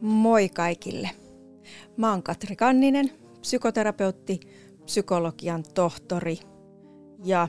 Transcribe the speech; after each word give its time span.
Moi 0.00 0.48
kaikille. 0.48 1.10
Mä 1.96 2.10
oon 2.10 2.22
Katri 2.22 2.56
Kanninen, 2.56 3.12
psykoterapeutti, 3.40 4.40
psykologian 4.84 5.64
tohtori 5.74 6.38
ja 7.24 7.48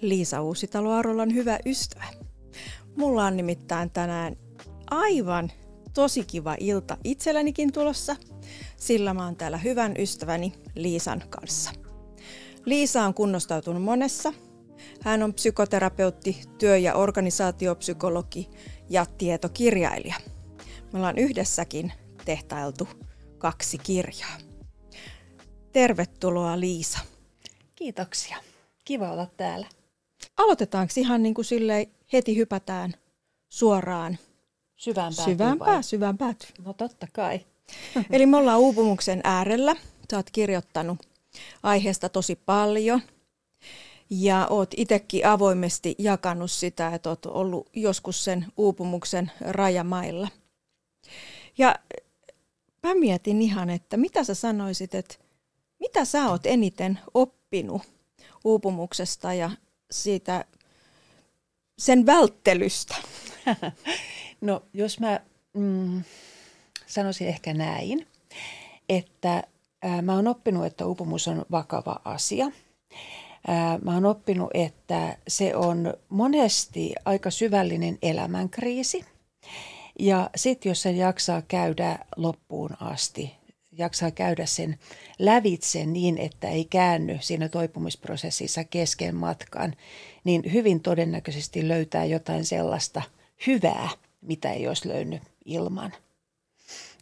Liisa 0.00 0.42
Uusitalo-Arolan 0.42 1.34
hyvä 1.34 1.58
ystävä. 1.66 2.04
Mulla 2.96 3.24
on 3.24 3.36
nimittäin 3.36 3.90
tänään 3.90 4.36
aivan 4.90 5.52
tosi 5.94 6.24
kiva 6.24 6.56
ilta 6.60 6.96
itsellänikin 7.04 7.72
tulossa, 7.72 8.16
sillä 8.76 9.14
mä 9.14 9.24
oon 9.24 9.36
täällä 9.36 9.58
hyvän 9.58 9.94
ystäväni 9.98 10.52
Liisan 10.74 11.22
kanssa. 11.30 11.70
Liisa 12.64 13.02
on 13.02 13.14
kunnostautunut 13.14 13.82
monessa. 13.82 14.32
Hän 15.00 15.22
on 15.22 15.34
psykoterapeutti, 15.34 16.40
työ- 16.58 16.78
ja 16.78 16.94
organisaatiopsykologi 16.94 18.50
ja 18.90 19.06
tietokirjailija. 19.06 20.14
Me 20.94 20.98
ollaan 20.98 21.18
yhdessäkin 21.18 21.92
tehtailtu 22.24 22.88
kaksi 23.38 23.78
kirjaa. 23.78 24.38
Tervetuloa 25.72 26.60
Liisa. 26.60 26.98
Kiitoksia. 27.74 28.36
Kiva 28.84 29.12
olla 29.12 29.26
täällä. 29.36 29.66
Aloitetaanko 30.36 30.92
ihan 30.96 31.22
niin 31.22 31.34
kuin 31.34 31.44
silleen, 31.44 31.86
heti 32.12 32.36
hypätään 32.36 32.94
suoraan 33.48 34.18
Syvään 34.76 35.12
päätyyn 35.16 35.36
syvään, 35.36 35.58
pää, 35.58 35.82
syvään 35.82 36.18
päätyyn. 36.18 36.52
No 36.64 36.72
totta 36.72 37.06
kai. 37.12 37.40
Eli 38.10 38.26
me 38.26 38.36
ollaan 38.36 38.60
uupumuksen 38.60 39.20
äärellä. 39.24 39.76
Sä 40.10 40.16
oot 40.16 40.30
kirjoittanut 40.30 40.98
aiheesta 41.62 42.08
tosi 42.08 42.36
paljon. 42.36 43.02
Ja 44.10 44.46
oot 44.50 44.70
itsekin 44.76 45.26
avoimesti 45.26 45.94
jakanut 45.98 46.50
sitä, 46.50 46.94
että 46.94 47.08
oot 47.08 47.26
ollut 47.26 47.70
joskus 47.72 48.24
sen 48.24 48.46
uupumuksen 48.56 49.32
rajamailla. 49.40 50.28
Ja 51.58 51.74
mä 52.82 52.94
mietin 52.94 53.42
ihan, 53.42 53.70
että 53.70 53.96
mitä 53.96 54.24
sä 54.24 54.34
sanoisit, 54.34 54.94
että 54.94 55.14
mitä 55.80 56.04
sä 56.04 56.30
oot 56.30 56.46
eniten 56.46 56.98
oppinut 57.14 57.82
uupumuksesta 58.44 59.34
ja 59.34 59.50
siitä 59.90 60.44
sen 61.78 62.06
välttelystä? 62.06 62.94
No 64.40 64.62
jos 64.72 65.00
mä 65.00 65.20
mm, 65.52 66.02
sanoisin 66.86 67.28
ehkä 67.28 67.54
näin, 67.54 68.06
että 68.88 69.42
ää, 69.82 70.02
mä 70.02 70.14
oon 70.14 70.28
oppinut, 70.28 70.66
että 70.66 70.86
uupumus 70.86 71.28
on 71.28 71.44
vakava 71.50 72.00
asia. 72.04 72.46
Ää, 73.46 73.78
mä 73.78 73.94
oon 73.94 74.06
oppinut, 74.06 74.50
että 74.54 75.16
se 75.28 75.56
on 75.56 75.94
monesti 76.08 76.94
aika 77.04 77.30
syvällinen 77.30 77.98
elämänkriisi. 78.02 79.04
Ja 79.98 80.30
sitten 80.36 80.70
jos 80.70 80.82
sen 80.82 80.96
jaksaa 80.96 81.42
käydä 81.42 81.98
loppuun 82.16 82.70
asti, 82.80 83.34
jaksaa 83.72 84.10
käydä 84.10 84.46
sen 84.46 84.78
lävitse 85.18 85.86
niin, 85.86 86.18
että 86.18 86.48
ei 86.48 86.64
käänny 86.64 87.18
siinä 87.20 87.48
toipumisprosessissa 87.48 88.64
kesken 88.64 89.14
matkan, 89.14 89.74
niin 90.24 90.52
hyvin 90.52 90.80
todennäköisesti 90.80 91.68
löytää 91.68 92.04
jotain 92.04 92.44
sellaista 92.44 93.02
hyvää, 93.46 93.88
mitä 94.20 94.52
ei 94.52 94.68
olisi 94.68 94.88
löynyt 94.88 95.22
ilman. 95.44 95.92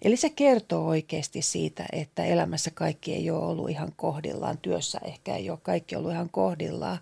Eli 0.03 0.17
se 0.17 0.31
kertoo 0.31 0.87
oikeasti 0.87 1.43
siitä, 1.43 1.87
että 1.93 2.25
elämässä 2.25 2.71
kaikki 2.75 3.15
ei 3.15 3.31
ole 3.31 3.45
ollut 3.45 3.71
ihan 3.71 3.93
kohdillaan, 3.97 4.59
työssä 4.59 5.01
ehkä 5.05 5.37
ei 5.37 5.51
ole 5.51 5.59
kaikki 5.63 5.97
ollut 5.97 6.13
ihan 6.13 6.31
kohdillaan. 6.31 6.99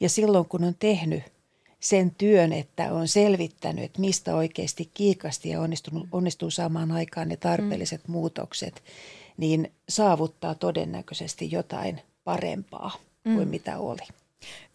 Ja 0.00 0.08
silloin 0.08 0.44
kun 0.44 0.64
on 0.64 0.74
tehnyt 0.78 1.22
sen 1.84 2.14
työn, 2.18 2.52
että 2.52 2.92
on 2.92 3.08
selvittänyt, 3.08 3.84
että 3.84 4.00
mistä 4.00 4.34
oikeasti 4.34 4.90
kiikasti 4.94 5.48
ja 5.48 5.60
onnistunut, 5.60 6.08
onnistuu 6.12 6.50
saamaan 6.50 6.92
aikaan 6.92 7.28
ne 7.28 7.36
tarpeelliset 7.36 8.08
mm. 8.08 8.12
muutokset, 8.12 8.82
niin 9.36 9.72
saavuttaa 9.88 10.54
todennäköisesti 10.54 11.50
jotain 11.50 12.00
parempaa 12.24 12.90
mm. 13.24 13.34
kuin 13.34 13.48
mitä 13.48 13.78
oli. 13.78 14.06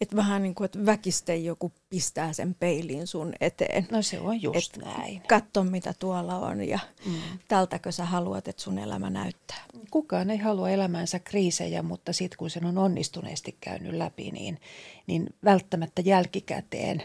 Että 0.00 0.16
vähän 0.16 0.42
niin 0.42 0.54
kuin, 0.54 0.64
että 0.64 0.86
väkisten 0.86 1.44
joku 1.44 1.72
pistää 1.90 2.32
sen 2.32 2.54
peiliin 2.54 3.06
sun 3.06 3.32
eteen. 3.40 3.88
No 3.90 4.02
se 4.02 4.20
on 4.20 4.42
just 4.42 4.76
Et 4.76 4.84
näin. 4.84 5.22
Katso 5.28 5.64
mitä 5.64 5.94
tuolla 5.98 6.38
on 6.38 6.68
ja 6.68 6.78
mm. 7.06 7.12
tältäkö 7.48 7.92
sä 7.92 8.04
haluat, 8.04 8.48
että 8.48 8.62
sun 8.62 8.78
elämä 8.78 9.10
näyttää. 9.10 9.64
Kukaan 9.90 10.30
ei 10.30 10.38
halua 10.38 10.70
elämänsä 10.70 11.18
kriisejä, 11.18 11.82
mutta 11.82 12.12
sitten 12.12 12.38
kun 12.38 12.50
sen 12.50 12.64
on 12.64 12.78
onnistuneesti 12.78 13.56
käynyt 13.60 13.92
läpi, 13.94 14.30
niin, 14.30 14.60
niin 15.06 15.26
välttämättä 15.44 16.02
jälkikäteen 16.04 17.02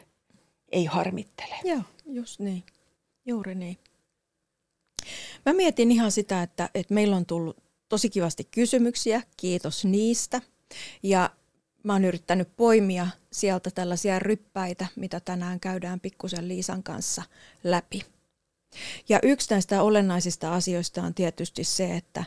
ei 0.71 0.85
harmittele. 0.85 1.55
Joo, 1.63 1.81
just 2.05 2.39
niin. 2.39 2.63
Juuri 3.25 3.55
niin. 3.55 3.77
Mä 5.45 5.53
mietin 5.53 5.91
ihan 5.91 6.11
sitä, 6.11 6.41
että, 6.41 6.69
että 6.75 6.93
meillä 6.93 7.15
on 7.15 7.25
tullut 7.25 7.57
tosi 7.89 8.09
kivasti 8.09 8.43
kysymyksiä. 8.43 9.21
Kiitos 9.37 9.85
niistä. 9.85 10.41
Ja 11.03 11.29
mä 11.85 11.93
oon 11.93 12.05
yrittänyt 12.05 12.49
poimia 12.57 13.07
sieltä 13.31 13.71
tällaisia 13.71 14.19
ryppäitä, 14.19 14.85
mitä 14.95 15.19
tänään 15.19 15.59
käydään 15.59 15.99
pikkusen 15.99 16.47
Liisan 16.47 16.83
kanssa 16.83 17.23
läpi. 17.63 18.01
Ja 19.09 19.19
yksi 19.23 19.51
näistä 19.51 19.81
olennaisista 19.81 20.53
asioista 20.53 21.03
on 21.03 21.13
tietysti 21.13 21.63
se, 21.63 21.95
että, 21.95 22.23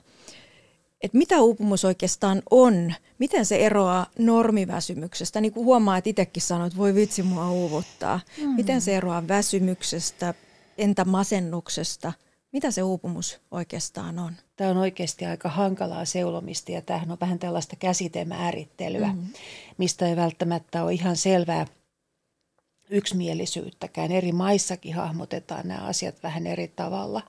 että 1.01 1.19
mitä 1.19 1.41
uupumus 1.41 1.85
oikeastaan 1.85 2.43
on, 2.51 2.95
miten 3.19 3.47
se 3.47 3.57
eroaa 3.57 4.07
normiväsymyksestä. 4.19 5.41
Niin 5.41 5.53
kuin 5.53 5.65
huomaa, 5.65 5.97
että 5.97 6.11
itsekin 6.11 6.43
sanoit, 6.43 6.73
että 6.73 6.79
voi 6.79 6.95
vitsi 6.95 7.23
mua 7.23 7.51
uuvuttaa. 7.51 8.21
Mm. 8.39 8.49
Miten 8.49 8.81
se 8.81 8.97
eroaa 8.97 9.29
väsymyksestä, 9.29 10.35
entä 10.79 11.05
masennuksesta– 11.05 12.13
mitä 12.53 12.71
se 12.71 12.83
uupumus 12.83 13.41
oikeastaan 13.51 14.19
on? 14.19 14.37
Tämä 14.57 14.71
on 14.71 14.77
oikeasti 14.77 15.27
aika 15.27 15.49
hankalaa 15.49 16.05
seulomista 16.05 16.73
ja 16.73 16.83
tämähän 16.83 17.11
on 17.11 17.21
vähän 17.21 17.39
tällaista 17.39 17.77
käsitemäärittelyä, 17.77 19.07
mm-hmm. 19.07 19.33
mistä 19.79 20.09
ei 20.09 20.17
välttämättä 20.17 20.85
ole 20.85 20.93
ihan 20.93 21.17
selvää 21.17 21.67
yksimielisyyttäkään. 22.91 24.13
Eri 24.13 24.33
maissakin 24.33 24.95
hahmotetaan 24.95 25.69
nämä 25.69 25.81
asiat 25.81 26.23
vähän 26.23 26.47
eri 26.47 26.69
tavalla. 26.69 27.23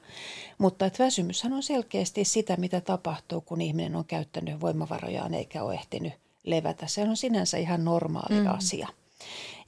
Mutta 0.57 0.85
että 0.85 1.03
väsymyshän 1.03 1.53
on 1.53 1.63
selkeästi 1.63 2.25
sitä, 2.25 2.57
mitä 2.57 2.81
tapahtuu, 2.81 3.41
kun 3.41 3.61
ihminen 3.61 3.95
on 3.95 4.05
käyttänyt 4.05 4.61
voimavarojaan 4.61 5.33
eikä 5.33 5.63
ole 5.63 5.73
ehtinyt 5.73 6.13
levätä. 6.43 6.87
Se 6.87 7.01
on 7.01 7.17
sinänsä 7.17 7.57
ihan 7.57 7.85
normaali 7.85 8.35
mm-hmm. 8.35 8.57
asia. 8.57 8.87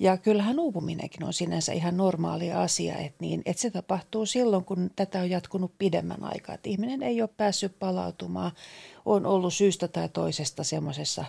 Ja 0.01 0.17
kyllähän 0.17 0.59
uupuminenkin 0.59 1.23
on 1.23 1.33
sinänsä 1.33 1.73
ihan 1.73 1.97
normaali 1.97 2.51
asia, 2.51 2.97
että, 2.97 3.17
niin, 3.19 3.41
että 3.45 3.61
se 3.61 3.69
tapahtuu 3.69 4.25
silloin, 4.25 4.65
kun 4.65 4.91
tätä 4.95 5.19
on 5.19 5.29
jatkunut 5.29 5.71
pidemmän 5.77 6.23
aikaa. 6.23 6.55
Että 6.55 6.69
ihminen 6.69 7.03
ei 7.03 7.21
ole 7.21 7.29
päässyt 7.37 7.79
palautumaan, 7.79 8.51
on 9.05 9.25
ollut 9.25 9.53
syystä 9.53 9.87
tai 9.87 10.09
toisesta 10.09 10.63
semmoisessa 10.63 11.25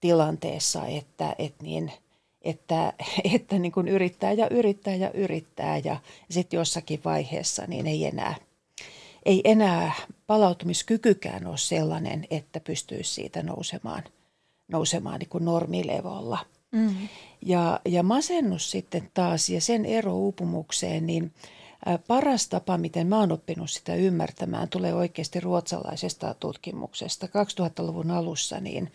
tilanteessa, 0.00 0.86
että, 0.86 1.34
että, 1.38 1.64
niin, 1.64 1.92
että, 2.42 2.92
että 3.34 3.58
niin 3.58 3.72
kuin 3.72 3.88
yrittää 3.88 4.32
ja 4.32 4.48
yrittää 4.50 4.94
ja 4.94 5.10
yrittää. 5.10 5.78
Ja 5.78 5.96
sitten 6.30 6.58
jossakin 6.58 7.00
vaiheessa 7.04 7.66
niin 7.66 7.86
ei 7.86 8.04
enää, 8.04 8.34
ei 9.24 9.40
enää 9.44 9.92
palautumiskykykään 10.26 11.46
ole 11.46 11.58
sellainen, 11.58 12.26
että 12.30 12.60
pystyisi 12.60 13.14
siitä 13.14 13.42
nousemaan, 13.42 14.02
nousemaan 14.68 15.18
niin 15.18 15.28
kuin 15.28 15.44
normilevolla– 15.44 16.38
Mm. 16.74 17.08
Ja, 17.42 17.80
ja 17.84 18.02
masennus 18.02 18.70
sitten 18.70 19.10
taas 19.14 19.48
ja 19.48 19.60
sen 19.60 19.84
ero 19.84 20.14
uupumukseen, 20.14 21.06
niin 21.06 21.32
paras 22.08 22.48
tapa, 22.48 22.78
miten 22.78 23.06
mä 23.06 23.18
oon 23.20 23.32
oppinut 23.32 23.70
sitä 23.70 23.94
ymmärtämään, 23.94 24.68
tulee 24.68 24.94
oikeasti 24.94 25.40
ruotsalaisesta 25.40 26.34
tutkimuksesta. 26.34 27.26
2000-luvun 27.26 28.10
alussa 28.10 28.60
niin 28.60 28.92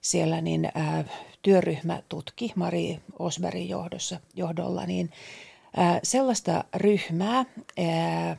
siellä 0.00 0.40
niin, 0.40 0.68
ää, 0.74 1.04
työryhmä 1.42 2.02
tutki 2.08 2.52
Mari 2.56 3.00
Osbergin 3.18 3.68
johdossa, 3.68 4.20
johdolla 4.34 4.86
niin, 4.86 5.10
ää, 5.76 6.00
sellaista 6.02 6.64
ryhmää, 6.76 7.44
ää, 7.78 8.36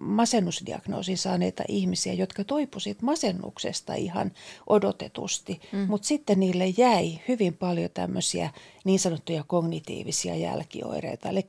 masennusdiagnoosin 0.00 1.18
saaneita 1.18 1.62
ihmisiä, 1.68 2.12
jotka 2.12 2.44
toipuivat 2.44 3.02
masennuksesta 3.02 3.94
ihan 3.94 4.32
odotetusti, 4.66 5.60
mm. 5.72 5.78
mutta 5.78 6.06
sitten 6.06 6.40
niille 6.40 6.66
jäi 6.66 7.20
hyvin 7.28 7.56
paljon 7.56 7.90
tämmöisiä 7.94 8.50
niin 8.84 8.98
sanottuja 8.98 9.44
kognitiivisia 9.46 10.36
jälkioireita, 10.36 11.28
eli 11.28 11.46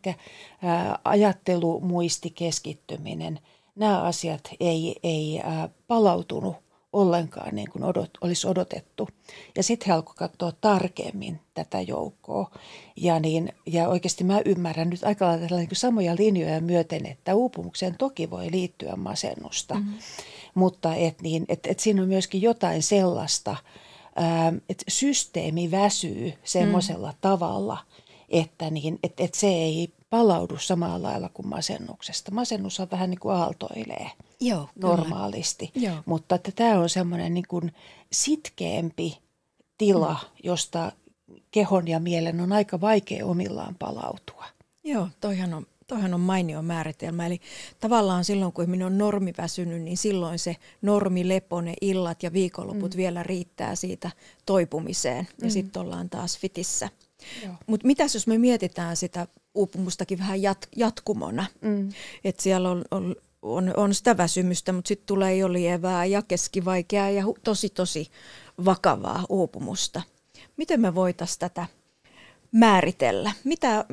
ää, 0.62 1.00
ajattelu, 1.04 1.80
muisti, 1.80 2.30
keskittyminen, 2.30 3.40
nämä 3.76 4.02
asiat 4.02 4.50
ei, 4.60 4.96
ei 5.04 5.40
ää, 5.44 5.70
palautunut 5.88 6.71
ollenkaan 6.94 7.56
niin 7.56 7.72
kuin 7.72 7.84
odot, 7.84 8.10
olisi 8.22 8.48
odotettu. 8.48 9.10
Ja 9.58 9.64
sitten 9.64 9.88
he 9.88 9.94
alkoivat 9.94 10.18
katsoa 10.18 10.52
tarkemmin 10.62 11.40
tätä 11.54 11.82
joukkoa. 11.82 12.52
Ja, 12.96 13.20
niin, 13.20 13.54
ja 13.66 13.90
oikeasti 13.90 14.24
mä 14.24 14.42
ymmärrän 14.46 14.90
nyt 14.90 15.04
aika 15.04 15.28
lailla 15.28 15.58
niin 15.58 15.70
samoja 15.74 16.16
linjoja 16.16 16.62
myöten, 16.62 17.06
että 17.06 17.36
uupumukseen 17.36 17.96
toki 17.98 18.30
voi 18.30 18.52
liittyä 18.52 18.96
masennusta. 18.96 19.76
Mm-hmm. 19.76 19.94
Mutta 20.56 20.96
et 20.96 21.22
niin, 21.22 21.46
et, 21.50 21.60
et 21.68 21.80
siinä 21.80 22.02
on 22.02 22.08
myöskin 22.08 22.42
jotain 22.42 22.84
sellaista, 22.84 23.56
että 24.70 24.84
systeemi 24.88 25.72
väsyy 25.72 26.34
semmoisella 26.44 27.12
mm. 27.12 27.18
tavalla, 27.22 27.78
että 28.30 28.70
niin, 28.70 29.00
et, 29.04 29.14
et 29.20 29.34
se 29.34 29.48
ei 29.48 29.94
palaudu 30.10 30.58
samalla 30.58 31.08
lailla 31.08 31.30
kuin 31.34 31.48
masennuksesta. 31.48 32.32
Masennus 32.32 32.80
on 32.80 32.88
vähän 32.92 33.10
niin 33.10 33.20
kuin 33.20 33.36
aaltoilee 33.36 34.12
Joo, 34.42 34.70
normaalisti, 34.76 35.72
Joo. 35.76 35.96
mutta 36.06 36.36
että 36.36 36.52
tämä 36.52 36.80
on 36.80 36.90
semmoinen 36.90 37.34
niin 37.34 37.48
kuin 37.48 37.72
sitkeämpi 38.12 39.18
tila, 39.78 40.14
mm. 40.14 40.30
josta 40.44 40.92
kehon 41.52 41.88
ja 41.88 42.00
mielen 42.00 42.40
on 42.40 42.52
aika 42.52 42.82
vaikea 42.82 43.26
omillaan 43.26 43.76
palautua. 43.80 44.46
Joo, 44.84 45.08
toihan 45.22 45.54
on, 45.54 45.66
toihan 45.88 46.14
on 46.14 46.20
mainio 46.20 46.62
määritelmä. 46.62 47.26
Eli 47.26 47.42
tavallaan 47.80 48.26
silloin, 48.26 48.54
kun 48.54 48.70
minä 48.70 48.86
on 48.86 48.98
normiväsynyt, 48.98 49.82
niin 49.82 49.98
silloin 49.98 50.40
se 50.40 50.56
normilepo, 50.82 51.62
ne 51.62 51.74
illat 51.82 52.24
ja 52.24 52.34
viikonloput 52.34 52.94
mm. 52.94 52.98
vielä 52.98 53.24
riittää 53.24 53.76
siitä 53.76 54.12
toipumiseen. 54.46 55.28
Ja 55.42 55.48
mm. 55.48 55.52
sitten 55.52 55.82
ollaan 55.82 56.10
taas 56.10 56.38
fitissä. 56.38 56.90
Mutta 57.68 57.88
mitäs 57.88 58.14
jos 58.14 58.28
me 58.28 58.38
mietitään 58.38 58.98
sitä 58.98 59.28
uupumustakin 59.56 60.20
vähän 60.20 60.42
jat, 60.42 60.68
jatkumona? 60.76 61.46
Mm. 61.62 61.90
Että 62.24 62.44
siellä 62.44 62.70
on, 62.70 62.86
on, 62.92 63.16
on, 63.42 63.74
on 63.78 63.94
sitä 63.94 64.18
väsymystä, 64.18 64.72
mutta 64.74 64.88
sitten 64.88 65.08
tulee 65.08 65.36
jo 65.36 65.54
lievää 65.54 66.06
ja 66.06 66.22
keskivaikeaa 66.22 67.10
ja 67.10 67.24
tosi 67.44 67.70
tosi 67.70 68.08
vakavaa 68.66 69.26
uupumusta. 69.30 70.02
Miten 70.58 70.82
me 70.82 70.96
voitaisiin 70.96 71.40
tätä 71.40 71.66
määritellä? 72.52 73.32
Mitä, 73.44 73.86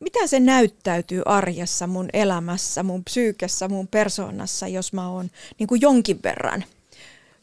mitä 0.00 0.26
se 0.26 0.40
näyttäytyy 0.40 1.22
arjessa, 1.26 1.86
mun 1.86 2.08
elämässä, 2.12 2.82
mun 2.82 3.04
psyykessä, 3.04 3.68
mun 3.68 3.88
persoonassa, 3.88 4.68
jos 4.68 4.92
mä 4.92 5.08
oon 5.08 5.30
niin 5.58 5.80
jonkin 5.80 6.20
verran, 6.22 6.64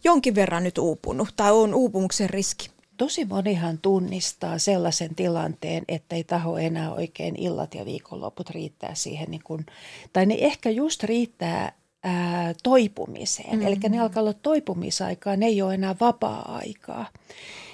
jonkin 0.04 0.36
verran 0.36 0.64
nyt 0.64 0.78
uupunut 0.78 1.30
tai 1.36 1.52
on 1.52 1.74
uupumuksen 1.74 2.30
riski? 2.30 2.79
Tosi 3.00 3.26
monihan 3.26 3.78
tunnistaa 3.78 4.58
sellaisen 4.58 5.16
tilanteen, 5.16 5.84
että 5.88 6.16
ei 6.16 6.24
taho 6.24 6.58
enää 6.58 6.94
oikein 6.94 7.36
illat 7.36 7.76
ja 7.76 7.86
viikonloput 7.86 8.50
riittää 8.50 8.96
siihen, 8.96 9.32
niin 9.32 9.42
kun, 9.44 9.66
tai 10.14 10.26
ne 10.26 10.36
ehkä 10.40 10.70
just 10.70 11.04
riittää 11.04 11.72
ää, 12.04 12.54
toipumiseen. 12.64 13.50
Mm-hmm. 13.50 13.68
Eli 13.68 13.76
ne 13.90 14.00
alkaa 14.00 14.22
olla 14.22 14.34
toipumisaikaa, 14.34 15.36
ne 15.36 15.46
ei 15.46 15.62
ole 15.62 15.74
enää 15.74 15.96
vapaa-aikaa. 16.00 17.06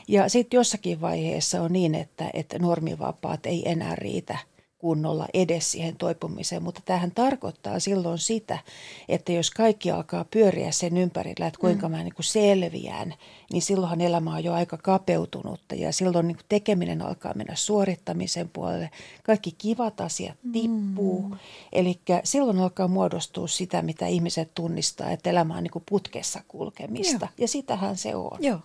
Ja 0.08 0.30
sitten 0.30 0.58
jossakin 0.58 1.02
vaiheessa 1.02 1.62
on 1.62 1.74
niin, 1.74 1.96
että, 1.96 2.30
että 2.34 2.60
normivapaat 2.60 3.46
ei 3.46 3.70
enää 3.70 3.96
riitä 3.96 4.38
kunnolla 4.86 5.28
edes 5.34 5.72
siihen 5.72 5.96
toipumiseen, 5.96 6.64
mutta 6.64 6.82
tähän 6.86 7.12
tarkoittaa 7.12 7.80
silloin 7.80 8.18
sitä, 8.18 8.60
että 9.10 9.32
jos 9.32 9.52
kaikki 9.52 9.92
alkaa 9.92 10.26
pyöriä 10.32 10.72
sen 10.72 10.98
ympärillä, 10.98 11.48
että 11.48 11.60
kuinka 11.60 11.90
mm. 11.90 11.96
mä 11.96 12.04
niin 12.04 12.16
kuin 12.16 12.26
selviän, 12.26 13.14
niin 13.52 13.62
silloinhan 13.62 14.02
elämä 14.02 14.36
on 14.36 14.44
jo 14.44 14.54
aika 14.54 14.78
kapeutunutta 14.78 15.76
ja 15.76 15.94
silloin 15.94 16.28
niin 16.28 16.36
kuin 16.36 16.46
tekeminen 16.50 17.02
alkaa 17.02 17.34
mennä 17.34 17.56
suorittamisen 17.56 18.50
puolelle. 18.50 18.90
Kaikki 19.24 19.52
kivat 19.58 20.02
asiat 20.02 20.38
tippuu, 20.54 21.22
mm. 21.22 21.38
eli 21.74 22.00
silloin 22.24 22.60
alkaa 22.60 22.88
muodostua 22.88 23.48
sitä, 23.48 23.82
mitä 23.82 24.08
ihmiset 24.08 24.52
tunnistaa, 24.56 25.12
että 25.12 25.30
elämä 25.30 25.58
on 25.58 25.64
niin 25.64 25.72
kuin 25.72 25.84
putkessa 25.90 26.42
kulkemista 26.48 27.26
Joo. 27.26 27.34
ja 27.38 27.48
sitähän 27.48 27.98
se 27.98 28.16
on. 28.16 28.38
Joo. 28.40 28.60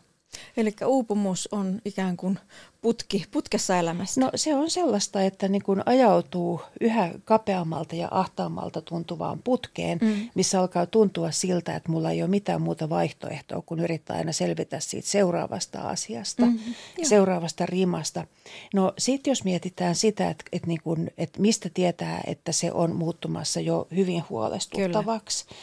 Eli 0.56 0.75
uupumus 0.87 1.49
on 1.53 1.81
ikään 1.85 2.17
kuin 2.17 2.38
putki, 2.81 3.25
putkessa 3.31 3.79
elämässä. 3.79 4.21
No 4.21 4.31
se 4.35 4.55
on 4.55 4.71
sellaista, 4.71 5.23
että 5.23 5.49
niin 5.49 5.62
kun 5.62 5.82
ajautuu 5.87 6.61
yhä 6.81 7.11
kapeammalta 7.25 7.97
ja 7.97 8.09
ahtaammalta 8.11 8.82
tuntuvaan 8.82 9.38
putkeen, 9.44 9.99
mm. 10.03 10.29
missä 10.35 10.61
alkaa 10.61 10.87
tuntua 10.87 11.31
siltä, 11.31 11.77
että 11.77 11.93
mulla 11.93 12.11
ei 12.11 12.23
ole 12.23 12.31
mitään 12.31 12.62
muuta 12.62 12.88
vaihtoehtoa, 12.88 13.62
kun 13.67 13.81
yrittää 13.81 14.17
aina 14.17 14.32
selvitä 14.32 14.81
siitä 14.81 15.09
seuraavasta 15.09 15.81
asiasta, 15.81 16.47
mm-hmm. 16.47 16.75
seuraavasta 17.03 17.67
rimasta. 17.67 18.27
No 18.75 18.93
sitten 18.99 19.31
jos 19.31 19.44
mietitään 19.44 19.94
sitä, 19.94 20.31
että, 20.31 20.44
että, 20.53 20.69
niin 20.69 20.81
kun, 20.85 21.09
että 21.19 21.41
mistä 21.41 21.71
tietää, 21.75 22.21
että 22.27 22.53
se 22.53 22.73
on 22.73 22.97
muuttumassa 22.97 23.61
jo 23.61 23.88
hyvin 23.97 24.25
huolestuttavaksi, 24.31 25.44
Kyllä 25.44 25.56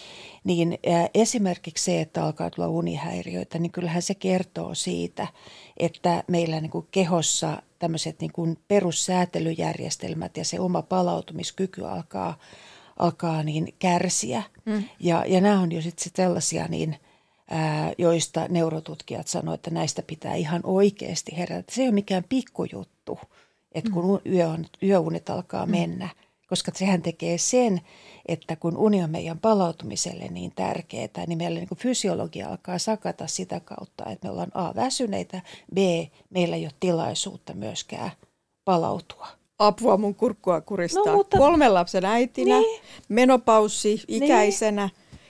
niin 0.48 0.80
esimerkiksi 1.14 1.84
se, 1.84 2.02
että 2.02 2.24
alkaa 2.24 2.50
tulla 2.50 2.68
unihäiriöitä, 2.68 3.60
niin 3.60 3.72
kyllähän 3.72 4.02
se 4.02 4.16
kertoo 4.16 4.76
siitä, 4.76 5.28
että 5.78 6.24
meillä 6.28 6.62
niin 6.62 6.70
kuin 6.70 6.88
kehossa 6.92 7.62
tämmöiset 7.80 8.20
niin 8.20 8.32
kuin 8.32 8.58
perussäätelyjärjestelmät 8.68 10.38
ja 10.38 10.46
se 10.46 10.60
oma 10.60 10.82
palautumiskyky 10.82 11.86
alkaa, 11.86 12.40
alkaa 13.00 13.44
niin 13.44 13.74
kärsiä. 13.80 14.44
Mm. 14.66 14.84
Ja, 15.00 15.26
ja 15.28 15.42
nämä 15.42 15.60
on 15.60 15.72
jo 15.72 15.82
sitten 15.82 16.12
sellaisia 16.16 16.68
niin, 16.68 16.96
ää, 17.50 17.94
joista 17.98 18.48
neurotutkijat 18.50 19.28
sanoivat, 19.28 19.60
että 19.60 19.72
näistä 19.72 20.02
pitää 20.02 20.36
ihan 20.36 20.62
oikeasti 20.64 21.38
herätä. 21.38 21.74
Se 21.76 21.82
ei 21.82 21.88
ole 21.88 21.94
mikään 21.94 22.24
pikkujuttu, 22.30 23.20
että 23.72 23.92
kun 23.92 24.22
mm. 24.26 24.32
yö 24.34 24.48
on, 24.48 24.66
yöunet 24.84 25.30
alkaa 25.30 25.66
mm. 25.66 25.72
Koska 26.48 26.72
sehän 26.76 27.02
tekee 27.02 27.38
sen, 27.38 27.82
että 28.26 28.56
kun 28.56 28.78
uni 28.78 29.04
on 29.04 29.10
meidän 29.10 29.40
palautumiselle 29.40 30.28
niin 30.28 30.52
tärkeää, 30.56 31.26
niin 31.28 31.38
meillä 31.38 31.60
niin 31.60 31.78
fysiologia 31.78 32.50
alkaa 32.50 32.80
sakata 32.80 33.28
sitä 33.28 33.60
kautta, 33.60 34.06
että 34.06 34.28
me 34.28 34.32
ollaan 34.32 34.52
A 34.54 34.76
väsyneitä, 34.76 35.42
B 35.74 35.78
meillä 36.30 36.56
ei 36.56 36.66
ole 36.66 36.74
tilaisuutta 36.80 37.54
myöskään 37.54 38.12
palautua. 38.66 39.28
Apua 39.60 39.98
mun 39.98 40.16
kurkkua 40.16 40.62
kuristaa. 40.62 41.06
No, 41.06 41.16
mutta... 41.16 41.38
Kolmen 41.38 41.74
lapsen 41.74 42.06
äitinä, 42.06 42.60
niin. 42.60 42.82
menopaussi, 43.10 44.04
ikäisenä. 44.08 44.86
Niin. 44.86 45.22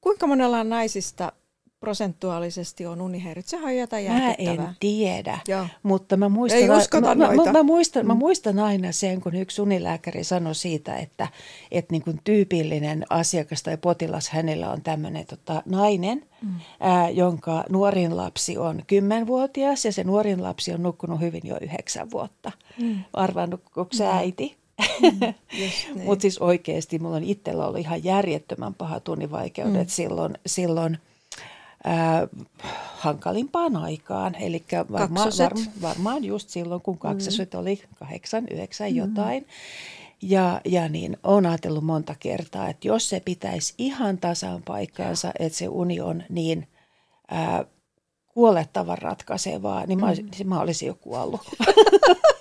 Kuinka 0.00 0.26
monella 0.26 0.64
naisista 0.64 1.32
prosentuaalisesti 1.80 2.86
on 2.86 3.00
on 3.00 3.76
jotain 3.76 4.12
Mä 4.12 4.32
en 4.32 4.76
tiedä, 4.80 5.38
Joo. 5.48 5.66
mutta 5.82 6.16
mä 6.16 6.28
muistan, 6.28 6.60
Ei 6.60 6.68
mä, 6.68 7.14
mä, 7.14 7.44
mä, 7.44 7.52
mä, 7.52 7.62
muistan, 7.62 8.02
mm. 8.02 8.06
mä 8.06 8.14
muistan 8.14 8.58
aina 8.58 8.92
sen, 8.92 9.20
kun 9.20 9.34
yksi 9.34 9.62
unilääkäri 9.62 10.24
sanoi 10.24 10.54
siitä, 10.54 10.96
että, 10.96 11.28
että 11.70 11.92
niin 11.92 12.02
kuin 12.02 12.20
tyypillinen 12.24 13.04
asiakas 13.10 13.62
tai 13.62 13.76
potilas 13.76 14.28
hänellä 14.28 14.70
on 14.70 14.82
tämmöinen 14.82 15.26
tota, 15.26 15.62
nainen, 15.66 16.24
mm. 16.42 16.48
ää, 16.80 17.10
jonka 17.10 17.64
nuorin 17.68 18.16
lapsi 18.16 18.58
on 18.58 18.82
kymmenvuotias 18.86 19.84
ja 19.84 19.92
se 19.92 20.04
nuorin 20.04 20.42
lapsi 20.42 20.72
on 20.72 20.82
nukkunut 20.82 21.20
hyvin 21.20 21.42
jo 21.44 21.56
yhdeksän 21.60 22.10
vuotta. 22.10 22.52
Mm. 22.80 23.04
Arvaan, 23.12 23.50
nukkuuko 23.50 23.90
mm. 23.98 24.06
äiti? 24.06 24.56
Mm, 25.02 25.20
niin. 25.58 26.04
Mutta 26.04 26.22
siis 26.22 26.38
oikeasti 26.38 26.98
mulla 26.98 27.16
on 27.16 27.24
itsellä 27.24 27.66
ollut 27.66 27.80
ihan 27.80 28.04
järjettömän 28.04 28.74
paha 28.74 29.00
tunnivaikeudet 29.00 29.86
mm. 29.86 29.90
silloin, 29.90 30.34
silloin– 30.46 30.98
äh, 31.86 32.28
hankalimpaan 32.96 33.76
aikaan. 33.76 34.34
Eli 34.34 34.64
varma, 34.92 35.24
var, 35.24 35.52
varmaan 35.82 36.24
just 36.24 36.48
silloin, 36.48 36.80
kun 36.80 36.98
kaksoset 36.98 37.52
mm. 37.52 37.60
oli 37.60 37.82
kahdeksan, 37.98 38.44
yhdeksän 38.50 38.90
mm. 38.90 38.96
jotain. 38.96 39.46
Ja, 40.22 40.60
ja 40.64 40.88
niin 40.88 41.16
olen 41.22 41.46
ajatellut 41.46 41.84
monta 41.84 42.14
kertaa, 42.18 42.68
että 42.68 42.88
jos 42.88 43.08
se 43.08 43.20
pitäisi 43.24 43.74
ihan 43.78 44.18
tasan 44.18 44.62
paikkaansa, 44.62 45.32
että 45.38 45.58
se 45.58 45.68
uni 45.68 46.00
on 46.00 46.22
niin 46.28 46.68
ää, 47.30 47.64
kuolettavan 48.26 48.98
ratkaisevaa, 48.98 49.86
niin 49.86 50.00
mä, 50.00 50.12
mm. 50.12 50.48
mä 50.48 50.60
olisin 50.60 50.86
jo 50.86 50.94
kuollut. 50.94 51.40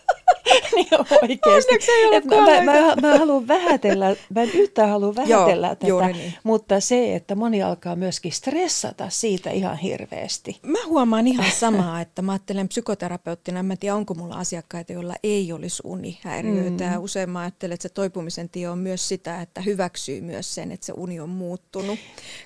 niin 0.77 0.88
oikeasti. 1.22 1.75
Et 2.12 2.25
mä, 2.25 2.36
mä, 2.36 2.62
mä, 2.62 2.96
mä 3.01 3.17
haluan 3.17 3.48
vähätellä, 3.48 4.15
mä 4.36 4.41
en 4.41 4.51
yhtään 4.51 4.89
halua 4.89 5.15
vähätellä 5.15 5.75
Joo, 5.84 6.01
tätä, 6.01 6.13
niin. 6.13 6.34
mutta 6.44 6.79
se, 6.79 7.15
että 7.15 7.36
moni 7.36 7.63
alkaa 7.63 7.96
myöskin 7.96 8.32
stressata 8.32 9.10
siitä 9.10 9.50
ihan 9.50 9.77
hirveästi. 9.77 10.60
Mä 10.63 10.79
huomaan 10.88 11.27
ihan 11.27 11.51
samaa, 11.51 12.01
että 12.01 12.22
mä 12.22 12.32
ajattelen 12.32 12.67
psykoterapeuttina, 12.67 13.60
en 13.60 13.77
tiedä 13.77 13.96
onko 13.96 14.13
mulla 14.13 14.36
asiakkaita, 14.36 14.94
joilla 14.94 15.15
ei 15.24 15.53
olisi 15.53 15.82
unihäiriöitä. 15.86 16.89
Mm. 16.89 17.03
Usein 17.03 17.29
mä 17.29 17.39
ajattelen, 17.39 17.74
että 17.74 17.88
se 17.88 17.94
toipumisen 17.94 18.50
tie 18.50 18.70
on 18.70 18.77
myös 18.77 19.08
sitä, 19.08 19.41
että 19.41 19.62
hyväksyy 19.62 20.22
myös 20.22 20.55
sen, 20.55 20.72
että 20.72 20.86
se 20.86 20.94
uni 20.98 21.20
on 21.20 21.29
muuttunut. 21.29 22.00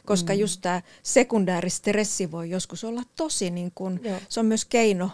Koska 0.05 0.33
mm. 0.33 0.39
just 0.39 0.61
tämä 0.61 0.81
sekundääristressi 1.03 2.31
voi 2.31 2.49
joskus 2.49 2.83
olla 2.83 3.01
tosi, 3.15 3.49
niin 3.49 3.71
kun, 3.75 3.99
se 4.29 4.39
on 4.39 4.45
myös 4.45 4.65
keino 4.65 5.09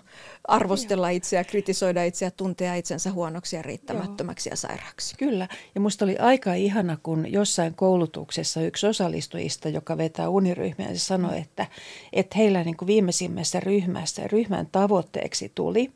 arvostella 0.48 1.10
itseä, 1.10 1.44
kritisoida 1.44 2.04
itseä, 2.04 2.32
tuntea 2.32 2.76
itsensä 2.76 3.12
huonoksi 3.12 3.56
ja 3.56 3.62
riittämättömäksi 3.62 4.50
Joo. 4.50 4.52
ja 4.52 4.58
sairaaksi. 4.58 5.16
Kyllä. 5.18 5.48
Ja 5.76 5.82
musta 5.82 6.06
oli 6.06 6.18
aika 6.18 6.54
ihana, 6.54 6.98
kun 7.04 7.32
jossain 7.32 7.76
koulutuksessa 7.76 8.62
yksi 8.62 8.88
osallistujista, 8.88 9.70
joka 9.70 9.98
vetää 9.98 10.30
uniryhmiä, 10.30 10.88
se 10.94 11.00
sanoi, 11.00 11.32
mm. 11.32 11.42
että, 11.42 11.66
että 12.14 12.38
heillä 12.38 12.64
niin 12.64 12.78
kuin 12.78 12.88
viimeisimmässä 12.88 13.60
ryhmässä 13.60 14.28
ryhmän 14.28 14.68
tavoitteeksi 14.72 15.52
tuli, 15.56 15.92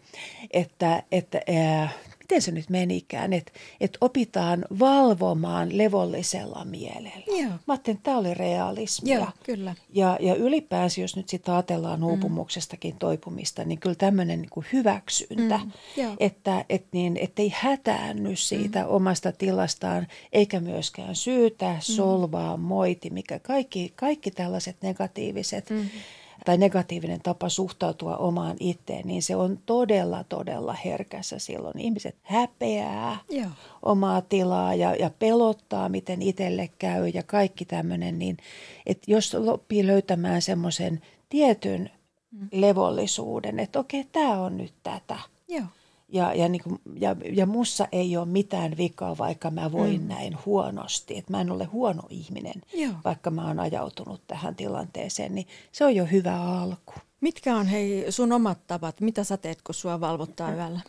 että, 0.52 1.04
että 1.12 1.42
ää, 1.48 1.90
miten 2.30 2.42
se 2.42 2.52
nyt 2.52 2.70
menikään, 2.70 3.34
että, 3.34 3.52
että 3.82 3.98
opitaan 4.02 4.66
valvomaan 4.80 5.78
levollisella 5.78 6.66
mielellä. 6.66 7.24
Joo. 7.28 7.50
Mä 7.50 7.60
ajattelin, 7.68 7.98
että 7.98 8.04
tämä 8.04 8.18
oli 8.18 8.34
realismia. 8.34 9.18
Joo, 9.18 9.28
kyllä. 9.44 9.76
Ja, 9.94 10.18
ja 10.22 10.36
ylipäänsä, 10.36 11.02
jos 11.02 11.16
nyt 11.16 11.30
sitten 11.30 11.54
ajatellaan 11.54 12.00
mm. 12.00 12.06
uupumuksestakin 12.06 12.96
toipumista, 12.96 13.64
niin 13.64 13.80
kyllä 13.80 13.96
tämmöinen 13.96 14.42
niin 14.42 14.66
hyväksyntä, 14.74 15.58
mm. 15.58 15.72
että 16.20 16.66
et 16.70 16.86
niin, 16.92 17.18
ettei 17.18 17.54
hätäänny 17.56 18.36
siitä 18.36 18.84
mm. 18.84 18.90
omasta 18.90 19.32
tilastaan, 19.32 20.08
eikä 20.34 20.60
myöskään 20.60 21.16
syytä, 21.16 21.70
mm. 21.70 21.80
solvaa, 21.82 22.58
moiti, 22.58 23.10
mikä 23.10 23.40
kaikki, 23.40 23.94
kaikki 23.96 24.32
tällaiset 24.32 24.78
negatiiviset 24.82 25.70
mm 25.70 25.90
tai 26.50 26.58
negatiivinen 26.58 27.22
tapa 27.22 27.50
suhtautua 27.50 28.18
omaan 28.18 28.58
itteen, 28.60 29.08
niin 29.08 29.24
se 29.24 29.36
on 29.36 29.60
todella, 29.66 30.24
todella 30.24 30.74
herkässä 30.74 31.40
silloin. 31.40 31.80
Ihmiset 31.80 32.16
häpeää 32.22 33.18
Joo. 33.30 33.50
omaa 33.84 34.22
tilaa 34.22 34.76
ja, 34.76 34.96
ja 34.96 35.10
pelottaa, 35.20 35.90
miten 35.90 36.22
itselle 36.22 36.70
käy 36.80 37.08
ja 37.08 37.24
kaikki 37.24 37.66
tämmöinen. 37.66 38.20
Niin, 38.20 38.38
että 38.86 39.12
jos 39.12 39.34
loppii 39.34 39.88
löytämään 39.88 40.42
semmoisen 40.42 41.02
tietyn 41.30 41.92
mm. 42.32 42.48
levollisuuden, 42.52 43.60
että 43.60 43.80
okei, 43.80 44.04
tämä 44.12 44.42
on 44.42 44.58
nyt 44.58 44.74
tätä. 44.84 45.20
Joo. 45.48 45.66
Ja, 46.12 46.34
ja, 46.34 46.50
niin 46.50 46.64
kuin, 46.64 46.82
ja, 46.96 47.16
ja 47.32 47.46
mussa 47.46 47.88
ei 47.92 48.18
ole 48.18 48.26
mitään 48.26 48.78
vikaa, 48.78 49.18
vaikka 49.18 49.52
mä 49.52 49.72
voin 49.72 50.02
mm. 50.02 50.08
näin 50.08 50.38
huonosti. 50.46 51.18
Että 51.18 51.32
mä 51.32 51.42
en 51.42 51.52
ole 51.52 51.66
huono 51.66 52.04
ihminen, 52.10 52.62
Joo. 52.74 52.94
vaikka 53.06 53.32
mä 53.32 53.48
oon 53.48 53.60
ajautunut 53.60 54.22
tähän 54.28 54.56
tilanteeseen. 54.56 55.36
Niin 55.36 55.48
se 55.72 55.86
on 55.86 55.96
jo 55.96 56.06
hyvä 56.06 56.42
alku. 56.42 56.94
Mitkä 57.22 57.56
on 57.56 57.66
hei 57.68 58.06
sun 58.10 58.32
omat 58.32 58.68
tavat? 58.68 59.02
Mitä 59.02 59.24
sä 59.24 59.38
teet, 59.38 59.62
kun 59.62 59.76
sua 59.76 60.00
valvottaa 60.00 60.54
yöllä? 60.54 60.80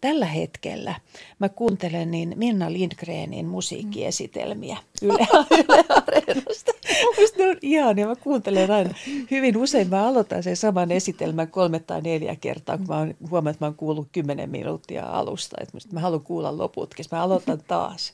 Tällä 0.00 0.26
hetkellä 0.26 0.94
mä 1.38 1.48
kuuntelen 1.48 2.10
niin 2.10 2.34
Minna 2.36 2.72
Lindgrenin 2.72 3.46
musiikkiesitelmiä 3.46 4.76
Yle, 5.02 5.26
Yle 5.64 5.84
Areenasta. 5.88 6.72
Musta 7.20 7.38
ne 7.38 7.48
on 7.48 7.56
ihania. 7.62 8.06
Mä 8.06 8.16
kuuntelen 8.16 8.70
aina 8.70 8.94
hyvin 9.30 9.56
usein. 9.56 9.88
Mä 9.88 10.08
aloitan 10.08 10.42
sen 10.42 10.56
saman 10.56 10.90
esitelmän 10.90 11.50
kolme 11.50 11.78
tai 11.78 12.00
neljä 12.00 12.36
kertaa, 12.36 12.78
kun 12.78 12.86
mä 12.88 12.98
oon, 12.98 13.14
huomaan, 13.30 13.50
että 13.50 13.64
mä 13.64 13.68
oon 13.68 13.76
kuullut 13.76 14.08
kymmenen 14.12 14.50
minuuttia 14.50 15.06
alusta. 15.06 15.56
Että 15.60 15.78
mä 15.92 16.00
haluan 16.00 16.22
kuulla 16.22 16.58
loputkin. 16.58 17.04
Mä 17.12 17.22
aloitan 17.22 17.62
taas. 17.68 18.12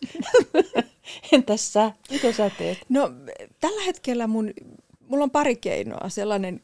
Entäs 1.32 1.72
sä? 1.72 1.92
Mitä 2.10 2.32
sä 2.32 2.50
teet? 2.58 2.78
No 2.88 3.10
tällä 3.60 3.82
hetkellä 3.82 4.26
mun, 4.26 4.50
mulla 5.08 5.24
on 5.24 5.30
pari 5.30 5.56
keinoa. 5.56 6.08
Sellainen 6.08 6.60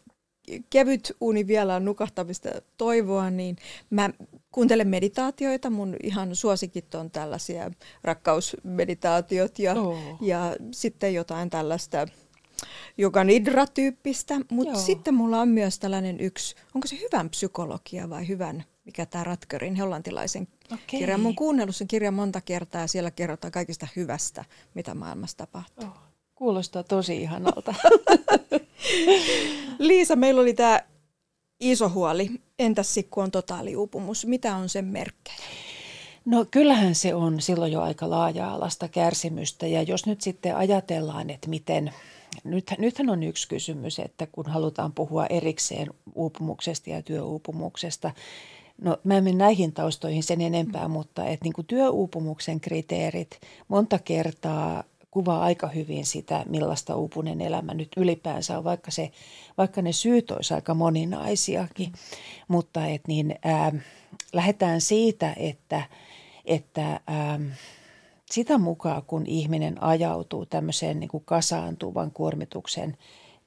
kevyt 0.71 1.17
uni 1.21 1.47
vielä 1.47 1.75
on 1.75 1.85
nukahtamista 1.85 2.49
toivoa, 2.77 3.31
niin 3.31 3.57
mä 3.91 4.11
kuuntelen 4.50 4.88
meditaatioita. 4.88 5.71
Mun 5.71 5.97
ihan 6.02 6.37
suosikit 6.37 6.95
on 6.95 7.11
tällaisia 7.11 7.71
rakkausmeditaatiot 8.04 9.59
ja, 9.59 9.75
oh. 9.75 9.99
ja 10.21 10.57
sitten 10.73 11.14
jotain 11.14 11.50
tällaista 11.50 12.07
joka 12.99 13.25
nidra-tyyppistä. 13.25 14.40
Mutta 14.50 14.78
sitten 14.78 15.14
mulla 15.14 15.40
on 15.40 15.49
myös 15.49 15.78
tällainen 15.78 16.21
yksi, 16.21 16.54
onko 16.75 16.88
se 16.88 17.00
hyvän 17.00 17.30
psykologia 17.30 18.11
vai 18.11 18.28
hyvän, 18.28 18.64
mikä 18.85 19.07
tämä 19.07 19.25
Ratkörin 19.25 19.76
hollantilaisen 19.76 20.49
okay. 20.66 20.78
kirjan. 20.87 21.21
Mun 21.21 21.35
kuunnellut 21.35 21.76
sen 21.76 21.88
kirjan 21.88 22.14
monta 22.14 22.40
kertaa 22.40 22.80
ja 22.80 22.88
siellä 22.88 23.11
kerrotaan 23.11 23.52
kaikista 23.52 23.87
hyvästä, 23.97 24.45
mitä 24.75 24.95
maailmassa 24.95 25.37
tapahtuu. 25.37 25.88
Oh. 25.88 25.99
Kuulostaa 26.35 26.83
tosi 26.83 27.23
ihanalta. 27.23 27.75
Liisa, 29.78 30.16
meillä 30.16 30.40
oli 30.40 30.54
tämä 30.54 30.80
iso 31.61 31.88
huoli. 31.88 32.31
Entäs 32.59 32.95
sitten 32.95 33.11
kun 33.11 33.25
on 33.25 33.31
totaaliuupumus? 33.31 34.26
Mitä 34.26 34.57
on 34.57 34.69
sen 34.69 34.85
merkkejä? 34.85 35.37
No 36.25 36.47
kyllähän 36.50 36.95
se 36.95 37.14
on 37.14 37.40
silloin 37.40 37.73
jo 37.73 37.81
aika 37.81 38.11
laaja-alasta 38.11 38.88
kärsimystä 38.88 39.67
ja 39.67 39.83
jos 39.83 40.07
nyt 40.07 40.21
sitten 40.21 40.57
ajatellaan, 40.57 41.31
että 41.31 41.49
miten, 41.49 41.93
nyt, 42.45 42.75
nythän 42.79 43.11
on 43.11 43.23
yksi 43.23 43.49
kysymys, 43.49 43.99
että 43.99 44.26
kun 44.33 44.47
halutaan 44.47 44.93
puhua 44.93 45.26
erikseen 45.26 45.88
uupumuksesta 46.14 46.90
ja 46.90 47.02
työuupumuksesta, 47.02 48.11
No 48.81 48.99
mä 49.05 49.17
en 49.17 49.25
mene 49.25 49.37
näihin 49.37 49.73
taustoihin 49.73 50.23
sen 50.23 50.40
enempää, 50.40 50.88
mutta 50.88 51.26
että 51.26 51.45
niin 51.45 51.52
kuin 51.52 51.67
työuupumuksen 51.67 52.61
kriteerit 52.61 53.40
monta 53.69 53.99
kertaa 53.99 54.85
kuvaa 55.11 55.43
aika 55.43 55.67
hyvin 55.67 56.07
sitä, 56.07 56.45
millaista 56.49 56.97
uupunen 56.97 57.40
elämä 57.40 57.75
nyt 57.75 57.88
ylipäänsä 57.97 58.59
on, 58.59 58.64
vaikka, 58.64 58.90
se, 58.90 59.11
vaikka 59.59 59.83
ne 59.83 59.93
syyt 59.93 60.31
olisi 60.31 60.55
aika 60.55 60.75
moninaisiakin. 60.75 61.93
Mutta 62.49 62.87
et 62.87 63.09
niin, 63.09 63.38
ää, 63.45 63.73
lähdetään 64.33 64.81
siitä, 64.81 65.35
että, 65.37 65.83
että 66.45 67.00
ää, 67.07 67.40
sitä 68.31 68.59
mukaan, 68.59 69.02
kun 69.02 69.26
ihminen 69.26 69.83
ajautuu 69.83 70.47
tämmöiseen 70.47 71.00
niin 71.00 71.11
kuin 71.11 71.25
kasaantuvan 71.25 72.11
kuormituksen 72.11 72.97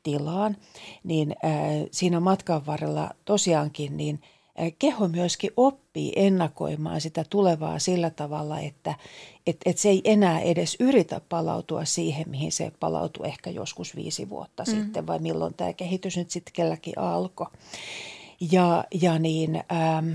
tilaan, 0.03 0.57
niin 1.03 1.35
ää, 1.43 1.51
siinä 1.91 2.19
matkan 2.19 2.65
varrella 2.65 3.09
tosiaankin 3.25 3.97
niin– 3.97 4.21
keho 4.79 5.07
myöskin 5.07 5.51
oppii 5.57 6.13
ennakoimaan 6.15 7.01
sitä 7.01 7.25
tulevaa 7.29 7.79
sillä 7.79 8.09
tavalla, 8.09 8.59
että 8.59 8.95
et, 9.47 9.57
et 9.65 9.77
se 9.77 9.89
ei 9.89 10.01
enää 10.05 10.39
edes 10.39 10.77
yritä 10.79 11.21
palautua 11.29 11.85
siihen, 11.85 12.29
mihin 12.29 12.51
se 12.51 12.71
palautui 12.79 13.27
ehkä 13.27 13.49
joskus 13.49 13.95
viisi 13.95 14.29
vuotta 14.29 14.63
mm. 14.67 14.71
sitten, 14.71 15.07
vai 15.07 15.19
milloin 15.19 15.53
tämä 15.53 15.73
kehitys 15.73 16.17
nyt 16.17 16.31
sitten 16.31 16.53
kelläkin 16.53 16.99
alkoi. 16.99 17.47
Ja, 18.51 18.83
ja 19.01 19.19
niin, 19.19 19.55
ähm, 19.55 20.09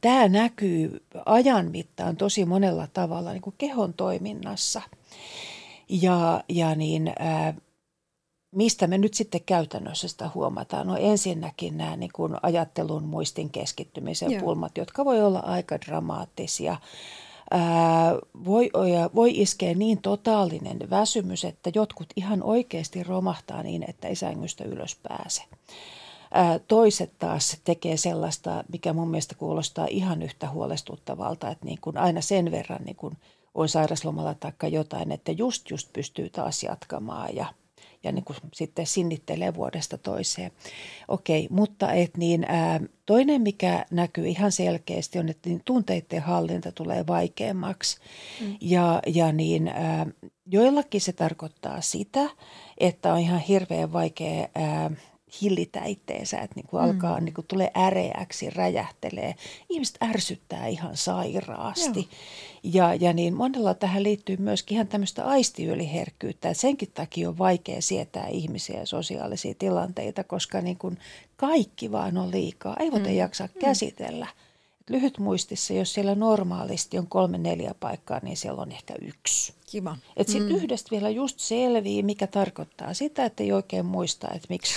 tämä 0.00 0.28
näkyy 0.28 1.02
ajan 1.26 1.70
mittaan 1.70 2.16
tosi 2.16 2.44
monella 2.44 2.86
tavalla 2.92 3.32
niin 3.32 3.42
kuin 3.42 3.54
kehon 3.58 3.94
toiminnassa. 3.94 4.82
Ja, 5.88 6.44
ja 6.48 6.74
niin, 6.74 7.08
äh, 7.08 7.54
mistä 8.52 8.86
me 8.86 8.98
nyt 8.98 9.14
sitten 9.14 9.40
käytännössä 9.46 10.08
sitä 10.08 10.30
huomataan? 10.34 10.86
No 10.86 10.96
ensinnäkin 10.96 11.78
nämä 11.78 11.96
niin 11.96 12.10
kuin 12.14 12.36
ajattelun 12.42 13.02
muistin 13.02 13.50
keskittymisen 13.50 14.30
Joo. 14.30 14.40
pulmat, 14.40 14.78
jotka 14.78 15.04
voi 15.04 15.22
olla 15.22 15.38
aika 15.38 15.80
dramaattisia. 15.80 16.76
Ää, 17.50 18.14
voi, 18.44 18.70
voi 19.14 19.40
iskeä 19.40 19.74
niin 19.74 20.02
totaalinen 20.02 20.90
väsymys, 20.90 21.44
että 21.44 21.70
jotkut 21.74 22.08
ihan 22.16 22.42
oikeasti 22.42 23.02
romahtaa 23.02 23.62
niin, 23.62 23.84
että 23.88 24.08
ei 24.08 24.16
sängystä 24.16 24.64
ylös 24.64 24.96
pääse. 25.02 25.42
Ää, 26.32 26.58
toiset 26.58 27.12
taas 27.18 27.56
tekee 27.64 27.96
sellaista, 27.96 28.64
mikä 28.72 28.92
mun 28.92 29.08
mielestä 29.08 29.34
kuulostaa 29.34 29.86
ihan 29.90 30.22
yhtä 30.22 30.50
huolestuttavalta, 30.50 31.50
että 31.50 31.66
niin 31.66 31.78
kuin 31.80 31.98
aina 31.98 32.20
sen 32.20 32.50
verran 32.50 32.84
niin 32.84 32.96
kuin 32.96 33.16
on 33.54 33.68
sairaslomalla 33.68 34.34
tai 34.34 34.72
jotain, 34.72 35.12
että 35.12 35.32
just 35.32 35.70
just 35.70 35.92
pystyy 35.92 36.30
taas 36.30 36.62
jatkamaan 36.62 37.36
ja– 37.36 37.46
ja 38.04 38.12
niin 38.12 38.24
kuin 38.24 38.36
sitten 38.54 38.86
sinnittelee 38.86 39.54
vuodesta 39.54 39.98
toiseen. 39.98 40.52
Okei, 41.08 41.48
mutta 41.50 41.92
et 41.92 42.16
niin, 42.16 42.44
ää, 42.48 42.80
toinen, 43.06 43.42
mikä 43.42 43.84
näkyy 43.90 44.28
ihan 44.28 44.52
selkeästi, 44.52 45.18
on, 45.18 45.28
että 45.28 45.48
niin 45.48 45.62
tunteiden 45.64 46.22
hallinta 46.22 46.72
tulee 46.72 47.06
vaikeammaksi. 47.06 47.98
Mm. 48.40 48.56
Ja, 48.60 49.02
ja 49.06 49.32
niin, 49.32 49.68
ää, 49.68 50.06
joillakin 50.46 51.00
se 51.00 51.12
tarkoittaa 51.12 51.80
sitä, 51.80 52.30
että 52.78 53.12
on 53.12 53.18
ihan 53.18 53.40
hirveän 53.40 53.92
vaikea 53.92 54.48
ää, 54.54 54.90
hillitä 55.42 55.84
itteensä, 55.84 56.38
että 56.38 56.56
niin 56.56 56.66
kuin 56.66 56.82
mm. 56.82 56.90
alkaa, 56.90 57.20
niin 57.20 57.34
kuin 57.34 57.46
tulee 57.46 57.70
äreäksi, 57.76 58.50
räjähtelee. 58.50 59.34
Ihmiset 59.68 59.96
ärsyttää 60.02 60.66
ihan 60.66 60.96
sairaasti. 60.96 62.08
Ja, 62.62 62.94
ja 62.94 63.12
niin 63.12 63.34
monella 63.34 63.74
tähän 63.74 64.02
liittyy 64.02 64.36
myöskin 64.36 64.74
ihan 64.74 64.88
tämmöistä 64.88 65.24
aistiyliherkkyyttä. 65.24 66.50
Että 66.50 66.60
senkin 66.60 66.90
takia 66.94 67.28
on 67.28 67.38
vaikea 67.38 67.82
sietää 67.82 68.26
ihmisiä 68.26 68.80
ja 68.80 68.86
sosiaalisia 68.86 69.54
tilanteita, 69.58 70.24
koska 70.24 70.60
niin 70.60 70.78
kuin 70.78 70.98
kaikki 71.36 71.92
vaan 71.92 72.16
on 72.16 72.30
liikaa. 72.30 72.76
Ei 72.80 72.92
voida 72.92 73.08
mm. 73.08 73.14
jaksaa 73.14 73.46
mm. 73.46 73.60
käsitellä. 73.60 74.26
Lyhyt 74.90 75.18
muistissa, 75.18 75.74
jos 75.74 75.94
siellä 75.94 76.14
normaalisti 76.14 76.98
on 76.98 77.06
kolme 77.06 77.38
neljä 77.38 77.74
paikkaa, 77.80 78.20
niin 78.22 78.36
siellä 78.36 78.62
on 78.62 78.72
ehkä 78.72 78.94
yksi. 79.02 79.54
Kiva. 79.70 79.96
Että 80.16 80.32
sitten 80.32 80.52
mm. 80.52 80.56
yhdestä 80.56 80.90
vielä 80.90 81.10
just 81.10 81.40
selvii, 81.40 82.02
mikä 82.02 82.26
tarkoittaa 82.26 82.94
sitä, 82.94 83.24
että 83.24 83.42
ei 83.42 83.52
oikein 83.52 83.86
muista, 83.86 84.28
että 84.34 84.46
miksi 84.48 84.74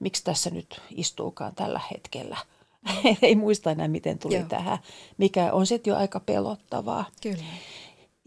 miksi 0.00 0.24
tässä 0.24 0.50
nyt 0.50 0.80
istuukaan 0.90 1.54
tällä 1.54 1.80
hetkellä. 1.90 2.36
Ei 3.22 3.34
muista 3.34 3.70
enää, 3.70 3.88
miten 3.88 4.18
tuli 4.18 4.34
Joo. 4.34 4.48
tähän, 4.48 4.78
mikä 5.18 5.52
on 5.52 5.66
sitten 5.66 5.90
jo 5.90 5.96
aika 5.96 6.20
pelottavaa. 6.20 7.04
Kyllä. 7.22 7.44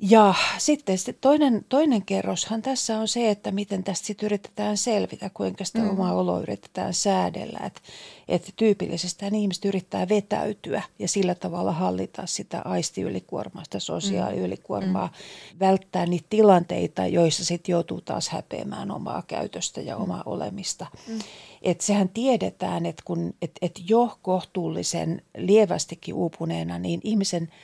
Ja 0.03 0.33
sitten 0.57 0.97
toinen, 1.21 1.65
toinen 1.69 2.01
kerroshan 2.05 2.61
tässä 2.61 2.97
on 2.97 3.07
se, 3.07 3.29
että 3.29 3.51
miten 3.51 3.83
tästä 3.83 4.07
sitten 4.07 4.25
yritetään 4.25 4.77
selvitä, 4.77 5.29
kuinka 5.33 5.65
sitä 5.65 5.79
mm. 5.79 5.89
omaa 5.89 6.13
oloa 6.13 6.39
yritetään 6.39 6.93
säädellä. 6.93 7.59
Että 7.65 7.81
et 8.27 8.53
tyypillisesti 8.55 9.25
ihmiset 9.37 9.65
yrittää 9.65 10.09
vetäytyä 10.09 10.83
ja 10.99 11.07
sillä 11.07 11.35
tavalla 11.35 11.71
hallita 11.71 12.25
sitä 12.25 12.61
aistiyylikuormaa, 12.65 13.63
sitä 13.63 13.79
sosiaaliyylikuormaa, 13.79 15.07
mm. 15.07 15.59
välttää 15.59 16.05
niitä 16.05 16.27
tilanteita, 16.29 17.07
joissa 17.07 17.45
sitten 17.45 17.73
joutuu 17.73 18.01
taas 18.01 18.29
häpeämään 18.29 18.91
omaa 18.91 19.23
käytöstä 19.27 19.81
ja 19.81 19.95
mm. 19.95 20.03
omaa 20.03 20.23
olemista. 20.25 20.87
Mm. 21.07 21.19
Et 21.61 21.81
sehän 21.81 22.09
tiedetään, 22.09 22.85
että 22.85 23.03
kun 23.05 23.33
et, 23.41 23.51
et 23.61 23.81
jo 23.89 24.17
kohtuullisen 24.21 25.21
lievästikin 25.37 26.13
uupuneena, 26.13 26.79
niin 26.79 26.99
ihmisen– 27.03 27.49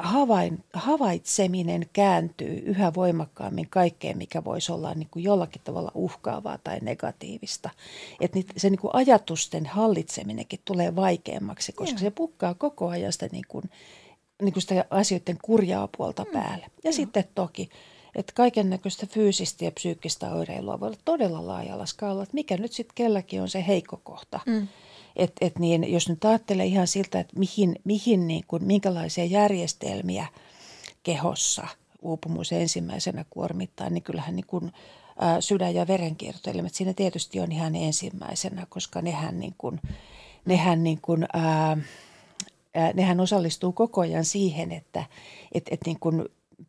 havain, 0.00 0.64
havaitseminen 0.72 1.86
kääntyy 1.92 2.62
yhä 2.66 2.94
voimakkaammin 2.94 3.66
kaikkeen, 3.70 4.18
mikä 4.18 4.44
voisi 4.44 4.72
olla 4.72 4.94
niin 4.94 5.08
kuin 5.10 5.22
jollakin 5.22 5.62
tavalla 5.64 5.90
uhkaavaa 5.94 6.58
tai 6.64 6.78
negatiivista. 6.82 7.70
Että 8.20 8.38
se 8.56 8.70
niin 8.70 8.78
kuin 8.78 8.90
ajatusten 8.94 9.66
hallitseminenkin 9.66 10.60
tulee 10.64 10.96
vaikeammaksi, 10.96 11.72
koska 11.72 11.94
Joo. 11.94 11.98
se 11.98 12.10
pukkaa 12.10 12.54
koko 12.54 12.88
ajan 12.88 13.12
sitä, 13.12 13.28
niin 13.32 13.44
kuin, 13.48 13.64
niin 14.42 14.52
kuin 14.52 14.62
sitä 14.62 14.84
asioiden 14.90 15.38
kurjaa 15.42 15.88
puolta 15.96 16.24
mm. 16.24 16.30
päälle. 16.32 16.66
Ja 16.66 16.70
Joo. 16.84 16.92
sitten 16.92 17.24
toki 17.34 17.68
Että 18.14 18.32
kaiken 18.36 18.70
näköistä 18.70 19.06
fyysistä 19.06 19.64
ja 19.64 19.70
psyykkistä 19.70 20.32
oireilua 20.32 20.80
voi 20.80 20.86
olla 20.86 20.98
todella 21.04 21.46
laajalla 21.46 21.86
skaalalla, 21.86 22.22
että 22.22 22.34
mikä 22.34 22.56
nyt 22.56 22.72
sitten 22.72 22.94
kelläkin 22.94 23.42
on 23.42 23.48
se 23.48 23.64
heikko 23.66 24.00
kohta. 24.04 24.40
Mm. 24.46 24.68
Et, 25.16 25.32
et 25.40 25.58
niin, 25.58 25.92
jos 25.92 26.08
nyt 26.08 26.24
ajattelee 26.24 26.66
ihan 26.66 26.86
siltä, 26.86 27.20
että 27.20 27.38
mihin, 27.38 27.76
mihin 27.84 28.26
niin 28.26 28.44
kuin, 28.48 28.64
minkälaisia 28.64 29.24
järjestelmiä 29.24 30.26
kehossa 31.02 31.66
uupumus 32.02 32.52
ensimmäisenä 32.52 33.24
kuormittaa, 33.30 33.90
niin 33.90 34.02
kyllähän 34.02 34.36
niin 34.36 34.46
kuin, 34.46 34.72
ä, 35.22 35.40
sydän- 35.40 35.74
ja 35.74 35.86
verenkiertoelimet 35.86 36.74
siinä 36.74 36.92
tietysti 36.94 37.40
on 37.40 37.52
ihan 37.52 37.74
ensimmäisenä, 37.74 38.66
koska 38.68 39.02
nehän, 39.02 39.40
niin 39.40 39.54
kuin, 39.58 39.80
nehän, 40.44 40.84
niin 40.84 40.98
kuin, 41.02 41.22
ä, 41.22 41.76
nehän 42.94 43.20
osallistuu 43.20 43.72
koko 43.72 44.00
ajan 44.00 44.24
siihen, 44.24 44.72
että 44.72 45.04
et, 45.52 45.64
et 45.70 45.80
niin 45.86 46.00
kuin 46.00 46.24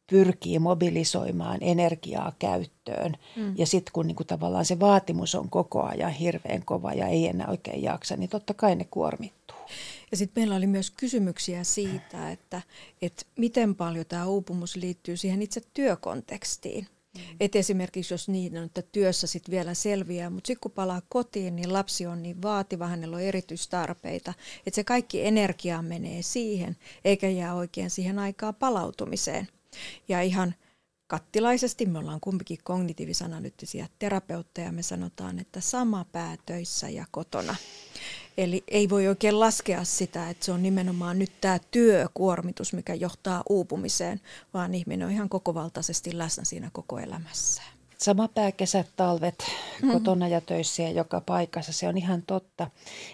pyrkii 0.10 0.60
mobilisoimaan 0.60 1.58
energiaa 1.62 2.34
käyttöön. 2.40 3.16
Mm. 3.36 3.54
Ja 3.58 3.66
sitten 3.66 3.94
kun 3.94 4.08
niin 4.08 4.16
kuin 4.16 4.28
tavallaan 4.28 4.66
se 4.66 4.80
vaatimus 4.80 5.36
on 5.36 5.50
koko 5.50 5.84
ajan 5.84 6.12
hirveän 6.12 6.66
kova 6.66 6.94
ja 6.94 7.08
ei 7.08 7.28
enää 7.28 7.48
oikein 7.48 7.84
jaksa, 7.84 8.16
niin 8.16 8.30
totta 8.30 8.54
kai 8.54 8.76
ne 8.76 8.86
kuormittuu. 8.92 9.58
Ja 10.12 10.18
sitten 10.18 10.42
meillä 10.42 10.56
oli 10.56 10.68
myös 10.68 10.92
kysymyksiä 10.92 11.64
siitä, 11.64 12.32
että, 12.32 12.62
että 13.02 13.26
miten 13.38 13.76
paljon 13.76 14.06
tämä 14.06 14.26
uupumus 14.26 14.76
liittyy 14.76 15.18
siihen 15.18 15.42
itse 15.42 15.62
työkontekstiin. 15.74 16.88
Mm. 17.16 17.22
Et 17.40 17.56
esimerkiksi 17.56 18.14
jos 18.14 18.30
niin 18.30 18.58
on, 18.58 18.64
että 18.64 18.82
työssä 18.82 19.28
sitten 19.28 19.52
vielä 19.52 19.74
selviää, 19.74 20.30
mutta 20.30 20.48
sitten 20.48 20.62
kun 20.62 20.72
palaa 20.72 21.02
kotiin, 21.10 21.56
niin 21.56 21.74
lapsi 21.74 22.06
on 22.06 22.24
niin 22.24 22.42
vaativa, 22.42 22.88
hänellä 22.88 23.16
on 23.16 23.22
erityistarpeita, 23.22 24.34
että 24.68 24.76
se 24.76 24.84
kaikki 24.84 25.26
energia 25.26 25.82
menee 25.82 26.22
siihen, 26.22 26.78
eikä 27.06 27.30
jää 27.30 27.56
oikein 27.56 27.90
siihen 27.90 28.20
aikaa 28.20 28.54
palautumiseen. 28.54 29.48
Ja 30.08 30.22
ihan 30.22 30.56
kattilaisesti, 31.08 31.86
me 31.86 32.00
ollaan 32.00 32.20
kumpikin 32.20 32.58
kognitiivisanalyyttisiä 32.64 33.88
terapeutteja, 34.00 34.72
me 34.72 34.84
sanotaan, 34.84 35.40
että 35.40 35.62
sama 35.62 36.06
pää 36.12 36.36
töissä 36.46 36.90
ja 36.90 37.06
kotona. 37.12 37.56
Eli 38.38 38.64
ei 38.68 38.90
voi 38.90 39.08
oikein 39.08 39.40
laskea 39.40 39.84
sitä, 39.84 40.30
että 40.30 40.46
se 40.46 40.52
on 40.52 40.64
nimenomaan 40.64 41.20
nyt 41.20 41.32
tämä 41.42 41.60
työkuormitus, 41.72 42.74
mikä 42.74 42.94
johtaa 42.94 43.44
uupumiseen, 43.50 44.22
vaan 44.54 44.74
ihminen 44.76 45.08
on 45.08 45.14
ihan 45.14 45.30
kokovaltaisesti 45.30 46.18
läsnä 46.18 46.44
siinä 46.44 46.70
koko 46.74 47.00
elämässään. 47.00 47.75
Sama 47.98 48.28
pää 48.28 48.52
kesät, 48.52 48.88
talvet, 48.96 49.36
mm-hmm. 49.40 49.92
kotona 49.92 50.28
ja 50.28 50.42
töissä 50.42 50.84
ja 50.84 50.92
joka 50.92 51.22
paikassa, 51.22 51.74
se 51.74 51.88
on 51.88 51.98
ihan 51.98 52.24
totta. 52.28 52.68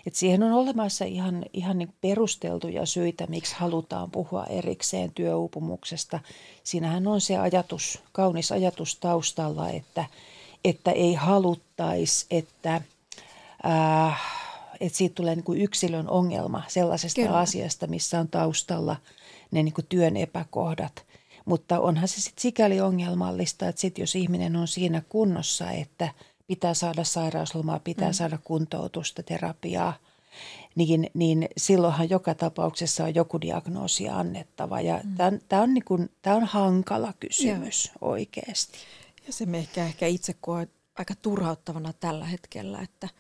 Et 0.07 0.15
siihen 0.15 0.43
on 0.43 0.51
olemassa 0.51 1.05
ihan, 1.05 1.45
ihan 1.53 1.77
niin 1.77 1.93
perusteltuja 2.01 2.85
syitä, 2.85 3.27
miksi 3.27 3.55
halutaan 3.57 4.11
puhua 4.11 4.45
erikseen 4.45 5.11
työuupumuksesta. 5.11 6.19
Siinähän 6.63 7.07
on 7.07 7.21
se 7.21 7.38
ajatus, 7.38 8.00
kaunis 8.11 8.51
ajatus 8.51 8.95
taustalla, 8.95 9.69
että, 9.69 10.05
että 10.65 10.91
ei 10.91 11.13
haluttaisi, 11.13 12.25
että, 12.31 12.81
äh, 13.65 14.21
että 14.79 14.97
siitä 14.97 15.15
tulee 15.15 15.35
niin 15.35 15.43
kuin 15.43 15.61
yksilön 15.61 16.09
ongelma 16.09 16.63
sellaisesta 16.67 17.21
Kyllä. 17.21 17.38
asiasta, 17.38 17.88
missä 17.88 18.19
on 18.19 18.27
taustalla 18.27 18.95
ne 19.51 19.63
niin 19.63 19.73
kuin 19.73 19.85
työn 19.89 20.17
epäkohdat– 20.17 21.03
mutta 21.45 21.79
onhan 21.79 22.07
se 22.07 22.21
sitten 22.21 22.41
sikäli 22.41 22.81
ongelmallista, 22.81 23.67
että 23.67 23.81
sit 23.81 23.98
jos 23.98 24.15
ihminen 24.15 24.55
on 24.55 24.67
siinä 24.67 25.01
kunnossa, 25.10 25.71
että 25.71 26.10
pitää 26.48 26.74
saada 26.74 27.03
sairauslomaa, 27.03 27.79
pitää 27.79 28.10
mm. 28.10 28.13
saada 28.13 28.38
kuntoutusta, 28.43 29.24
terapiaa, 29.24 29.93
niin, 30.75 31.10
niin 31.13 31.48
silloinhan 31.57 32.10
joka 32.10 32.36
tapauksessa 32.36 33.03
on 33.03 33.15
joku 33.15 33.41
diagnoosi 33.41 34.10
annettava. 34.10 34.81
Ja 34.81 35.01
mm. 35.03 35.39
tämä 35.50 35.62
on, 35.62 35.74
niin 35.74 36.10
on 36.36 36.45
hankala 36.45 37.13
kysymys 37.19 37.86
Joo. 37.86 38.12
oikeasti. 38.12 38.77
Ja 39.27 39.33
se 39.33 39.45
me 39.45 39.60
ehkä, 39.60 39.86
ehkä 39.86 40.07
itse 40.07 40.36
koen 40.41 40.67
aika 40.98 41.13
turhauttavana 41.21 41.93
tällä 41.93 42.25
hetkellä, 42.25 42.81
että– 42.81 43.10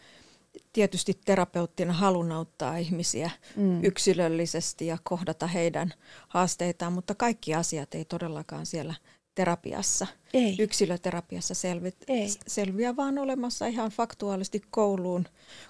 tietysti 0.73 1.19
terapeuttina 1.25 1.93
halun 1.93 2.31
auttaa 2.31 2.77
ihmisiä 2.77 3.31
mm. 3.55 3.83
yksilöllisesti 3.83 4.87
ja 4.87 4.97
kohdata 5.03 5.47
heidän 5.47 5.93
haasteitaan, 6.27 6.93
mutta 6.93 7.15
kaikki 7.15 7.55
asiat 7.55 7.95
ei 7.95 8.05
todellakaan 8.05 8.65
siellä 8.65 8.93
terapiassa, 9.35 10.07
ei. 10.33 10.55
yksilöterapiassa 10.59 11.53
selvit, 11.53 11.95
ei. 12.07 12.27
selviä, 12.47 12.95
vaan 12.95 13.17
olemassa 13.17 13.67
ihan 13.67 13.91
faktuaalisesti 13.91 14.61
kouluun, 14.69 15.25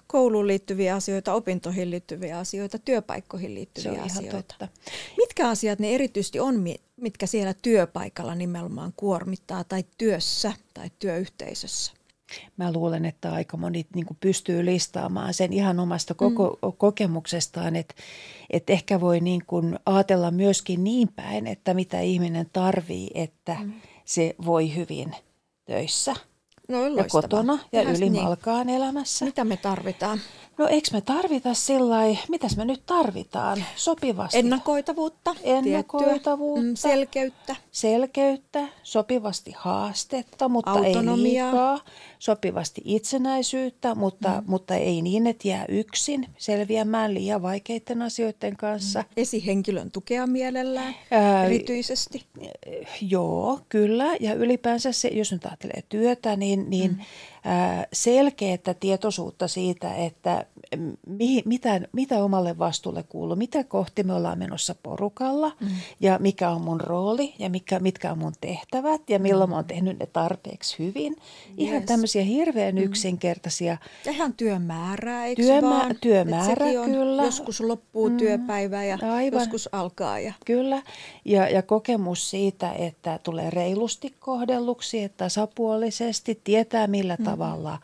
kouluun 0.06 0.46
liittyviä 0.46 0.94
asioita, 0.94 1.34
opintoihin 1.34 1.90
liittyviä 1.90 2.38
asioita, 2.38 2.78
työpaikkoihin 2.78 3.54
liittyviä 3.54 4.02
asioita. 4.02 4.36
Totta. 4.36 4.68
Mitkä 5.16 5.48
asiat 5.48 5.78
ne 5.78 5.94
erityisesti 5.94 6.40
on, 6.40 6.64
mitkä 6.96 7.26
siellä 7.26 7.54
työpaikalla 7.62 8.34
nimenomaan 8.34 8.92
kuormittaa 8.96 9.64
tai 9.64 9.84
työssä 9.98 10.52
tai 10.74 10.90
työyhteisössä? 10.98 11.92
Mä 12.56 12.72
luulen, 12.72 13.04
että 13.04 13.32
aika 13.32 13.56
moni 13.56 13.86
niin 13.94 14.06
pystyy 14.20 14.64
listaamaan 14.64 15.34
sen 15.34 15.52
ihan 15.52 15.80
omasta 15.80 16.14
koko, 16.14 16.58
mm. 16.62 16.72
kokemuksestaan, 16.76 17.76
että, 17.76 17.94
että 18.50 18.72
ehkä 18.72 19.00
voi 19.00 19.20
niin 19.20 19.42
kuin 19.46 19.78
ajatella 19.86 20.30
myöskin 20.30 20.84
niin 20.84 21.08
päin, 21.16 21.46
että 21.46 21.74
mitä 21.74 22.00
ihminen 22.00 22.46
tarvii, 22.52 23.10
että 23.14 23.56
mm. 23.60 23.72
se 24.04 24.34
voi 24.44 24.74
hyvin 24.76 25.14
töissä– 25.66 26.14
No, 26.68 26.86
ja 26.86 27.04
kotona 27.10 27.58
ja 27.72 27.82
ylimalkaan 27.82 28.66
niin. 28.66 28.76
elämässä. 28.76 29.24
Mitä 29.24 29.44
me 29.44 29.56
tarvitaan? 29.56 30.20
No 30.58 30.68
eikö 30.68 30.88
me 30.92 31.00
tarvita 31.00 31.54
sillä 31.54 31.96
mitäs 32.28 32.56
me 32.56 32.64
nyt 32.64 32.82
tarvitaan 32.86 33.64
sopivasti? 33.76 34.38
Ennakoitavuutta. 34.38 35.34
Ennakoitavuutta. 35.42 36.62
Mm, 36.62 36.74
selkeyttä. 36.76 37.56
Selkeyttä, 37.72 38.68
sopivasti 38.82 39.52
haastetta, 39.56 40.48
mutta 40.48 40.70
Autonomiaa. 40.70 41.16
ei 41.16 41.22
liikaa. 41.22 41.80
Sopivasti 42.18 42.82
itsenäisyyttä, 42.84 43.94
mutta, 43.94 44.28
mm. 44.28 44.42
mutta 44.46 44.74
ei 44.74 45.02
niin, 45.02 45.26
että 45.26 45.48
jää 45.48 45.64
yksin 45.68 46.28
selviämään 46.38 47.14
liian 47.14 47.42
vaikeiden 47.42 48.02
asioiden 48.02 48.56
kanssa. 48.56 49.00
Mm. 49.00 49.06
Esihenkilön 49.16 49.90
tukea 49.90 50.26
mielellään 50.26 50.94
Ää, 51.10 51.44
erityisesti. 51.44 52.24
Joo, 53.00 53.60
kyllä. 53.68 54.16
Ja 54.20 54.34
ylipäänsä 54.34 54.92
se, 54.92 55.08
jos 55.08 55.32
nyt 55.32 55.46
ajattelee 55.46 55.82
työtä, 55.88 56.36
niin, 56.36 56.70
niin 56.70 56.90
mm 56.90 57.00
selkeää 57.92 58.74
tietoisuutta 58.80 59.48
siitä, 59.48 59.94
että 59.94 60.46
mi, 61.06 61.42
mitä, 61.44 61.80
mitä 61.92 62.24
omalle 62.24 62.58
vastuulle 62.58 63.02
kuuluu, 63.02 63.36
mitä 63.36 63.64
kohti 63.64 64.02
me 64.02 64.14
ollaan 64.14 64.38
menossa 64.38 64.74
porukalla 64.82 65.52
mm. 65.60 65.68
ja 66.00 66.18
mikä 66.18 66.50
on 66.50 66.60
mun 66.60 66.80
rooli 66.80 67.34
ja 67.38 67.50
mikä, 67.50 67.61
mitkä 67.80 68.12
on 68.12 68.18
mun 68.18 68.32
tehtävät 68.40 69.10
ja 69.10 69.18
milloin 69.18 69.50
mm. 69.50 69.52
mä 69.52 69.56
oon 69.56 69.64
tehnyt 69.64 69.98
ne 69.98 70.06
tarpeeksi 70.06 70.78
hyvin. 70.78 71.16
Ihan 71.56 71.76
yes. 71.76 71.84
tämmöisiä 71.84 72.22
hirveän 72.22 72.74
mm. 72.74 72.82
yksinkertaisia. 72.82 73.76
Ja 74.04 74.12
ihan 74.12 74.34
työmäärää, 74.34 75.26
eikö 75.26 75.42
Työmä, 75.42 75.70
vaan? 75.70 75.96
Työmäärä, 76.00 76.66
kyllä. 76.84 77.24
Joskus 77.24 77.60
loppuu 77.60 78.08
mm. 78.08 78.16
työpäivä 78.16 78.84
ja 78.84 78.98
Aivan. 79.02 79.40
joskus 79.40 79.68
alkaa. 79.72 80.18
Ja... 80.18 80.32
Kyllä, 80.46 80.82
ja, 81.24 81.48
ja 81.48 81.62
kokemus 81.62 82.30
siitä, 82.30 82.72
että 82.72 83.18
tulee 83.22 83.50
reilusti 83.50 84.14
kohdelluksi, 84.20 85.02
että 85.02 85.24
tasapuolisesti, 85.24 86.40
tietää 86.44 86.86
millä 86.86 87.16
mm 87.18 87.24
tavalla 87.24 87.78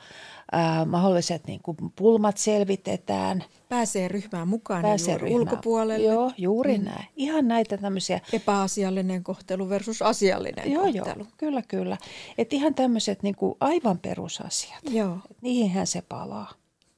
ää, 0.53 0.85
mahdolliset 0.85 1.47
niin 1.47 1.61
kuin 1.63 1.77
pulmat 1.97 2.37
selvitetään. 2.37 3.45
Pääsee 3.69 4.09
ryhmään 4.09 4.49
mukaan 4.49 4.83
Pääsee 4.83 5.15
juuri 5.15 5.25
ryhmään. 5.25 5.43
ulkopuolelle. 5.43 6.07
Joo, 6.07 6.33
juuri 6.39 6.79
mm. 6.79 6.85
näin. 6.85 7.07
Ihan 7.17 7.49
näitä 7.49 7.77
tämmöisiä. 7.77 8.21
Epäasiallinen 8.33 9.25
kohtelu 9.25 9.69
versus 9.69 10.03
asiallinen 10.03 10.73
joo, 10.73 10.83
kohtelu. 10.83 11.19
Joo, 11.19 11.33
kyllä, 11.37 11.63
kyllä. 11.69 11.97
Että 12.39 12.57
ihan 12.57 12.75
tämmöiset 12.75 13.23
niin 13.23 13.37
kuin 13.37 13.55
aivan 13.61 13.99
perusasiat. 13.99 14.81
Joo. 14.91 15.19
Et 15.31 15.37
niihinhän 15.43 15.87
se 15.87 16.03
palaa. 16.09 16.53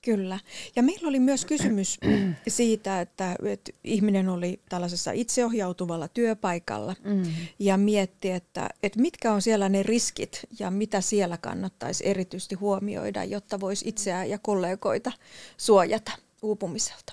Kyllä. 0.04 0.38
Ja 0.76 0.82
meillä 0.82 1.08
oli 1.08 1.20
myös 1.20 1.44
kysymys 1.44 1.98
siitä, 2.48 3.00
että, 3.00 3.36
että 3.44 3.72
ihminen 3.84 4.28
oli 4.28 4.60
tällaisessa 4.68 5.12
itseohjautuvalla 5.12 6.08
työpaikalla 6.08 6.94
mm-hmm. 7.04 7.32
ja 7.58 7.76
mietti, 7.76 8.30
että, 8.30 8.68
että 8.82 9.00
mitkä 9.00 9.32
on 9.32 9.42
siellä 9.42 9.68
ne 9.68 9.82
riskit 9.82 10.40
ja 10.58 10.70
mitä 10.70 11.00
siellä 11.00 11.36
kannattaisi 11.36 12.08
erityisesti 12.08 12.54
huomioida, 12.54 13.24
jotta 13.24 13.60
voisi 13.60 13.88
itseään 13.88 14.30
ja 14.30 14.38
kollegoita 14.38 15.12
suojata 15.56 16.12
uupumiselta. 16.42 17.12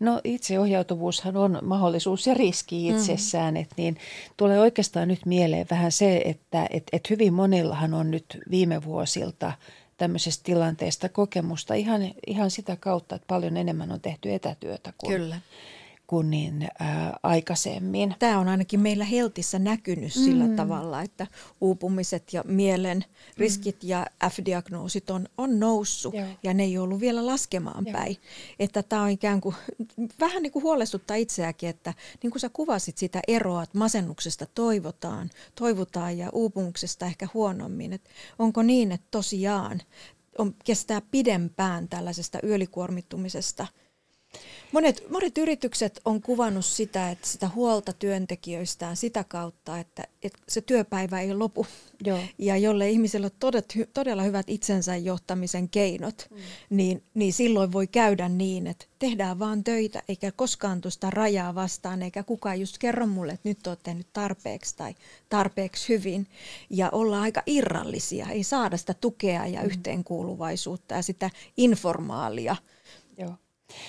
No 0.00 0.20
itseohjautuvuushan 0.24 1.36
on 1.36 1.58
mahdollisuus 1.62 2.26
ja 2.26 2.34
riski 2.34 2.90
mm. 2.90 2.96
itsessään, 2.96 3.54
mm. 3.54 3.60
että 3.60 3.74
niin 3.78 3.96
tulee 4.36 4.60
oikeastaan 4.60 5.08
nyt 5.08 5.26
mieleen 5.26 5.66
vähän 5.70 5.92
se, 5.92 6.22
että 6.24 6.66
et, 6.70 6.84
et 6.92 7.10
hyvin 7.10 7.34
monillahan 7.34 7.94
on 7.94 8.10
nyt 8.10 8.38
viime 8.50 8.84
vuosilta– 8.84 9.52
tämmöisestä 9.96 10.44
tilanteesta 10.44 11.08
kokemusta 11.08 11.74
ihan, 11.74 12.00
ihan 12.26 12.50
sitä 12.50 12.76
kautta, 12.80 13.14
että 13.14 13.26
paljon 13.26 13.56
enemmän 13.56 13.92
on 13.92 14.00
tehty 14.00 14.34
etätyötä 14.34 14.92
kuin, 14.98 15.12
Kyllä. 15.12 15.40
Kuin 16.06 16.30
niin, 16.30 16.68
ää, 16.78 17.18
aikaisemmin. 17.22 18.14
Tämä 18.18 18.38
on 18.38 18.48
ainakin 18.48 18.80
meillä 18.80 19.04
Heltissä 19.04 19.58
näkynyt 19.58 20.16
mm. 20.16 20.24
sillä 20.24 20.48
tavalla, 20.56 21.02
että 21.02 21.26
uupumiset 21.60 22.32
ja 22.32 22.44
mielen 22.46 23.04
riskit 23.36 23.82
mm. 23.82 23.88
ja 23.88 24.06
F-diagnoosit 24.28 25.10
on, 25.10 25.28
on 25.38 25.60
noussut 25.60 26.14
Joo. 26.14 26.26
ja 26.42 26.54
ne 26.54 26.62
ei 26.62 26.78
ollut 26.78 27.00
vielä 27.00 27.26
laskemaan 27.26 27.86
Joo. 27.86 27.92
päin. 27.92 28.16
Että 28.58 28.82
tämä 28.82 29.02
on 29.02 29.10
ikään 29.10 29.40
kuin, 29.40 29.54
vähän 30.20 30.42
niin 30.42 30.52
kuin 30.52 30.62
huolestuttaa 30.62 31.16
itseäkin, 31.16 31.68
että 31.68 31.94
niin 32.22 32.30
kuin 32.30 32.40
sä 32.40 32.48
kuvasit 32.48 32.98
sitä 32.98 33.20
eroa, 33.28 33.62
että 33.62 33.78
masennuksesta 33.78 34.46
toivotaan, 34.54 35.30
toivotaan 35.54 36.18
ja 36.18 36.30
uupumuksesta 36.32 37.06
ehkä 37.06 37.28
huonommin. 37.34 37.92
Että 37.92 38.10
onko 38.38 38.62
niin, 38.62 38.92
että 38.92 39.06
tosiaan 39.10 39.82
on, 40.38 40.54
kestää 40.64 41.00
pidempään 41.10 41.88
tällaisesta 41.88 42.38
yölikuormittumisesta– 42.42 43.66
Monet, 44.72 45.02
monet 45.10 45.38
yritykset 45.38 46.00
on 46.04 46.22
kuvannut 46.22 46.64
sitä, 46.64 47.10
että 47.10 47.28
sitä 47.28 47.50
huolta 47.54 47.92
työntekijöistään 47.92 48.96
sitä 48.96 49.24
kautta, 49.24 49.78
että, 49.78 50.04
että 50.22 50.38
se 50.48 50.60
työpäivä 50.60 51.20
ei 51.20 51.34
lopu. 51.34 51.66
Joo. 52.04 52.18
Ja 52.38 52.56
jolle 52.56 52.90
ihmisellä 52.90 53.24
on 53.24 53.30
todet, 53.38 53.74
todella 53.94 54.22
hyvät 54.22 54.46
itsensä 54.48 54.96
johtamisen 54.96 55.68
keinot, 55.68 56.26
mm. 56.30 56.36
niin, 56.70 57.02
niin 57.14 57.32
silloin 57.32 57.72
voi 57.72 57.86
käydä 57.86 58.28
niin, 58.28 58.66
että 58.66 58.86
tehdään 58.98 59.38
vaan 59.38 59.64
töitä, 59.64 60.02
eikä 60.08 60.32
koskaan 60.32 60.80
tuosta 60.80 61.10
rajaa 61.10 61.54
vastaan, 61.54 62.02
eikä 62.02 62.22
kukaan 62.22 62.60
just 62.60 62.78
kerro 62.78 63.06
mulle, 63.06 63.32
että 63.32 63.48
nyt 63.48 63.66
olet 63.66 63.82
tehnyt 63.82 64.06
tarpeeksi 64.12 64.76
tai 64.76 64.94
tarpeeksi 65.28 65.88
hyvin. 65.88 66.26
Ja 66.70 66.90
olla 66.90 67.22
aika 67.22 67.42
irrallisia, 67.46 68.26
ei 68.30 68.42
saada 68.42 68.76
sitä 68.76 68.94
tukea 68.94 69.46
ja 69.46 69.60
mm. 69.60 69.66
yhteenkuuluvaisuutta 69.66 70.94
ja 70.94 71.02
sitä 71.02 71.30
informaalia. 71.56 72.56
Joo 73.18 73.34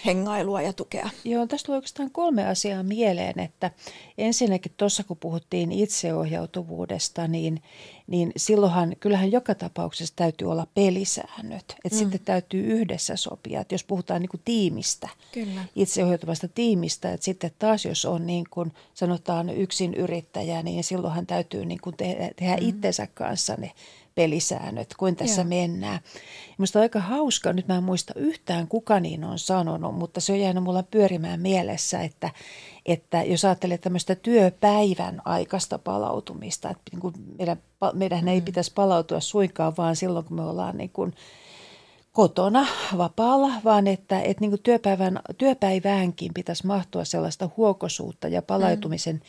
hengailua 0.05 0.61
ja 0.61 0.73
tukea? 0.73 1.09
Joo, 1.23 1.47
tästä 1.47 1.65
tulee 1.65 1.77
oikeastaan 1.77 2.11
kolme 2.11 2.47
asiaa 2.47 2.83
mieleen, 2.83 3.39
että 3.39 3.71
ensinnäkin 4.17 4.71
tuossa 4.77 5.03
kun 5.03 5.17
puhuttiin 5.17 5.71
itseohjautuvuudesta, 5.71 7.27
niin, 7.27 7.61
niin 8.07 8.31
silloinhan 8.37 8.95
kyllähän 8.99 9.31
joka 9.31 9.55
tapauksessa 9.55 10.15
täytyy 10.15 10.51
olla 10.51 10.67
pelisäännöt, 10.73 11.75
että 11.85 11.95
mm. 11.95 11.99
sitten 11.99 12.21
täytyy 12.25 12.63
yhdessä 12.63 13.15
sopia, 13.15 13.61
että 13.61 13.73
jos 13.73 13.83
puhutaan 13.83 14.21
niin 14.21 14.29
kuin 14.29 14.41
tiimistä, 14.45 15.09
Kyllä. 15.31 15.65
itseohjautuvasta 15.75 16.47
tiimistä, 16.47 17.13
että 17.13 17.25
sitten 17.25 17.51
taas 17.59 17.85
jos 17.85 18.05
on 18.05 18.27
niin 18.27 18.45
kuin 18.49 18.73
sanotaan 18.93 19.49
yksin 19.49 19.93
yrittäjä, 19.93 20.63
niin 20.63 20.83
silloinhan 20.83 21.25
täytyy 21.25 21.65
niin 21.65 21.81
kuin 21.81 21.97
tehdä, 21.97 22.29
tehdä 22.35 22.57
mm. 22.57 22.69
itsensä 22.69 23.07
kanssa 23.07 23.55
ne 23.55 23.71
pelisäännöt, 24.17 24.93
kuin 24.97 25.15
tässä 25.15 25.41
Joo. 25.41 25.49
mennään. 25.49 25.99
Minusta 26.57 26.79
on 26.79 26.83
aika 26.83 26.99
hauska, 26.99 27.53
nyt 27.53 27.67
mä 27.67 27.75
en 27.75 27.83
muista 27.83 28.13
yhtään 28.15 28.67
kuka 28.67 28.99
niin 28.99 29.23
on 29.23 29.39
sanonut, 29.39 29.95
mutta 29.95 30.21
se 30.21 30.33
on 30.33 30.39
jäänyt 30.39 30.63
mulla 30.63 30.83
pyörimään 30.83 31.39
mielessä, 31.39 32.01
että, 32.01 32.29
että 32.85 33.23
jos 33.23 33.45
ajattelee 33.45 33.77
tämmöistä 33.77 34.15
työpäivän 34.15 35.21
aikaista 35.25 35.77
palautumista, 35.79 36.69
että 36.69 36.83
niin 36.91 36.99
kuin 36.99 37.13
meidän, 37.37 37.57
meidän 37.93 38.21
mm. 38.21 38.27
ei 38.27 38.41
pitäisi 38.41 38.71
palautua 38.75 39.19
suinkaan 39.19 39.73
vaan 39.77 39.95
silloin, 39.95 40.25
kun 40.25 40.37
me 40.37 40.43
ollaan 40.43 40.77
niin 40.77 40.91
kuin 40.93 41.13
kotona 42.11 42.67
vapaalla, 42.97 43.51
vaan 43.63 43.87
että, 43.87 44.21
että 44.21 44.41
niin 44.41 44.51
kuin 44.51 44.63
työpäivän, 44.63 45.19
työpäiväänkin 45.37 46.31
pitäisi 46.33 46.67
mahtua 46.67 47.05
sellaista 47.05 47.49
huokosuutta 47.57 48.27
ja 48.27 48.41
palautumisen 48.41 49.15
mm 49.15 49.21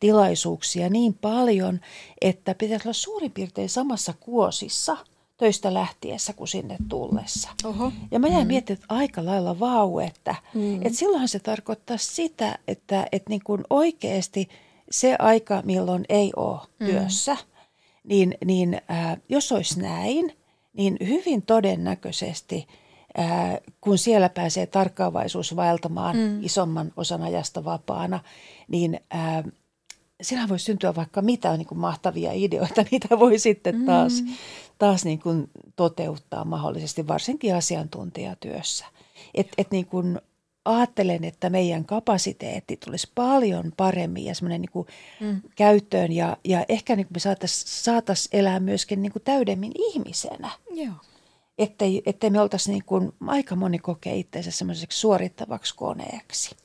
tilaisuuksia 0.00 0.88
niin 0.88 1.14
paljon, 1.14 1.80
että 2.20 2.54
pitäisi 2.54 2.88
olla 2.88 2.92
suurin 2.92 3.32
piirtein 3.32 3.68
samassa 3.68 4.14
kuosissa 4.20 4.96
töistä 5.36 5.74
lähtiessä 5.74 6.32
kuin 6.32 6.48
sinne 6.48 6.76
tullessa. 6.88 7.48
Oho. 7.64 7.92
Ja 8.10 8.18
mä 8.18 8.28
jäin 8.28 8.46
mm. 8.46 8.48
miettimään, 8.48 8.82
että 8.82 8.94
aika 8.94 9.24
lailla 9.24 9.60
vau, 9.60 9.98
että, 9.98 10.34
mm. 10.54 10.76
että 10.76 10.98
silloinhan 10.98 11.28
se 11.28 11.38
tarkoittaa 11.38 11.96
sitä, 11.96 12.58
että, 12.68 13.06
että 13.12 13.30
niin 13.30 13.42
kuin 13.44 13.64
oikeasti 13.70 14.48
se 14.90 15.16
aika, 15.18 15.62
milloin 15.64 16.04
ei 16.08 16.32
ole 16.36 16.60
mm. 16.80 16.86
työssä, 16.86 17.36
niin, 18.04 18.34
niin 18.44 18.80
äh, 18.90 19.16
jos 19.28 19.52
olisi 19.52 19.80
näin, 19.80 20.36
niin 20.72 20.96
hyvin 21.00 21.42
todennäköisesti 21.42 22.66
äh,– 23.18 23.56
kun 23.80 23.98
siellä 23.98 24.28
pääsee 24.28 24.66
tarkkaavaisuus 24.66 25.56
vaeltamaan 25.56 26.16
mm. 26.16 26.44
isomman 26.44 26.92
osan 26.96 27.22
ajasta 27.22 27.64
vapaana, 27.64 28.20
niin 28.68 29.00
äh, 29.14 29.44
siellä 30.22 30.48
voi 30.48 30.58
syntyä 30.58 30.94
vaikka 30.94 31.22
mitä 31.22 31.56
niin 31.56 31.66
kuin 31.66 31.78
mahtavia 31.78 32.32
ideoita, 32.32 32.84
niitä 32.90 33.18
voi 33.18 33.38
sitten 33.38 33.84
taas, 33.86 34.22
mm. 34.22 34.28
taas 34.78 35.04
niin 35.04 35.18
kuin 35.18 35.50
toteuttaa 35.76 36.44
mahdollisesti, 36.44 37.08
varsinkin 37.08 37.54
asiantuntijatyössä. 37.54 38.86
Et, 39.34 39.48
et 39.58 39.70
niin 39.70 39.86
kuin 39.86 40.20
ajattelen, 40.64 41.24
että 41.24 41.50
meidän 41.50 41.84
kapasiteetti 41.84 42.76
tulisi 42.84 43.10
paljon 43.14 43.72
paremmin 43.76 44.24
ja 44.24 44.34
semmoinen 44.34 44.60
niin 44.60 44.72
kuin 44.72 44.86
mm. 45.20 45.42
käyttöön 45.56 46.12
ja, 46.12 46.36
ja 46.44 46.64
ehkä 46.68 46.96
niin 46.96 47.06
kuin 47.06 47.14
me 47.14 47.20
saataisiin 47.20 47.84
saatais 47.84 48.28
elää 48.32 48.60
myöskin 48.60 49.02
niin 49.02 49.12
kuin 49.12 49.22
täydemmin 49.22 49.72
ihmisenä. 49.76 50.50
Joo 50.70 50.94
ettei, 51.58 52.02
ettei 52.06 52.30
me 52.30 52.40
oltaisi 52.40 52.70
niin 52.70 52.84
kuin, 52.86 53.12
aika 53.26 53.56
moni 53.56 53.78
kokee 53.78 54.16
itseensä 54.16 54.50
semmoiseksi 54.50 54.98
suorittavaksi 54.98 55.74
koneeksi. 55.76 56.56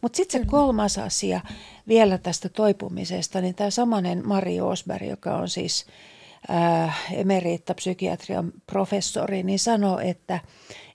Mutta 0.00 0.16
sitten 0.16 0.40
se 0.40 0.46
kolmas 0.46 0.98
asia 0.98 1.40
vielä 1.88 2.18
tästä 2.18 2.48
toipumisesta, 2.48 3.40
niin 3.40 3.54
tämä 3.54 3.70
samanen 3.70 4.28
Mari 4.28 4.60
Osberg, 4.60 5.06
joka 5.06 5.36
on 5.36 5.48
siis 5.48 5.86
äh, 6.50 7.04
emeriittapsykiatrian 7.12 8.52
professori, 8.66 9.42
niin 9.42 9.58
sanoo, 9.58 9.98
että 9.98 10.40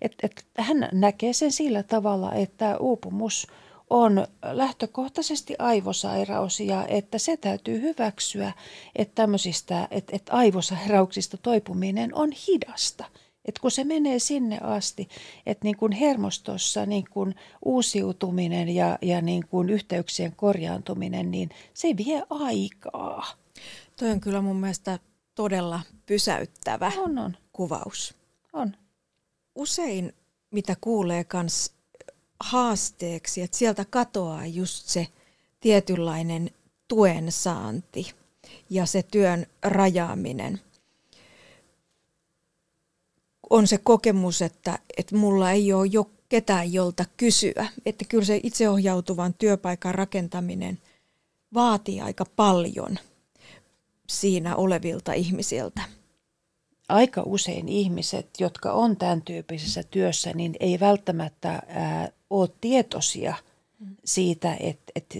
et, 0.01 0.13
et 0.23 0.45
hän 0.57 0.89
näkee 0.91 1.33
sen 1.33 1.51
sillä 1.51 1.83
tavalla, 1.83 2.33
että 2.33 2.77
uupumus 2.77 3.47
on 3.89 4.27
lähtökohtaisesti 4.43 5.55
aivosairaus 5.60 6.60
ja 6.60 6.86
että 6.88 7.17
se 7.17 7.38
täytyy 7.38 7.81
hyväksyä, 7.81 8.53
että 8.95 9.15
tämmöisistä, 9.15 9.88
että, 9.91 10.15
että 10.15 10.33
aivosairauksista 10.33 11.38
toipuminen 11.38 12.15
on 12.15 12.31
hidasta– 12.47 13.05
että 13.47 13.62
kun 13.62 13.71
se 13.71 13.83
menee 13.83 14.19
sinne 14.19 14.60
asti, 14.62 15.07
että 15.45 15.63
niin 15.63 15.77
kuin 15.77 15.91
hermostossa 15.91 16.86
niin 16.86 17.05
kuin 17.12 17.36
uusiutuminen 17.65 18.69
ja, 18.69 18.97
ja 19.01 19.21
niin 19.21 19.47
kuin 19.47 19.69
yhteyksien 19.69 20.36
korjaantuminen, 20.36 21.31
niin 21.31 21.49
se 21.73 21.88
vie 21.97 22.23
aikaa. 22.29 23.25
Toi 23.99 24.12
on 24.12 24.19
kyllä 24.19 24.41
mun 24.41 24.60
mielestä 24.60 24.99
todella 25.36 25.81
pysäyttävä 26.05 26.91
on, 26.97 27.17
on. 27.17 27.38
kuvaus. 27.51 28.13
On. 28.53 28.75
Usein 29.55 30.13
mitä 30.51 30.75
kuulee 30.81 31.23
kans 31.23 31.73
haasteeksi, 32.39 33.41
että 33.41 33.57
sieltä 33.57 33.86
katoaa 33.89 34.45
just 34.45 34.88
se 34.88 35.07
tietynlainen 35.60 36.51
tuen 36.88 37.31
saanti 37.31 38.13
ja 38.69 38.86
se 38.86 39.03
työn 39.03 39.45
rajaaminen– 39.63 40.60
on 43.49 43.67
se 43.67 43.77
kokemus, 43.77 44.41
että, 44.41 44.79
että 44.97 45.15
mulla 45.15 45.51
ei 45.51 45.73
ole 45.73 45.88
jo 45.91 46.10
ketään, 46.29 46.73
jolta 46.73 47.05
kysyä. 47.17 47.67
Että 47.86 48.05
kyllä 48.10 48.25
se 48.25 48.39
itseohjautuvan 48.43 49.33
työpaikan 49.33 49.95
rakentaminen 49.95 50.79
vaatii 51.53 52.01
aika 52.01 52.25
paljon 52.36 52.97
siinä 54.07 54.55
olevilta 54.55 55.13
ihmisiltä. 55.13 55.81
Aika 56.89 57.23
usein 57.25 57.69
ihmiset, 57.69 58.29
jotka 58.39 58.71
on 58.71 58.97
tämän 58.97 59.21
tyyppisessä 59.21 59.83
työssä, 59.83 60.33
niin 60.33 60.55
ei 60.60 60.79
välttämättä 60.79 61.49
ää, 61.67 62.10
ole 62.29 62.49
tietoisia 62.62 63.36
siitä, 64.05 64.57
että, 64.60 64.91
että 64.95 65.19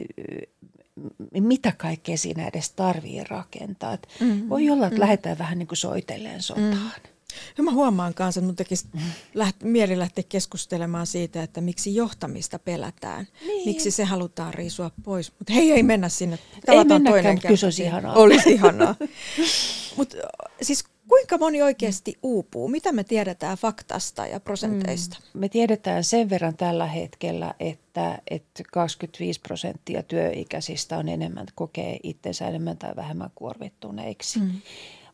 mitä 1.40 1.74
kaikkea 1.78 2.18
siinä 2.18 2.48
edes 2.48 2.72
tarvii 2.72 3.24
rakentaa. 3.24 3.98
mm-hmm. 4.20 4.50
Voi 4.50 4.70
olla, 4.70 4.86
että 4.86 4.94
mm-hmm. 4.94 5.02
lähdetään 5.02 5.38
vähän 5.38 5.60
niin 5.60 5.68
kuin 5.68 5.78
soitelleen 5.78 6.42
sotaan. 6.42 6.72
Mm-hmm. 6.72 7.17
Ja 7.58 7.63
mä 7.63 7.71
huomaan 7.71 8.13
kanssa, 8.13 8.39
että 8.39 8.45
mun 8.45 8.56
tekisi 8.56 8.88
läht, 9.34 9.63
mieli 9.63 10.00
lähteä 10.00 10.23
keskustelemaan 10.30 11.08
siitä, 11.08 11.43
että 11.43 11.62
miksi 11.62 11.95
johtamista 11.95 12.60
pelätään. 12.60 13.28
Niin. 13.41 13.69
Miksi 13.69 13.91
se 13.91 14.04
halutaan 14.04 14.54
riisua 14.54 14.91
pois. 15.04 15.32
Mutta 15.39 15.54
hei, 15.54 15.71
ei 15.71 15.84
mennä 15.84 16.10
sinne. 16.10 16.39
Tavataan 16.65 17.08
ei 17.08 17.12
toinen 17.12 17.34
mutta 17.36 17.65
olisi 17.65 17.84
ihanaa. 17.84 18.13
Olisi 18.13 18.52
ihanaa. 18.52 18.95
Mutta 19.97 20.17
siis 20.62 20.84
kuinka 21.08 21.38
moni 21.38 21.62
oikeasti 21.62 22.17
uupuu? 22.23 22.67
Mitä 22.67 22.91
me 22.91 23.04
tiedetään 23.04 23.58
faktasta 23.58 24.28
ja 24.28 24.39
prosenteista? 24.39 25.17
Mm. 25.34 25.39
Me 25.39 25.50
tiedetään 25.50 26.04
sen 26.04 26.30
verran 26.30 26.58
tällä 26.58 26.88
hetkellä, 26.88 27.54
että, 27.60 28.19
että 28.30 28.63
25 28.71 29.41
prosenttia 29.41 30.04
työikäisistä 30.04 30.97
on 30.97 31.10
enemmän, 31.10 31.47
kokee 31.56 32.00
itsensä 32.04 32.47
enemmän 32.47 32.78
tai 32.78 32.95
vähemmän 32.95 33.32
kuormittuneiksi. 33.36 34.39
Mm. 34.39 34.52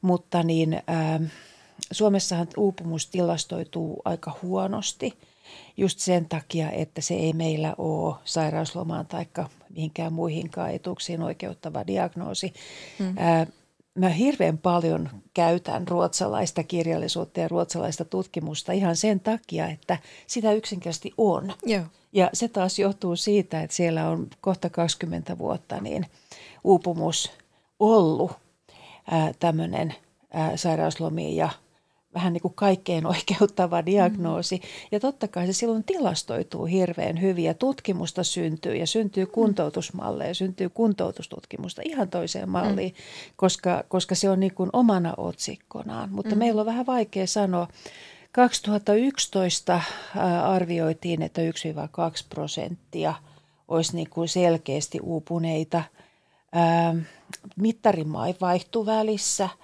Mutta 0.01 0.43
niin... 0.43 0.73
Äh, 0.73 1.31
Suomessahan 1.91 2.47
uupumus 2.57 3.07
tilastoituu 3.07 4.01
aika 4.05 4.39
huonosti 4.41 5.17
just 5.77 5.99
sen 5.99 6.25
takia, 6.29 6.71
että 6.71 7.01
se 7.01 7.13
ei 7.13 7.33
meillä 7.33 7.75
ole 7.77 8.15
sairauslomaan 8.23 9.05
tai 9.05 9.25
mihinkään 9.69 10.13
muihinkaan 10.13 10.71
etuuksiin 10.71 11.21
oikeuttava 11.21 11.87
diagnoosi. 11.87 12.53
Ää, 13.17 13.47
mä 13.95 14.09
hirveän 14.09 14.57
paljon 14.57 15.09
käytän 15.33 15.87
ruotsalaista 15.87 16.63
kirjallisuutta 16.63 17.39
ja 17.39 17.47
ruotsalaista 17.47 18.05
tutkimusta 18.05 18.71
ihan 18.71 18.95
sen 18.95 19.19
takia, 19.19 19.67
että 19.67 19.97
sitä 20.27 20.53
yksinkertaisesti 20.53 21.13
on. 21.17 21.53
Joo. 21.65 21.83
Ja 22.13 22.29
se 22.33 22.47
taas 22.47 22.79
johtuu 22.79 23.15
siitä, 23.15 23.61
että 23.61 23.75
siellä 23.75 24.09
on 24.09 24.27
kohta 24.41 24.69
20 24.69 25.37
vuotta 25.37 25.81
niin 25.81 26.05
uupumus 26.63 27.31
ollut 27.79 28.31
tämmöinen 29.39 29.95
sairauslomiin 30.55 31.35
ja 31.35 31.49
vähän 32.15 32.33
niin 32.33 32.41
kuin 32.41 32.53
kaikkeen 32.53 33.05
oikeuttava 33.05 33.85
diagnoosi. 33.85 34.55
Mm. 34.55 34.61
Ja 34.91 34.99
totta 34.99 35.27
kai 35.27 35.47
se 35.47 35.53
silloin 35.53 35.83
tilastoituu 35.83 36.65
hirveän 36.65 37.21
hyvin 37.21 37.43
ja 37.43 37.53
tutkimusta 37.53 38.23
syntyy 38.23 38.75
ja 38.75 38.87
syntyy 38.87 39.25
kuntoutusmalleja, 39.25 40.33
syntyy 40.33 40.69
kuntoutustutkimusta 40.69 41.81
ihan 41.85 42.09
toiseen 42.09 42.49
malliin, 42.49 42.93
mm. 42.93 43.33
koska, 43.35 43.83
koska 43.87 44.15
se 44.15 44.29
on 44.29 44.39
niin 44.39 44.53
kuin 44.53 44.69
omana 44.73 45.13
otsikkonaan. 45.17 46.11
Mutta 46.11 46.35
mm. 46.35 46.39
meillä 46.39 46.59
on 46.59 46.65
vähän 46.65 46.85
vaikea 46.85 47.27
sanoa. 47.27 47.67
2011 48.31 49.81
arvioitiin, 50.43 51.21
että 51.21 51.41
1-2 51.41 51.45
prosenttia 52.29 53.13
olisi 53.67 53.95
niin 53.95 54.09
kuin 54.09 54.27
selkeästi 54.27 54.99
uupuneita. 54.99 55.83
Mittarimaa 57.55 58.27
vaihtuu 58.41 58.85
välissä– 58.85 59.49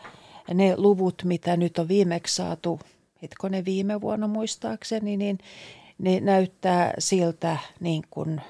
ne 0.54 0.78
luvut, 0.78 1.24
mitä 1.24 1.58
nyt 1.58 1.80
on 1.80 1.88
viimeksi 1.88 2.36
saatu, 2.36 2.80
hetkonen 3.22 3.66
viime 3.66 4.02
vuonna 4.02 4.28
muistaakseni, 4.28 5.18
niin 5.18 5.38
ne 5.98 6.20
näyttää 6.20 6.94
siltä 7.00 7.58
niin 7.80 8.04
kuin 8.10 8.42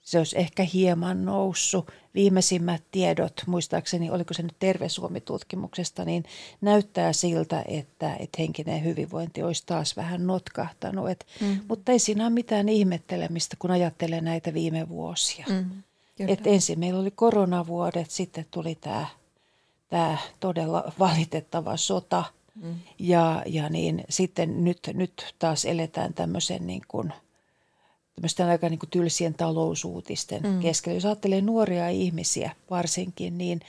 se 0.00 0.18
olisi 0.18 0.38
ehkä 0.38 0.62
hieman 0.62 1.24
noussut. 1.24 1.92
Viimeisimmät 2.14 2.82
tiedot, 2.90 3.42
muistaakseni 3.46 4.10
oliko 4.10 4.34
se 4.34 4.42
nyt 4.42 4.56
Terve 4.58 4.88
Suomi-tutkimuksesta, 4.88 6.04
niin 6.04 6.24
näyttää 6.60 7.12
siltä, 7.12 7.64
että, 7.68 8.14
että 8.14 8.36
henkinen 8.38 8.84
hyvinvointi 8.84 9.42
olisi 9.42 9.62
taas 9.66 9.96
vähän 9.96 10.26
notkahtanut. 10.26 11.10
Et, 11.10 11.26
mm. 11.40 11.60
Mutta 11.68 11.92
ei 11.92 11.98
siinä 11.98 12.24
ole 12.24 12.30
mitään 12.30 12.68
ihmettelemistä, 12.68 13.56
kun 13.58 13.70
ajattelee 13.70 14.20
näitä 14.20 14.54
viime 14.54 14.88
vuosia. 14.88 15.46
Mm. 15.48 15.82
Et 16.18 16.46
ensin 16.46 16.78
meillä 16.78 17.00
oli 17.00 17.10
koronavuodet, 17.10 18.10
sitten 18.10 18.46
tuli 18.50 18.74
tämä 18.74 19.06
tämä 19.90 20.18
todella 20.40 20.92
valitettava 20.98 21.76
sota. 21.76 22.24
Mm. 22.62 22.74
Ja, 22.98 23.42
ja 23.46 23.68
niin 23.68 24.04
sitten 24.08 24.64
nyt, 24.64 24.78
nyt 24.94 25.34
taas 25.38 25.64
eletään 25.64 26.14
tämmöisen 26.14 26.66
niin 26.66 26.82
kuin, 26.88 27.12
tämmöisten 28.14 28.48
aika 28.48 28.68
niin 28.68 28.78
kuin 28.78 28.90
tylsien 28.90 29.34
talousuutisten 29.34 30.42
mm. 30.42 30.60
keskellä. 30.60 30.96
Jos 30.96 31.04
ajattelee 31.04 31.40
nuoria 31.40 31.88
ihmisiä 31.88 32.50
varsinkin, 32.70 33.38
niin, 33.38 33.60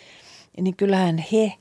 niin 0.62 0.76
kyllähän 0.76 1.26
he 1.32 1.54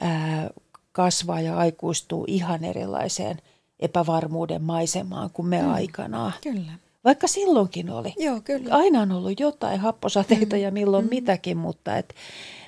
ää, 0.00 0.50
kasvaa 0.92 1.40
ja 1.40 1.56
aikuistuu 1.56 2.24
ihan 2.28 2.64
erilaiseen 2.64 3.38
epävarmuuden 3.80 4.62
maisemaan 4.62 5.30
kuin 5.30 5.48
me 5.48 5.62
mm. 5.62 5.72
aikanaan. 5.72 6.32
Kyllä. 6.40 6.72
Vaikka 7.04 7.26
silloinkin 7.26 7.90
oli. 7.90 8.14
Joo, 8.18 8.40
kyllä. 8.40 8.74
Aina 8.74 9.00
on 9.00 9.12
ollut 9.12 9.40
jotain 9.40 9.80
happosateita 9.80 10.56
mm. 10.56 10.62
ja 10.62 10.70
milloin 10.70 11.04
mm. 11.04 11.10
mitäkin, 11.10 11.56
mutta 11.56 11.96
et, 11.98 12.14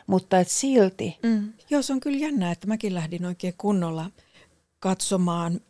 mutta 0.07 0.41
et 0.41 0.49
silti. 0.49 1.19
Mm. 1.23 1.53
Joo, 1.71 1.83
se 1.83 1.93
on 1.93 2.01
kyllä 2.01 2.19
jännä, 2.19 2.53
että 2.53 2.67
mäkin 2.67 2.95
lähdin 2.95 3.25
oikein 3.25 3.55
kunnolla 3.59 4.11
katsomaan 4.79 5.61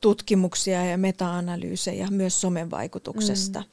tutkimuksia 0.00 0.84
ja 0.84 0.98
meta-analyysejä 0.98 2.08
myös 2.10 2.40
somen 2.40 2.70
vaikutuksesta. 2.70 3.60
Mm. 3.60 3.66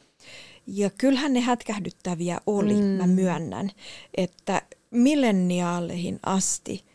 Ja 0.67 0.89
kyllähän 0.89 1.34
ne 1.34 1.39
hätkähdyttäviä 1.39 2.39
oli, 2.47 2.73
mm. 2.73 2.84
mä 2.84 3.08
myönnän, 3.08 3.71
että 4.17 4.62
milleniaaleihin 4.91 6.19
asti 6.25 6.86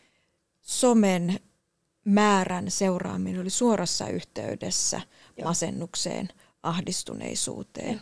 somen 0.61 1.39
määrän 2.05 2.71
seuraaminen 2.71 3.41
oli 3.41 3.49
suorassa 3.49 4.07
yhteydessä 4.07 5.01
Joo. 5.37 5.47
masennukseen, 5.47 6.29
ahdistuneisuuteen. 6.65 8.01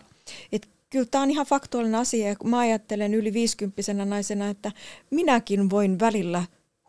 Et 0.51 0.69
kyllä 0.89 1.05
tämä 1.05 1.21
on 1.21 1.31
ihan 1.31 1.45
faktuaalinen 1.45 1.99
asia. 1.99 2.35
Mä 2.43 2.59
ajattelen 2.59 3.13
yli 3.13 3.33
50 3.33 4.05
naisena, 4.05 4.49
että 4.49 4.71
minäkin 5.09 5.69
voin 5.69 5.99
välillä 5.99 6.43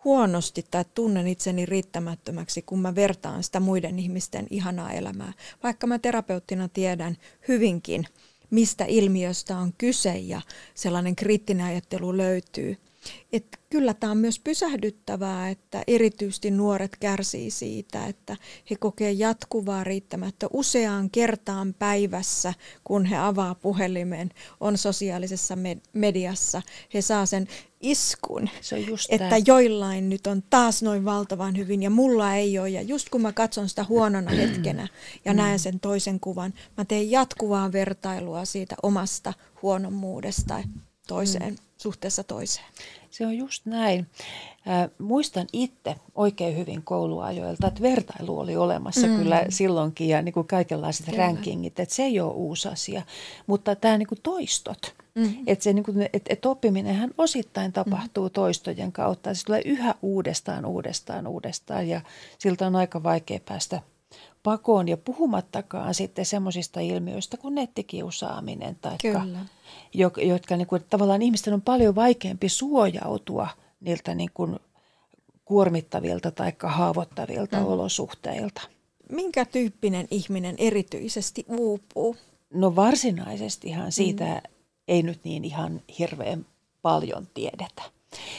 huonosti 0.05 0.67
tai 0.71 0.85
tunnen 0.95 1.27
itseni 1.27 1.67
riittämättömäksi, 1.67 2.63
kun 2.63 2.81
mä 2.81 2.95
vertaan 2.95 3.43
sitä 3.43 3.61
muiden 3.61 3.99
ihmisten 3.99 4.47
ihanaa 4.51 4.93
elämää. 4.93 5.33
Vaikka 5.63 5.87
mä 5.87 5.99
terapeuttina 5.99 6.69
tiedän 6.69 7.17
hyvinkin, 7.49 8.07
mistä 8.51 8.85
ilmiöstä 8.85 9.59
on 9.59 9.73
kyse 9.79 10.19
ja 10.19 10.41
sellainen 10.75 11.17
kriittinen 11.17 11.67
ajattelu 11.67 12.17
löytyy– 12.17 12.77
että 13.33 13.59
kyllä 13.71 13.95
tämä 13.95 14.11
on 14.11 14.19
myös 14.19 14.39
pysähdyttävää, 14.39 15.51
että 15.51 15.83
erityisesti 15.87 16.51
nuoret 16.51 16.97
kärsii 16.97 17.51
siitä, 17.51 18.07
että 18.07 18.37
he 18.71 18.77
kokee 18.77 19.13
jatkuvaa 19.13 19.85
riittämättä 19.85 20.47
useaan 20.53 21.11
kertaan 21.11 21.75
päivässä, 21.79 22.55
kun 22.85 23.05
he 23.05 23.17
avaa 23.17 23.55
puhelimen, 23.55 24.31
on 24.61 24.79
sosiaalisessa 24.79 25.59
mediassa. 25.93 26.63
He 26.95 27.03
saa 27.03 27.27
sen 27.27 27.49
iskun, 27.81 28.51
Se 28.61 28.75
on 28.75 28.87
just 28.87 29.13
että 29.13 29.29
tämä. 29.29 29.43
joillain 29.47 30.09
nyt 30.09 30.27
on 30.27 30.43
taas 30.51 30.83
noin 30.83 31.05
valtavan 31.05 31.57
hyvin 31.57 31.83
ja 31.83 31.91
mulla 31.91 32.35
ei 32.35 32.59
ole. 32.59 32.69
Ja 32.69 32.83
just 32.83 33.09
kun 33.09 33.23
mä 33.23 33.33
katson 33.33 33.69
sitä 33.69 33.85
huonona 33.85 34.31
hetkenä 34.41 34.89
ja 35.25 35.33
mm. 35.33 35.37
näen 35.37 35.59
sen 35.59 35.81
toisen 35.81 36.21
kuvan, 36.21 36.55
mä 36.77 36.85
teen 36.85 37.11
jatkuvaa 37.11 37.73
vertailua 37.73 38.45
siitä 38.45 38.77
omasta 38.83 39.33
huonommuudesta 39.63 40.63
toiseen. 41.09 41.53
Mm 41.53 41.64
suhteessa 41.85 42.25
toiseen. 42.25 42.67
Se 43.11 43.27
on 43.27 43.39
just 43.39 43.67
näin. 43.67 44.07
Äh, 44.69 44.91
muistan 44.99 45.47
itse 45.53 45.97
oikein 46.15 46.57
hyvin 46.57 46.83
kouluajoilta, 46.83 47.67
että 47.67 47.83
vertailu 47.83 48.39
oli 48.39 48.57
olemassa 48.57 49.07
mm. 49.07 49.17
kyllä 49.17 49.45
silloinkin 49.49 50.09
ja 50.09 50.23
niin 50.23 50.33
kuin 50.33 50.47
kaikenlaiset 50.47 51.07
kyllä. 51.07 51.19
rankingit, 51.19 51.81
että 51.81 51.95
se 51.95 52.03
ei 52.03 52.21
ole 52.21 52.33
uusi 52.33 52.69
asia. 52.69 53.03
Mutta 53.47 53.77
tämä 53.77 53.99
niin 53.99 54.07
kuin 54.07 54.19
toistot, 54.23 54.95
mm. 55.15 55.35
että, 55.47 55.63
se 55.63 55.73
niin 55.73 55.85
kuin, 55.85 56.03
että, 56.03 56.33
että 56.33 56.49
oppiminenhän 56.49 57.11
osittain 57.19 57.73
tapahtuu 57.73 58.29
mm. 58.29 58.33
toistojen 58.33 58.93
kautta. 58.93 59.35
Se 59.35 59.45
tulee 59.45 59.63
yhä 59.65 59.95
uudestaan, 60.03 60.67
uudestaan, 60.67 61.27
uudestaan 61.27 61.89
ja 61.89 62.01
siltä 62.39 62.67
on 62.67 62.77
aika 62.77 63.03
vaikea 63.03 63.41
päästä– 63.47 63.81
pakoon 64.45 64.89
ja 64.89 64.97
puhumattakaan 64.97 65.95
sitten 65.95 66.27
semmoisista 66.27 66.81
ilmiöistä 66.81 67.37
kuin 67.37 67.55
nettikiusaaminen, 67.55 68.77
tai 68.81 68.97
jotka 70.23 70.57
niin 70.57 70.67
kuin, 70.67 70.85
tavallaan 70.91 71.23
ihmisten 71.23 71.55
on 71.55 71.63
paljon 71.63 71.95
vaikeampi 71.95 72.49
suojautua 72.49 73.49
niiltä 73.81 74.15
niin 74.15 74.31
kuin 74.35 74.57
kuormittavilta 75.45 76.31
tai 76.31 76.53
haavoittavilta 76.63 77.57
mm. 77.57 77.67
olosuhteilta. 77.67 78.61
Minkä 79.13 79.45
tyyppinen 79.45 80.09
ihminen 80.11 80.55
erityisesti 80.59 81.45
uupuu? 81.49 82.17
No 82.55 82.77
varsinaisestihan 82.77 83.93
siitä 83.93 84.25
mm. 84.25 84.41
ei 84.89 85.03
nyt 85.03 85.21
niin 85.25 85.45
ihan 85.45 85.83
hirveän 85.99 86.47
paljon 86.83 87.29
tiedetä. 87.35 87.83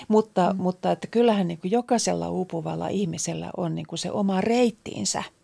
Mutta, 0.07 0.53
mm. 0.53 0.61
mutta 0.61 0.91
että 0.91 1.07
kyllähän 1.07 1.47
niin 1.47 1.57
kuin 1.57 1.71
jokaisella 1.71 2.29
uupuvalla 2.29 2.87
ihmisellä 2.87 3.49
on 3.57 3.75
niin 3.75 3.87
kuin 3.87 3.99
se 3.99 4.11
oma 4.11 4.41
reittiinsä– 4.41 5.23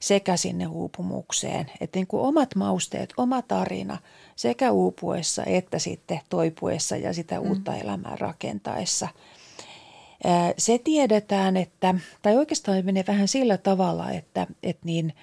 sekä 0.00 0.36
sinne 0.36 0.66
uupumukseen. 0.66 1.70
Että 1.80 1.98
niin 1.98 2.06
kuin 2.06 2.22
omat 2.22 2.54
mausteet, 2.54 3.14
oma 3.16 3.42
tarina 3.42 3.98
sekä 4.36 4.70
uupuessa 4.70 5.44
että 5.44 5.78
sitten 5.78 6.20
toipuessa 6.28 6.96
ja 6.96 7.12
sitä 7.14 7.40
mm. 7.40 7.48
uutta 7.48 7.76
elämää 7.76 8.16
rakentaessa. 8.16 9.08
Se 10.58 10.78
tiedetään, 10.78 11.56
että, 11.56 11.94
tai 12.22 12.36
oikeastaan 12.36 12.84
menee 12.84 13.04
vähän 13.06 13.28
sillä 13.28 13.56
tavalla, 13.58 14.10
että, 14.10 14.46
että 14.62 14.86
niin, 14.86 15.14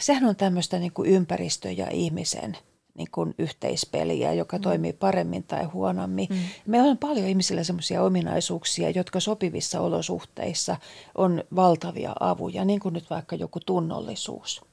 sehän 0.00 0.24
on 0.24 0.36
tämmöistä 0.36 0.78
niin 0.78 0.92
kuin 0.92 1.10
ympäristö 1.10 1.70
ja 1.70 1.86
ihmisen– 1.90 2.56
niin 2.94 3.08
kuin 3.12 3.34
yhteispeliä, 3.38 4.32
joka 4.32 4.56
mm. 4.56 4.62
toimii 4.62 4.92
paremmin 4.92 5.42
tai 5.42 5.64
huonommin. 5.64 6.26
Mm. 6.30 6.36
Meillä 6.66 6.90
on 6.90 6.98
paljon 6.98 7.28
ihmisillä 7.28 7.64
sellaisia 7.64 8.02
ominaisuuksia, 8.02 8.90
jotka 8.90 9.20
sopivissa 9.20 9.80
olosuhteissa 9.80 10.76
on 11.14 11.44
valtavia 11.56 12.12
avuja, 12.20 12.64
niin 12.64 12.80
kuin 12.80 12.92
nyt 12.92 13.10
vaikka 13.10 13.36
joku 13.36 13.60
tunnollisuus. 13.66 14.71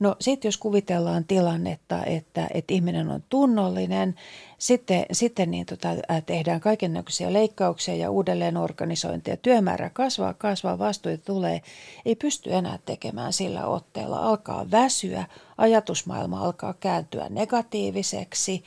No 0.00 0.16
sitten 0.20 0.48
jos 0.48 0.56
kuvitellaan 0.56 1.24
tilannetta, 1.24 2.04
että, 2.04 2.48
että 2.54 2.74
ihminen 2.74 3.10
on 3.10 3.22
tunnollinen, 3.28 4.14
sitten, 4.58 5.06
sitten 5.12 5.50
niin 5.50 5.66
tota, 5.66 5.88
tehdään 6.26 6.60
kaikenlaisia 6.60 7.32
leikkauksia 7.32 7.94
ja 7.94 8.10
uudelleenorganisointia. 8.10 9.36
Työmäärä 9.36 9.90
kasvaa, 9.90 10.34
kasvaa, 10.34 10.78
vastuita 10.78 11.24
tulee. 11.24 11.62
Ei 12.04 12.14
pysty 12.14 12.54
enää 12.54 12.78
tekemään 12.84 13.32
sillä 13.32 13.66
otteella. 13.66 14.18
Alkaa 14.18 14.70
väsyä, 14.70 15.24
ajatusmaailma 15.58 16.40
alkaa 16.40 16.74
kääntyä 16.74 17.26
negatiiviseksi 17.28 18.64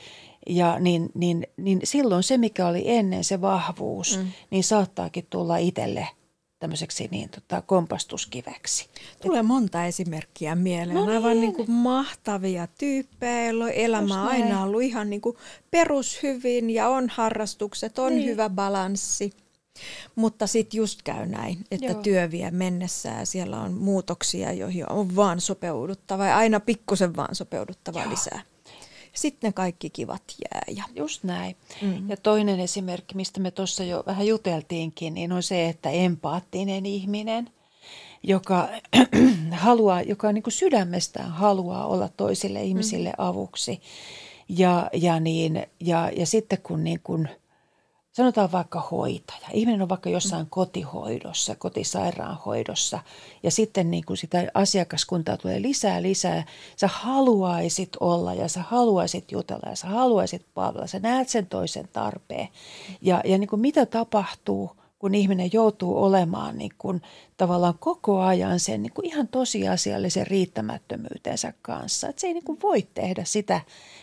ja 0.48 0.78
niin, 0.78 1.10
niin, 1.14 1.46
niin 1.56 1.80
silloin 1.84 2.22
se, 2.22 2.38
mikä 2.38 2.66
oli 2.66 2.82
ennen 2.86 3.24
se 3.24 3.40
vahvuus, 3.40 4.18
mm. 4.18 4.28
niin 4.50 4.64
saattaakin 4.64 5.26
tulla 5.30 5.56
itselle– 5.56 6.08
tämmöiseksi 6.64 7.08
niin, 7.10 7.30
tota, 7.30 7.62
kompastuskiveksi. 7.62 8.88
Tulee 9.22 9.42
monta 9.42 9.84
esimerkkiä 9.84 10.54
mieleen. 10.54 10.94
No 10.94 11.06
niin. 11.06 11.16
Aivan 11.16 11.40
niin 11.40 11.52
kuin 11.54 11.70
mahtavia 11.70 12.68
tyyppejä, 12.78 13.44
joilla 13.44 13.70
elämä 13.70 14.22
on 14.22 14.28
aina 14.28 14.62
ollut 14.62 14.82
ihan 14.82 15.10
niin 15.10 15.20
kuin 15.20 15.36
perushyvin 15.70 16.70
ja 16.70 16.88
on 16.88 17.08
harrastukset, 17.08 17.98
on 17.98 18.14
niin. 18.14 18.28
hyvä 18.28 18.50
balanssi. 18.50 19.32
Mutta 20.14 20.46
sitten 20.46 20.78
just 20.78 21.02
käy 21.02 21.26
näin, 21.26 21.58
että 21.70 21.86
Joo. 21.86 22.02
työ 22.02 22.30
vie 22.30 22.50
mennessään. 22.50 23.26
Siellä 23.26 23.60
on 23.60 23.72
muutoksia, 23.72 24.52
joihin 24.52 24.92
on 24.92 25.16
vaan 25.16 25.40
sopeuduttava 25.40 26.26
ja 26.26 26.36
aina 26.36 26.60
pikkusen 26.60 27.16
vaan 27.16 27.34
sopeuduttava 27.34 28.00
Joo. 28.00 28.10
lisää. 28.10 28.42
Sitten 29.14 29.48
ne 29.48 29.52
kaikki 29.52 29.90
kivat 29.90 30.22
jää. 30.40 30.62
Ja... 30.76 30.84
Just 30.94 31.24
näin. 31.24 31.56
Mm-hmm. 31.82 32.10
Ja 32.10 32.16
toinen 32.16 32.60
esimerkki, 32.60 33.14
mistä 33.14 33.40
me 33.40 33.50
tuossa 33.50 33.84
jo 33.84 34.02
vähän 34.06 34.26
juteltiinkin, 34.26 35.14
niin 35.14 35.32
on 35.32 35.42
se, 35.42 35.68
että 35.68 35.90
empaattinen 35.90 36.86
ihminen, 36.86 37.50
joka 38.22 38.68
haluaa, 39.52 40.02
joka 40.02 40.32
niin 40.32 40.42
kuin 40.42 40.52
sydämestään 40.52 41.30
haluaa 41.30 41.86
olla 41.86 42.08
toisille 42.08 42.62
ihmisille 42.62 43.08
mm-hmm. 43.08 43.28
avuksi. 43.28 43.80
Ja, 44.48 44.90
ja, 44.92 45.20
niin, 45.20 45.66
ja, 45.80 46.10
ja 46.16 46.26
sitten 46.26 46.58
kun 46.62 46.84
niin 46.84 47.00
kuin– 47.02 47.28
sanotaan 48.14 48.52
vaikka 48.52 48.80
hoitaja. 48.80 49.48
Ihminen 49.52 49.82
on 49.82 49.88
vaikka 49.88 50.10
jossain 50.10 50.46
kotihoidossa, 50.50 51.54
kotisairaanhoidossa 51.54 53.00
ja 53.42 53.50
sitten 53.50 53.90
niin 53.90 54.04
kuin 54.04 54.16
sitä 54.16 54.50
asiakaskuntaa 54.54 55.36
tulee 55.36 55.62
lisää 55.62 56.02
lisää. 56.02 56.44
Sä 56.76 56.88
haluaisit 56.88 57.96
olla 58.00 58.34
ja 58.34 58.48
sä 58.48 58.62
haluaisit 58.62 59.32
jutella 59.32 59.70
ja 59.70 59.76
sä 59.76 59.86
haluaisit 59.86 60.46
palvella. 60.54 60.86
Sä 60.86 60.98
näet 60.98 61.28
sen 61.28 61.46
toisen 61.46 61.88
tarpeen. 61.92 62.48
Ja, 63.00 63.20
ja 63.24 63.38
niin 63.38 63.48
kuin 63.48 63.60
mitä 63.60 63.86
tapahtuu, 63.86 64.70
kun 64.98 65.14
ihminen 65.14 65.50
joutuu 65.52 66.02
olemaan 66.04 66.58
niin 66.58 66.72
kuin 66.78 67.02
tavallaan 67.36 67.78
koko 67.80 68.20
ajan 68.20 68.60
sen 68.60 68.82
niin 68.82 68.92
kuin 68.92 69.06
ihan 69.06 69.28
tosiasiallisen 69.28 70.26
riittämättömyytensä 70.26 71.52
kanssa. 71.62 72.08
Että 72.08 72.20
se 72.20 72.26
ei 72.26 72.34
niin 72.34 72.44
kuin 72.44 72.60
voi 72.62 72.86
tehdä 72.94 73.24
sitä, 73.24 73.60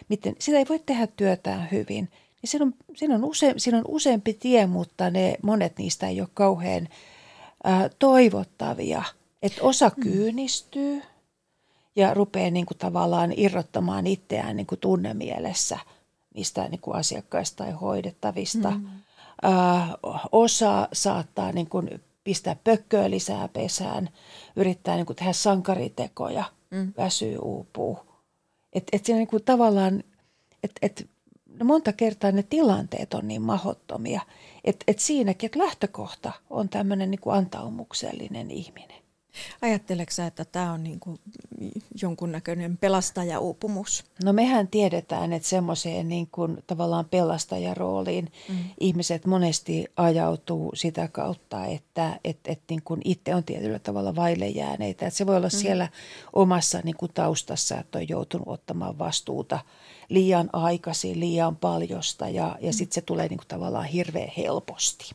miten, 0.09 0.35
sitä 0.39 0.57
ei 0.57 0.65
voi 0.69 0.79
tehdä 0.79 1.07
työtään 1.07 1.67
hyvin– 1.71 2.09
ja 2.41 2.47
siinä 2.47 2.65
on, 2.65 2.73
siinä, 2.95 3.15
on 3.15 3.23
use, 3.23 3.53
siinä 3.57 3.77
on 3.77 3.85
useampi 3.87 4.33
tie, 4.33 4.65
mutta 4.65 5.09
ne, 5.09 5.35
monet 5.43 5.77
niistä 5.77 6.07
ei 6.07 6.21
ole 6.21 6.29
kauhean 6.33 6.87
ää, 7.63 7.89
toivottavia. 7.99 9.03
Että 9.41 9.61
osa 9.61 9.91
mm. 9.97 10.03
kyynistyy 10.03 11.01
ja 11.95 12.13
rupeaa 12.13 12.51
niin 12.51 12.65
kuin 12.65 12.77
tavallaan 12.77 13.33
irrottamaan 13.37 14.07
itseään 14.07 14.55
niin 14.55 14.67
kuin 14.67 14.79
tunnemielessä 14.79 15.79
niistä 16.33 16.67
niin 16.67 16.81
kuin 16.81 16.97
asiakkaista 16.97 17.63
tai 17.63 17.71
hoidettavista. 17.71 18.71
Mm. 18.71 18.87
Ää, 19.41 19.87
osa 20.31 20.87
saattaa 20.93 21.51
niin 21.51 21.69
kuin 21.69 22.01
pistää 22.23 22.55
pökköä 22.63 23.09
lisää 23.09 23.47
pesään, 23.47 24.09
yrittää 24.55 24.95
niin 24.95 25.05
kuin 25.05 25.15
tehdä 25.15 25.33
sankaritekoja, 25.33 26.43
mm. 26.71 26.93
väsyy, 26.97 27.37
uupuu. 27.37 27.99
Että 28.73 28.89
et 28.97 29.05
siinä 29.05 29.17
niin 29.17 29.27
kuin 29.27 29.43
tavallaan, 29.43 30.03
että 30.63 30.79
et 30.81 31.09
no 31.61 31.65
monta 31.65 31.93
kertaa 31.93 32.31
ne 32.31 32.43
tilanteet 32.43 33.13
on 33.13 33.27
niin 33.27 33.41
mahottomia, 33.41 34.21
että, 34.63 34.83
että 34.87 35.03
siinäkin, 35.03 35.47
että 35.47 35.59
lähtökohta 35.59 36.31
on 36.49 36.69
tämmöinen 36.69 37.11
niin 37.11 37.21
kuin 37.21 37.35
antaumuksellinen 37.35 38.51
ihminen. 38.51 39.01
Ajatteleeko 39.61 40.11
sä, 40.11 40.25
että 40.25 40.45
tämä 40.45 40.71
on 40.71 40.83
niin 40.83 40.99
kuin 40.99 41.19
jonkunnäköinen 42.01 42.77
pelastajauupumus? 42.77 44.03
No 44.23 44.33
mehän 44.33 44.67
tiedetään, 44.67 45.33
että 45.33 45.47
semmoiseen 45.47 46.09
niin 46.09 46.27
kuin 46.31 46.57
tavallaan 46.67 47.05
pelastajarooliin 47.05 48.31
mm. 48.49 48.55
ihmiset 48.79 49.25
monesti 49.25 49.85
ajautuu 49.95 50.71
sitä 50.75 51.07
kautta, 51.07 51.65
että 51.65 52.19
et, 52.23 52.39
et 52.45 52.61
niin 52.69 52.81
kuin 52.81 53.01
itse 53.05 53.35
on 53.35 53.43
tietyllä 53.43 53.79
tavalla 53.79 54.15
vaille 54.15 54.47
jääneitä. 54.47 55.07
Että 55.07 55.17
se 55.17 55.27
voi 55.27 55.37
olla 55.37 55.47
mm. 55.47 55.57
siellä 55.57 55.87
omassa 56.33 56.81
niin 56.83 56.97
kuin 56.97 57.13
taustassa, 57.13 57.77
että 57.77 57.97
on 57.97 58.09
joutunut 58.09 58.47
ottamaan 58.47 58.99
vastuuta– 58.99 59.59
liian 60.11 60.49
aikaisin, 60.53 61.19
liian 61.19 61.55
paljosta 61.55 62.29
ja, 62.29 62.57
ja 62.61 62.69
mm. 62.71 62.73
sitten 62.73 62.95
se 62.95 63.01
tulee 63.01 63.27
niin 63.27 63.37
kuin 63.37 63.47
tavallaan 63.47 63.85
hirveän 63.85 64.31
helposti. 64.37 65.11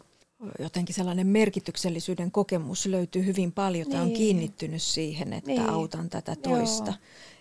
Jotenkin 0.58 0.94
sellainen 0.94 1.26
merkityksellisyyden 1.26 2.30
kokemus 2.30 2.86
löytyy 2.86 3.26
hyvin 3.26 3.52
paljon. 3.52 3.86
Tämä 3.86 4.02
niin. 4.04 4.12
on 4.12 4.18
kiinnittynyt 4.18 4.82
siihen, 4.82 5.32
että 5.32 5.50
niin. 5.50 5.70
autan 5.70 6.10
tätä 6.10 6.36
toista. 6.36 6.86
Joo 6.86 6.96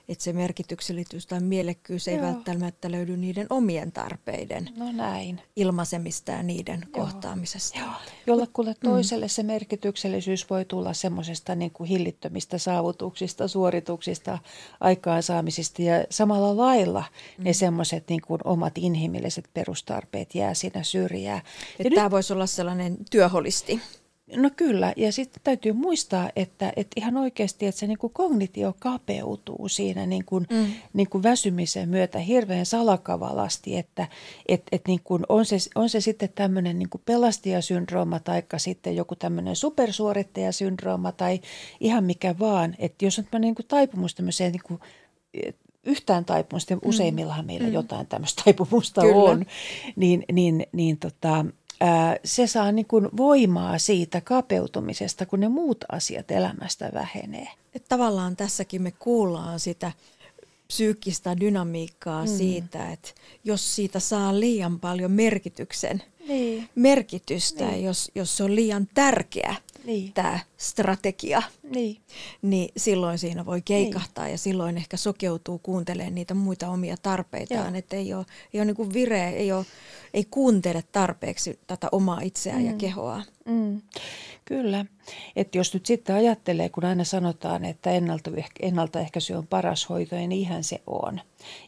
että 0.08 0.24
se 0.24 0.34
merkityksellisyys 0.34 1.28
tai 1.28 1.40
mielekkyys 1.40 2.08
ei 2.08 2.16
Joo. 2.16 2.26
välttämättä 2.26 2.92
löydy 2.92 3.18
niiden 3.18 3.48
omien 3.50 3.92
tarpeiden 3.92 4.70
no 4.78 4.92
näin. 4.92 5.42
ilmaisemista 5.56 6.32
ja 6.32 6.44
niiden 6.44 6.80
Joo. 6.82 7.06
kohtaamisesta. 7.06 7.80
Joo. 7.80 7.90
Jollekulle 8.28 8.72
mm. 8.72 8.90
toiselle 8.90 9.26
mm. 9.26 9.30
se 9.30 9.44
merkityksellisyys 9.44 10.50
voi 10.50 10.66
tulla 10.66 10.94
semmoisesta 10.94 11.56
niin 11.56 11.72
kuin 11.72 11.88
hillittömistä 11.88 12.58
saavutuksista, 12.58 13.48
suorituksista, 13.48 14.40
aikaansaamisista 14.80 15.82
ja 15.82 16.06
samalla 16.10 16.58
lailla 16.58 17.04
mm. 17.38 17.44
ne 17.44 17.54
semmoiset 17.54 18.10
niin 18.10 18.22
kuin 18.22 18.42
omat 18.44 18.78
inhimilliset 18.78 19.50
perustarpeet 19.54 20.36
jää 20.36 20.54
siinä 20.54 20.84
syrjään. 20.84 21.42
Tämä 21.84 22.04
nyt... 22.04 22.12
voisi 22.12 22.34
olla 22.34 22.46
sellainen 22.46 22.98
työholisti. 23.12 23.82
No 24.34 24.50
kyllä, 24.56 24.94
ja 24.98 25.12
sitten 25.12 25.42
täytyy 25.44 25.74
muistaa, 25.74 26.30
että, 26.36 26.74
että 26.76 26.94
ihan 26.96 27.18
oikeasti, 27.18 27.66
että 27.66 27.80
se 27.80 27.88
niin 27.88 27.98
kuin 27.98 28.14
kognitio 28.14 28.76
kapeutuu 28.80 29.70
siinä 29.70 30.06
niin 30.06 30.26
kuin, 30.26 30.48
mm. 30.50 30.66
niin 30.94 31.10
kuin 31.10 31.24
väsymisen 31.24 31.90
myötä 31.90 32.20
hirveän 32.20 32.66
salakavalasti, 32.66 33.78
että 33.78 34.08
et, 34.48 34.64
et 34.72 34.82
niin 34.88 35.02
kuin 35.04 35.24
on, 35.30 35.46
se, 35.46 35.58
on 35.76 35.90
se 35.90 36.02
sitten 36.02 36.30
tämmöinen 36.36 36.80
niin 36.80 36.90
pelastajasyndrooma 37.06 38.20
tai 38.20 38.44
sitten 38.58 38.96
joku 38.96 39.16
tämmöinen 39.16 39.56
supersuorittajasyndrooma 39.56 41.12
tai 41.12 41.40
ihan 41.80 42.04
mikä 42.04 42.36
vaan, 42.40 42.76
että 42.80 43.06
jos 43.06 43.20
on 43.20 43.42
niin 43.42 43.56
kuin 43.56 43.68
taipumus 43.68 44.16
tämmöiseen 44.16 44.52
niin 44.52 44.64
kuin, 44.64 44.80
yhtään 45.86 46.26
taipumusta, 46.26 46.76
mm. 46.76 46.82
useimmillahan 46.86 47.46
meillä 47.46 47.68
mm. 47.68 47.74
jotain 47.74 48.08
tämmöistä 48.08 48.42
taipumusta 48.46 49.02
Kyllä. 49.02 49.16
on, 49.16 49.46
niin, 49.96 50.26
niin, 50.32 50.66
niin 50.72 50.98
tota, 50.98 51.46
se 52.26 52.48
saa 52.48 52.72
niin 52.72 52.86
kuin 52.86 53.10
voimaa 53.18 53.78
siitä 53.78 54.22
kapeutumisesta, 54.22 55.26
kun 55.26 55.40
ne 55.40 55.48
muut 55.48 55.86
asiat 55.92 56.32
elämästä 56.32 56.92
vähenee. 56.94 57.48
Et 57.76 57.86
tavallaan 57.90 58.36
tässäkin 58.36 58.82
me 58.82 58.92
kuullaan 58.92 59.60
sitä 59.60 59.92
psyykkistä 60.68 61.40
dynamiikkaa 61.40 62.26
mm. 62.26 62.38
siitä, 62.38 62.92
että 62.92 63.10
jos 63.44 63.76
siitä 63.76 64.00
saa 64.00 64.40
liian 64.40 64.80
paljon 64.80 65.12
merkityksen, 65.12 66.04
niin. 66.28 66.70
merkitystä, 66.76 67.66
niin. 67.66 67.84
Jos, 67.84 68.12
jos 68.16 68.38
se 68.38 68.44
on 68.44 68.56
liian 68.56 68.88
tärkeä 68.94 69.56
niin. 69.86 70.14
tämä 70.14 70.40
strategia, 70.58 71.42
niin. 71.64 71.98
niin 72.42 72.70
silloin 72.78 73.18
siinä 73.20 73.46
voi 73.46 73.62
keikahtaa 73.62 74.26
niin. 74.26 74.32
ja 74.32 74.38
silloin 74.38 74.78
ehkä 74.78 74.98
sokeutuu 74.98 75.60
kuuntelemaan 75.60 76.16
niitä 76.16 76.34
muita 76.34 76.70
omia 76.70 76.98
tarpeitaan, 77.02 77.76
että 77.76 77.96
ei 77.96 78.14
ole, 78.14 78.26
ei 78.54 78.60
ole 78.60 78.66
niin 78.66 78.76
kuin 78.76 78.94
vireä, 78.94 79.30
ei, 79.30 79.52
ole, 79.52 79.66
ei 80.14 80.26
kuuntele 80.32 80.84
tarpeeksi 80.92 81.60
tätä 81.68 81.88
omaa 81.92 82.22
itseään 82.22 82.62
mm. 82.62 82.68
ja 82.68 82.74
kehoa. 82.74 83.22
Mm. 83.46 83.82
Kyllä. 84.46 84.86
Että 85.36 85.58
jos 85.58 85.74
nyt 85.74 85.86
sitten 85.86 86.16
ajattelee, 86.16 86.70
kun 86.70 86.86
aina 86.86 87.04
sanotaan, 87.04 87.66
että 87.66 87.90
ennaltaehkäisy 88.60 89.34
on 89.34 89.48
paras 89.48 89.90
hoito, 89.90 90.16
niin 90.16 90.32
ihan 90.32 90.64
se 90.64 90.82
on. 90.88 91.22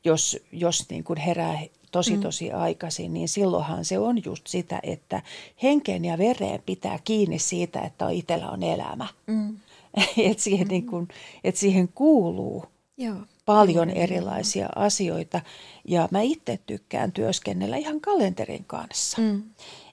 Jos, 0.04 0.40
jos 0.52 0.90
niin 0.90 1.04
kuin 1.04 1.20
herää 1.20 1.60
tosi 1.98 2.16
mm. 2.16 2.22
tosi 2.22 2.52
aikaisin, 2.52 3.14
niin 3.14 3.28
silloinhan 3.28 3.86
se 3.86 4.00
on 4.00 4.24
just 4.26 4.48
sitä, 4.48 4.80
että 4.84 5.22
henkeen 5.64 6.06
ja 6.06 6.18
vereen 6.18 6.64
pitää 6.66 7.00
kiinni 7.04 7.40
siitä, 7.40 7.80
että 7.80 8.10
itsellä 8.10 8.50
on 8.50 8.64
elämä. 8.64 9.08
Mm. 9.28 9.58
että 10.18 10.44
siihen, 10.44 10.68
mm. 10.68 10.72
niin 10.72 11.08
että 11.44 11.60
siihen 11.60 11.88
kuuluu 11.88 12.66
Joo. 12.98 13.16
paljon 13.46 13.90
erilaisia 13.90 14.70
asioita. 14.76 15.42
Ja 15.86 16.08
mä 16.12 16.22
itse 16.22 16.60
tykkään 16.66 17.12
työskennellä 17.12 17.78
ihan 17.78 18.02
kalenterin 18.02 18.66
kanssa. 18.68 19.22
Mm. 19.22 19.44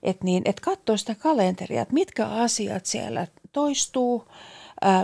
Että 0.02 0.24
niin, 0.24 0.42
et 0.44 0.60
katsoa 0.60 0.96
sitä 0.96 1.14
kalenteria, 1.14 1.82
että 1.82 1.94
mitkä 1.94 2.26
asiat 2.26 2.86
siellä 2.86 3.26
toistuu– 3.52 4.24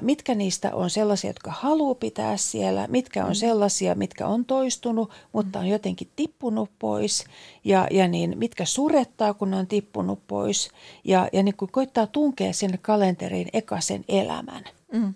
mitkä 0.00 0.34
niistä 0.34 0.74
on 0.74 0.90
sellaisia, 0.90 1.30
jotka 1.30 1.50
haluaa 1.50 1.94
pitää 1.94 2.36
siellä, 2.36 2.86
mitkä 2.88 3.24
on 3.24 3.30
mm. 3.30 3.34
sellaisia, 3.34 3.94
mitkä 3.94 4.26
on 4.26 4.44
toistunut, 4.44 5.10
mutta 5.32 5.58
on 5.58 5.66
jotenkin 5.66 6.08
tippunut 6.16 6.70
pois 6.78 7.24
ja, 7.64 7.86
ja 7.90 8.08
niin, 8.08 8.38
mitkä 8.38 8.64
surettaa, 8.64 9.34
kun 9.34 9.50
ne 9.50 9.56
on 9.56 9.66
tippunut 9.66 10.18
pois 10.26 10.70
ja, 11.04 11.28
ja 11.32 11.42
niin 11.42 11.56
kuin 11.56 11.72
koittaa 11.72 12.06
tunkea 12.06 12.52
sinne 12.52 12.78
kalenteriin 12.82 13.48
eka 13.52 13.80
sen 13.80 14.04
elämän. 14.08 14.64
Mm. 14.92 15.14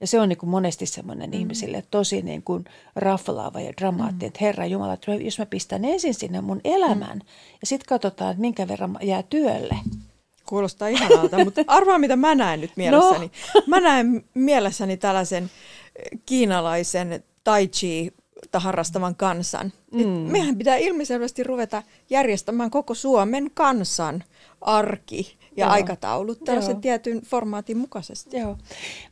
Ja 0.00 0.06
se 0.06 0.20
on 0.20 0.28
niin 0.28 0.38
kuin 0.38 0.50
monesti 0.50 0.86
semmoinen 0.86 1.30
mm. 1.30 1.38
ihmisille 1.38 1.84
tosi 1.90 2.22
niin 2.22 2.42
kuin 2.42 2.64
raflaava 2.96 3.60
ja 3.60 3.72
dramaattinen, 3.80 4.20
mm. 4.20 4.26
että 4.26 4.38
Herra 4.40 4.66
Jumala, 4.66 4.92
että 4.92 5.14
jos 5.14 5.38
mä 5.38 5.46
pistän 5.46 5.84
ensin 5.84 6.14
sinne 6.14 6.40
mun 6.40 6.60
elämän 6.64 7.18
mm. 7.18 7.26
ja 7.60 7.66
sitten 7.66 7.88
katsotaan, 7.88 8.30
että 8.30 8.40
minkä 8.40 8.68
verran 8.68 8.98
jää 9.02 9.22
työlle– 9.22 9.76
Kuulostaa 10.50 10.88
ihanalta, 10.88 11.44
mutta 11.44 11.64
arvaa 11.66 11.98
mitä 11.98 12.16
mä 12.16 12.34
näen 12.34 12.60
nyt 12.60 12.70
mielessäni. 12.76 13.30
No. 13.54 13.62
Mä 13.66 13.80
näen 13.80 14.24
mielessäni 14.34 14.96
tällaisen 14.96 15.44
eh, 15.44 16.20
kiinalaisen 16.26 17.24
tai 17.44 17.68
chi 17.68 18.12
harrastavan 18.54 19.14
kansan. 19.14 19.72
Mm. 19.92 20.06
mehän 20.08 20.56
pitää 20.56 20.76
ilmiselvästi 20.76 21.42
ruveta 21.42 21.82
järjestämään 22.10 22.70
koko 22.70 22.94
Suomen 22.94 23.50
kansan 23.54 24.24
arki 24.60 25.36
ja 25.56 25.66
Joo. 25.66 25.72
aikataulut 25.72 26.44
tällaisen 26.44 26.72
Joo. 26.72 26.80
tietyn 26.80 27.22
formaatin 27.22 27.78
mukaisesti. 27.78 28.36
Joo. 28.36 28.56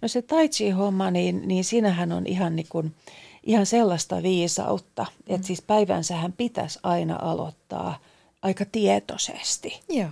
No 0.03 0.09
se 0.09 0.23
tai 0.23 0.49
chi-homma, 0.49 1.11
niin, 1.11 1.49
niin 1.49 1.65
siinähän 1.65 2.13
on 2.13 2.27
ihan, 2.27 2.57
niin 2.57 2.67
kuin, 2.69 2.95
ihan 3.43 3.67
sellaista 3.67 4.23
viisautta, 4.23 5.03
mm. 5.29 5.35
että 5.35 5.47
siis 5.47 5.63
päivänsähän 5.63 6.33
pitäisi 6.33 6.79
aina 6.83 7.19
aloittaa 7.23 7.99
aika 8.43 8.65
tietoisesti. 8.65 9.81
Joo 9.89 10.09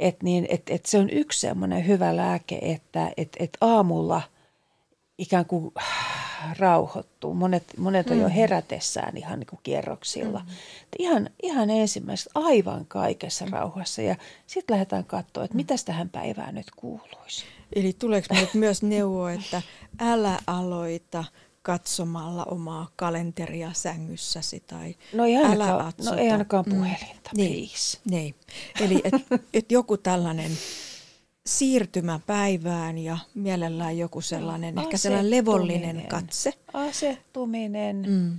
Et 0.00 0.22
niin, 0.22 0.46
et, 0.50 0.62
et 0.70 0.86
se 0.86 0.98
on 0.98 1.10
yksi 1.10 1.40
semmoinen 1.40 1.86
hyvä 1.86 2.16
lääke, 2.16 2.58
että 2.62 3.10
et, 3.16 3.28
et 3.38 3.56
aamulla 3.60 4.22
ikään 5.18 5.46
kuin 5.46 5.74
rauhoittuu. 6.58 7.34
Monet, 7.34 7.64
monet 7.76 8.10
on 8.10 8.16
mm. 8.16 8.22
jo 8.22 8.28
herätessään 8.28 9.16
ihan 9.16 9.38
niin 9.38 9.46
kuin 9.46 9.60
kierroksilla. 9.62 10.38
Mm. 10.38 10.54
Ihan, 10.98 11.30
ihan 11.42 11.70
ensimmäiset 11.70 12.32
aivan 12.34 12.86
kaikessa 12.86 13.44
mm. 13.44 13.52
rauhassa 13.52 14.02
ja 14.02 14.16
sitten 14.46 14.74
lähdetään 14.74 15.04
katsoa, 15.04 15.44
että 15.44 15.54
mm. 15.54 15.56
mitä 15.56 15.74
tähän 15.84 16.08
päivään 16.08 16.54
nyt 16.54 16.70
kuuluisi. 16.76 17.44
Eli 17.76 17.92
tuleeko 17.92 18.34
nyt 18.34 18.54
myös 18.54 18.82
neuvo, 18.82 19.26
että 19.26 19.62
älä 20.00 20.38
aloita 20.46 21.24
katsomalla 21.70 22.44
omaa 22.44 22.88
kalenteria 22.96 23.72
sängyssäsi 23.72 24.62
tai 24.66 24.94
no 25.12 25.24
ei 25.24 25.36
älä 25.36 25.86
atsota. 25.86 26.10
No 26.10 26.22
ei 26.22 26.30
ainakaan 26.30 26.64
mm. 26.66 26.74
puhelinta, 26.74 27.30
mm. 27.32 27.36
niin, 27.36 27.68
niin. 28.10 28.34
Eli 28.80 29.00
että 29.04 29.38
et 29.54 29.72
joku 29.72 29.96
tällainen 29.96 30.50
siirtymä 31.46 32.20
päivään 32.26 32.98
ja 32.98 33.18
mielellään 33.34 33.98
joku 33.98 34.20
sellainen, 34.20 34.78
ehkä 34.78 34.96
sellainen 34.96 35.30
levollinen 35.30 36.06
katse. 36.08 36.52
Asettuminen, 36.72 38.04
mm. 38.08 38.36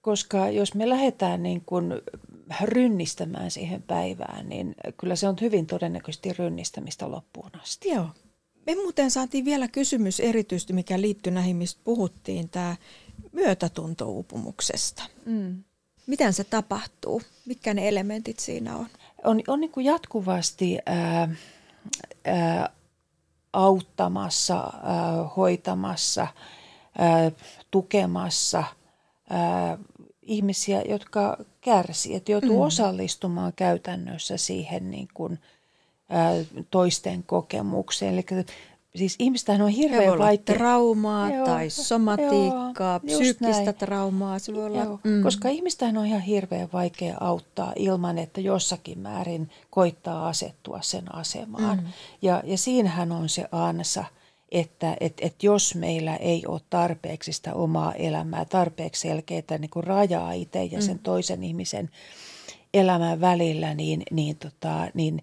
koska 0.00 0.50
jos 0.50 0.74
me 0.74 0.88
lähdetään 0.88 1.42
niin 1.42 1.62
kuin 1.66 1.94
rynnistämään 2.60 3.50
siihen 3.50 3.82
päivään, 3.82 4.48
niin 4.48 4.74
kyllä 5.00 5.16
se 5.16 5.28
on 5.28 5.36
hyvin 5.40 5.66
todennäköisesti 5.66 6.32
rynnistämistä 6.32 7.10
loppuun 7.10 7.50
asti. 7.62 7.88
Joo. 7.88 8.08
Me 8.66 8.74
muuten 8.74 9.10
saatiin 9.10 9.44
vielä 9.44 9.68
kysymys 9.68 10.20
erityisesti, 10.20 10.72
mikä 10.72 11.00
liittyy 11.00 11.32
näihin, 11.32 11.56
mistä 11.56 11.80
puhuttiin, 11.84 12.48
tämä 12.48 12.76
myötätuntouupumuksesta. 13.32 15.02
Mm. 15.24 15.64
Miten 16.06 16.32
se 16.32 16.44
tapahtuu? 16.44 17.22
Mitkä 17.46 17.74
ne 17.74 17.88
elementit 17.88 18.38
siinä 18.38 18.76
on? 18.76 18.86
On, 19.24 19.40
on 19.48 19.60
niin 19.60 19.72
kuin 19.72 19.86
jatkuvasti 19.86 20.78
ää, 20.86 21.28
ää, 22.24 22.70
auttamassa, 23.52 24.56
ää, 24.56 25.24
hoitamassa, 25.36 26.26
ää, 26.98 27.30
tukemassa 27.70 28.64
ää, 29.30 29.78
ihmisiä, 30.22 30.82
jotka 30.82 31.36
kärsivät, 31.60 32.16
että 32.16 32.32
joutuu 32.32 32.56
mm. 32.56 32.66
osallistumaan 32.66 33.52
käytännössä 33.56 34.36
siihen 34.36 34.90
niin 34.90 35.08
kuin, 35.14 35.38
toisten 36.70 37.22
kokemukseen. 37.22 38.14
Eli 38.14 38.24
siis 38.96 39.16
ihmistähän 39.18 39.62
on 39.62 39.68
hirveän 39.68 40.18
vaikea. 40.18 40.54
traumaa 40.56 41.30
joo, 41.30 41.46
tai 41.46 41.70
somatiikkaa, 41.70 43.00
joo, 43.02 43.18
psyykkistä 43.18 43.62
näin. 43.64 43.74
traumaa. 43.74 44.38
Se 44.38 44.54
voi 44.54 44.66
olla. 44.66 44.84
Joo, 44.84 45.00
mm. 45.04 45.22
Koska 45.22 45.48
ihmistähän 45.48 45.96
on 45.96 46.06
ihan 46.06 46.20
hirveän 46.20 46.68
vaikea 46.72 47.16
auttaa 47.20 47.72
ilman, 47.76 48.18
että 48.18 48.40
jossakin 48.40 48.98
määrin 48.98 49.50
koittaa 49.70 50.28
asettua 50.28 50.78
sen 50.82 51.14
asemaan. 51.14 51.78
Mm. 51.78 51.86
Ja, 52.22 52.42
ja 52.44 52.58
siinähän 52.58 53.12
on 53.12 53.28
se 53.28 53.44
ansa, 53.52 54.04
että 54.52 54.96
et, 55.00 55.14
et 55.20 55.42
jos 55.42 55.74
meillä 55.74 56.16
ei 56.16 56.42
ole 56.46 56.60
tarpeeksi 56.70 57.32
sitä 57.32 57.54
omaa 57.54 57.94
elämää, 57.94 58.44
tarpeeksi 58.44 59.00
selkeää 59.00 59.58
niin 59.58 59.70
kuin 59.70 59.84
rajaa 59.84 60.32
itse 60.32 60.64
ja 60.64 60.82
sen 60.82 60.96
mm. 60.96 61.02
toisen 61.02 61.44
ihmisen 61.44 61.90
elämän 62.74 63.20
välillä, 63.20 63.74
niin, 63.74 64.02
niin, 64.10 64.36
tota, 64.36 64.88
niin 64.94 65.22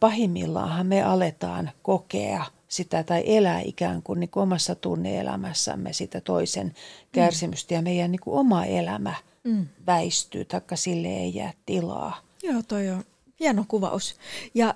pahimmillaanhan 0.00 0.86
me 0.86 1.02
aletaan 1.02 1.70
kokea– 1.82 2.44
sitä 2.68 3.02
tai 3.02 3.22
elää 3.26 3.60
ikään 3.60 4.02
kuin, 4.02 4.20
niin 4.20 4.30
kuin 4.30 4.42
omassa 4.42 4.74
tunneelämässämme 4.74 5.92
sitä 5.92 6.20
toisen 6.20 6.66
mm. 6.66 6.72
kärsimystä 7.12 7.74
ja 7.74 7.82
meidän 7.82 8.12
niin 8.12 8.20
kuin 8.20 8.38
oma 8.38 8.64
elämä 8.64 9.14
mm. 9.44 9.66
väistyy, 9.86 10.44
taikka 10.44 10.76
sille 10.76 11.08
ei 11.08 11.34
jää 11.34 11.52
tilaa. 11.66 12.20
Joo, 12.42 12.62
toi 12.68 12.88
on 12.88 13.04
hieno 13.40 13.64
kuvaus. 13.68 14.16
Ja, 14.54 14.74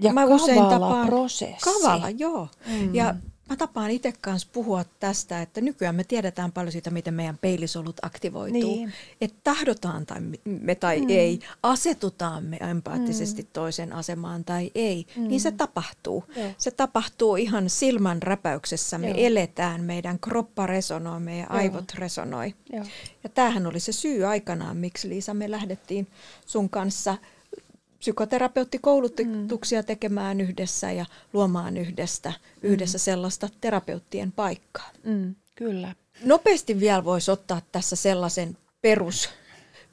ja 0.00 0.12
mä 0.12 0.24
usein 0.24 0.66
tapaan, 0.66 1.06
prosessi. 1.06 1.64
Kavala, 1.64 2.10
joo. 2.10 2.48
Mm. 2.66 2.94
Ja 2.94 3.14
Mä 3.48 3.56
tapaan 3.56 3.90
itse 3.90 4.12
kanssa 4.20 4.48
puhua 4.52 4.84
tästä, 5.00 5.42
että 5.42 5.60
nykyään 5.60 5.94
me 5.94 6.04
tiedetään 6.04 6.52
paljon 6.52 6.72
siitä, 6.72 6.90
miten 6.90 7.14
meidän 7.14 7.38
peilisolut 7.38 7.96
aktivoituu. 8.02 8.76
Niin. 8.76 8.92
Että 9.20 9.38
tahdotaan 9.44 10.06
tai 10.06 10.20
me 10.44 10.74
tai 10.74 11.00
mm. 11.00 11.06
ei, 11.08 11.40
asetutaan 11.62 12.44
me 12.44 12.56
empaattisesti 12.56 13.42
mm. 13.42 13.48
toisen 13.52 13.92
asemaan 13.92 14.44
tai 14.44 14.70
ei, 14.74 15.06
mm. 15.16 15.28
niin 15.28 15.40
se 15.40 15.50
tapahtuu. 15.50 16.24
Joo. 16.36 16.50
Se 16.58 16.70
tapahtuu 16.70 17.36
ihan 17.36 17.70
silmän 17.70 18.22
räpäyksessä. 18.22 18.98
Me 18.98 19.08
Joo. 19.08 19.16
eletään, 19.18 19.84
meidän 19.84 20.18
kroppa 20.18 20.66
resonoi, 20.66 21.20
meidän 21.20 21.46
Joo. 21.50 21.58
aivot 21.58 21.94
resonoi. 21.94 22.54
Joo. 22.72 22.84
Ja 23.24 23.30
tämähän 23.30 23.66
oli 23.66 23.80
se 23.80 23.92
syy 23.92 24.24
aikanaan, 24.24 24.76
miksi 24.76 25.08
Liisa 25.08 25.34
me 25.34 25.50
lähdettiin 25.50 26.06
sun 26.46 26.70
kanssa– 26.70 27.16
psykoterapeuttikoulutuksia 27.98 29.80
mm. 29.80 29.86
tekemään 29.86 30.40
yhdessä 30.40 30.92
ja 30.92 31.06
luomaan 31.32 31.76
yhdestä, 31.76 32.28
mm. 32.28 32.68
yhdessä 32.70 32.98
sellaista 32.98 33.48
terapeuttien 33.60 34.32
paikkaa. 34.32 34.90
Mm, 35.04 35.34
kyllä. 35.54 35.94
Nopeasti 36.24 36.80
vielä 36.80 37.04
voisi 37.04 37.30
ottaa 37.30 37.62
tässä 37.72 37.96
sellaisen 37.96 38.56
perus, 38.82 39.28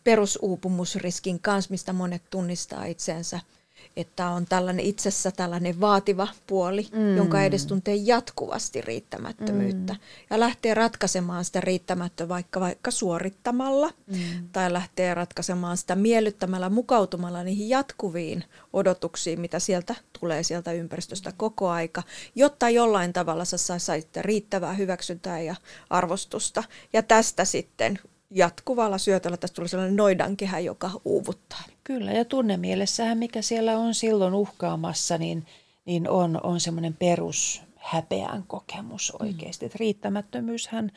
perusuupumusriskin 0.04 1.40
kanssa, 1.40 1.72
mistä 1.72 1.94
monet 1.94 2.24
tunnistaa 2.30 2.86
itsensä– 2.86 3.40
että 3.96 4.30
on 4.30 4.46
tällainen 4.46 4.86
itsessä 4.86 5.32
tällainen 5.32 5.82
vaativa 5.82 6.28
puoli, 6.48 6.88
mm. 6.92 7.18
jonka 7.18 7.44
edes 7.44 7.66
tuntee 7.66 7.96
jatkuvasti 7.96 8.82
riittämättömyyttä. 8.82 9.94
Mm. 9.94 10.00
Ja 10.30 10.40
lähtee 10.40 10.74
ratkaisemaan 10.74 11.46
sitä 11.46 11.62
riittämättä 11.62 12.30
vaikka, 12.30 12.60
vaikka 12.60 12.92
suorittamalla 12.92 13.90
mm. 14.08 14.50
tai 14.52 14.74
lähtee 14.74 15.14
ratkaisemaan 15.14 15.78
sitä 15.78 15.96
miellyttämällä, 15.96 16.70
mukautumalla 16.70 17.44
niihin 17.44 17.70
jatkuviin 17.70 18.44
odotuksiin, 18.74 19.42
mitä 19.42 19.60
sieltä 19.60 19.96
tulee 20.20 20.44
sieltä 20.44 20.72
ympäristöstä 20.72 21.34
koko 21.38 21.70
aika, 21.70 22.04
jotta 22.36 22.70
jollain 22.70 23.14
tavalla 23.14 23.46
sä 23.46 23.58
saisit 23.58 24.18
riittävää 24.18 24.74
hyväksyntää 24.74 25.42
ja 25.42 25.56
arvostusta. 25.90 26.64
Ja 26.94 27.04
tästä 27.04 27.46
sitten 27.46 28.00
jatkuvalla 28.34 28.98
syötöllä 28.98 29.38
tästä 29.38 29.56
tuli 29.56 29.68
sellainen 29.68 29.96
noidankehä, 29.96 30.60
joka 30.60 30.92
uuvuttaa. 31.06 31.64
Kyllä, 31.84 32.12
ja 32.12 32.26
tunnemielessähän, 32.26 33.18
mikä 33.18 33.42
siellä 33.42 33.78
on 33.78 33.94
silloin 33.94 34.34
uhkaamassa, 34.34 35.18
niin, 35.18 35.46
niin 35.86 36.10
on, 36.10 36.40
on 36.44 36.60
semmoinen 36.60 36.94
perus 36.94 37.62
häpeän 37.76 38.44
kokemus 38.48 39.14
mm. 39.14 39.28
oikeasti. 39.28 39.66
Mm. 39.66 39.72
Riittämättömyyshän 39.76 40.92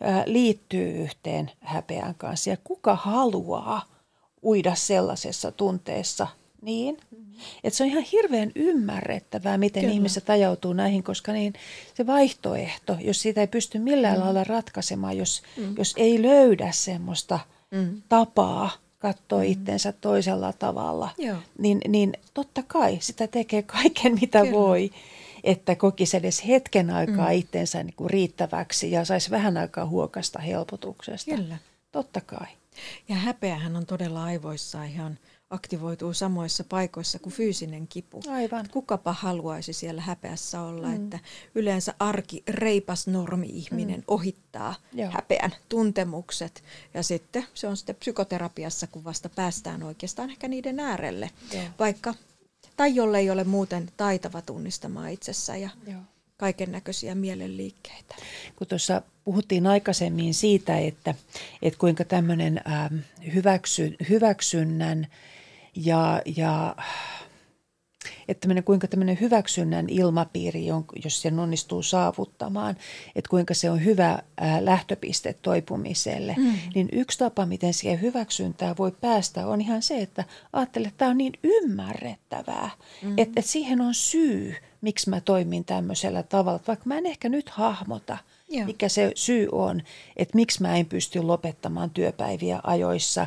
ää, 0.00 0.22
liittyy 0.26 1.02
yhteen 1.02 1.50
häpeän 1.60 2.14
kanssa. 2.14 2.50
Ja 2.50 2.56
kuka 2.64 2.96
haluaa 2.96 3.82
uida 4.42 4.74
sellaisessa 4.74 5.52
tunteessa 5.52 6.26
niin? 6.62 6.98
Mm. 7.10 7.24
Että 7.64 7.76
se 7.76 7.84
on 7.84 7.90
ihan 7.90 8.02
hirveän 8.02 8.52
ymmärrettävää, 8.54 9.58
miten 9.58 9.82
Kyllä. 9.82 9.94
ihmiset 9.94 10.30
ajautuu 10.30 10.72
näihin, 10.72 11.02
koska 11.02 11.32
niin 11.32 11.52
se 11.94 12.06
vaihtoehto, 12.06 12.96
jos 13.00 13.22
sitä 13.22 13.40
ei 13.40 13.46
pysty 13.46 13.78
millään 13.78 14.16
mm. 14.16 14.24
lailla 14.24 14.44
ratkaisemaan, 14.44 15.16
jos, 15.16 15.42
mm. 15.56 15.74
jos 15.78 15.94
ei 15.96 16.22
löydä 16.22 16.72
semmoista 16.72 17.38
mm. 17.70 18.02
tapaa 18.08 18.70
katsoa 18.98 19.38
mm. 19.38 19.44
itsensä 19.44 19.92
toisella 19.92 20.52
tavalla, 20.52 21.10
Joo. 21.18 21.38
Niin, 21.58 21.80
niin 21.88 22.12
totta 22.34 22.62
kai 22.62 22.98
sitä 23.00 23.26
tekee 23.26 23.62
kaiken, 23.62 24.14
mitä 24.20 24.40
Kyllä. 24.40 24.52
voi 24.52 24.90
että 25.46 25.74
kokisi 25.74 26.16
edes 26.16 26.46
hetken 26.46 26.90
aikaa 26.90 27.28
mm. 27.28 27.32
itsensä 27.32 27.82
niin 27.82 27.94
kuin 27.96 28.10
riittäväksi 28.10 28.90
ja 28.90 29.04
saisi 29.04 29.30
vähän 29.30 29.56
aikaa 29.56 29.86
huokasta 29.86 30.38
helpotuksesta. 30.38 31.36
Kyllä. 31.36 31.58
Totta 31.92 32.20
kai. 32.20 32.46
Ja 33.08 33.14
häpeähän 33.16 33.76
on 33.76 33.86
todella 33.86 34.24
aivoissa 34.24 34.84
ihan 34.84 35.18
aktivoituu 35.50 36.14
samoissa 36.14 36.64
paikoissa 36.64 37.18
kuin 37.18 37.32
fyysinen 37.32 37.88
kipu. 37.88 38.22
Aivan. 38.28 38.68
Kukapa 38.72 39.12
haluaisi 39.12 39.72
siellä 39.72 40.00
häpeässä 40.00 40.60
olla, 40.60 40.86
mm. 40.88 40.94
että 40.94 41.18
yleensä 41.54 41.94
arki, 41.98 42.42
reipas 42.48 43.06
normi-ihminen 43.06 43.96
mm. 43.96 44.04
ohittaa 44.08 44.74
Joo. 44.92 45.10
häpeän 45.10 45.54
tuntemukset. 45.68 46.62
Ja 46.94 47.02
sitten 47.02 47.46
se 47.54 47.68
on 47.68 47.76
sitten 47.76 47.96
psykoterapiassa, 47.96 48.86
kun 48.86 49.04
vasta 49.04 49.28
päästään 49.28 49.82
oikeastaan 49.82 50.30
ehkä 50.30 50.48
niiden 50.48 50.80
äärelle. 50.80 51.30
Joo. 51.54 51.64
Vaikka, 51.78 52.14
tai 52.76 52.94
jolle 52.94 53.18
ei 53.18 53.30
ole 53.30 53.44
muuten 53.44 53.88
taitava 53.96 54.42
tunnistamaan 54.42 55.10
itsessä 55.10 55.56
ja 55.56 55.70
Joo 55.86 56.00
kaiken 56.36 56.72
näköisiä 56.72 57.14
mielenliikkeitä. 57.14 58.14
Kun 58.56 58.66
tuossa 58.66 59.02
puhuttiin 59.24 59.66
aikaisemmin 59.66 60.34
siitä, 60.34 60.78
että, 60.78 61.14
että 61.62 61.78
kuinka 61.78 62.04
tämmöinen 62.04 62.60
ähm, 62.70 62.94
hyväksy, 63.34 63.96
hyväksynnän 64.08 65.06
ja, 65.76 66.22
ja 66.36 66.76
että 68.28 68.40
tämmöinen, 68.40 68.64
kuinka 68.64 68.88
tämmöinen 68.88 69.20
hyväksynnän 69.20 69.88
ilmapiiri, 69.88 70.66
jos 71.04 71.22
sen 71.22 71.38
onnistuu 71.38 71.82
saavuttamaan, 71.82 72.76
että 73.16 73.28
kuinka 73.28 73.54
se 73.54 73.70
on 73.70 73.84
hyvä 73.84 74.18
lähtöpiste 74.60 75.32
toipumiselle, 75.42 76.34
mm. 76.38 76.52
niin 76.74 76.88
yksi 76.92 77.18
tapa, 77.18 77.46
miten 77.46 77.74
siihen 77.74 78.00
hyväksyntää 78.00 78.74
voi 78.78 78.92
päästä, 79.00 79.46
on 79.46 79.60
ihan 79.60 79.82
se, 79.82 80.02
että 80.02 80.24
ajattelee, 80.52 80.88
että 80.88 80.98
tämä 80.98 81.10
on 81.10 81.18
niin 81.18 81.32
ymmärrettävää, 81.42 82.70
mm. 83.02 83.10
että, 83.10 83.40
että 83.40 83.50
siihen 83.52 83.80
on 83.80 83.94
syy, 83.94 84.54
miksi 84.80 85.10
mä 85.10 85.20
toimin 85.20 85.64
tämmöisellä 85.64 86.22
tavalla. 86.22 86.60
Vaikka 86.68 86.84
mä 86.86 86.98
en 86.98 87.06
ehkä 87.06 87.28
nyt 87.28 87.48
hahmota, 87.48 88.18
Joo. 88.56 88.66
mikä 88.66 88.88
se 88.88 89.12
syy 89.14 89.48
on, 89.52 89.82
että 90.16 90.36
miksi 90.36 90.62
mä 90.62 90.76
en 90.76 90.86
pysty 90.86 91.22
lopettamaan 91.22 91.90
työpäiviä 91.90 92.60
ajoissa. 92.64 93.26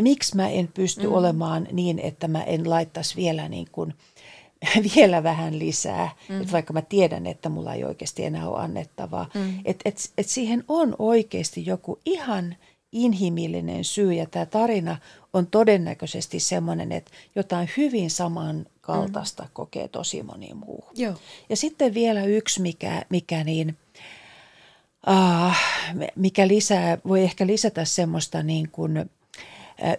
Miksi 0.00 0.36
mä 0.36 0.48
en 0.48 0.68
pysty 0.68 1.06
mm. 1.06 1.12
olemaan 1.12 1.68
niin, 1.72 1.98
että 1.98 2.28
mä 2.28 2.42
en 2.42 2.70
laittaisi 2.70 3.16
vielä 3.16 3.48
niin 3.48 3.66
kuin– 3.72 3.94
vielä 4.96 5.22
vähän 5.22 5.58
lisää, 5.58 6.10
mm. 6.28 6.40
että 6.40 6.52
vaikka 6.52 6.72
mä 6.72 6.82
tiedän, 6.82 7.26
että 7.26 7.48
mulla 7.48 7.74
ei 7.74 7.84
oikeasti 7.84 8.24
enää 8.24 8.48
ole 8.48 8.60
annettavaa. 8.60 9.30
Mm. 9.34 9.60
Että 9.64 9.88
et, 9.88 10.10
et 10.18 10.28
siihen 10.28 10.64
on 10.68 10.96
oikeasti 10.98 11.66
joku 11.66 11.98
ihan 12.04 12.56
inhimillinen 12.92 13.84
syy 13.84 14.12
ja 14.12 14.26
tämä 14.26 14.46
tarina 14.46 14.96
on 15.32 15.46
todennäköisesti 15.46 16.40
sellainen, 16.40 16.92
että 16.92 17.10
jotain 17.34 17.70
hyvin 17.76 18.10
samankaltaista 18.10 19.42
mm. 19.42 19.48
kokee 19.52 19.88
tosi 19.88 20.22
moni 20.22 20.54
muu. 20.54 20.84
Joo. 20.94 21.14
Ja 21.48 21.56
sitten 21.56 21.94
vielä 21.94 22.24
yksi, 22.24 22.62
mikä, 22.62 23.02
mikä 23.08 23.44
niin, 23.44 23.78
uh, 25.08 25.56
mikä 26.16 26.48
lisää, 26.48 26.98
voi 27.08 27.22
ehkä 27.22 27.46
lisätä 27.46 27.84
semmoista 27.84 28.42
niin 28.42 28.68
kuin– 28.72 29.04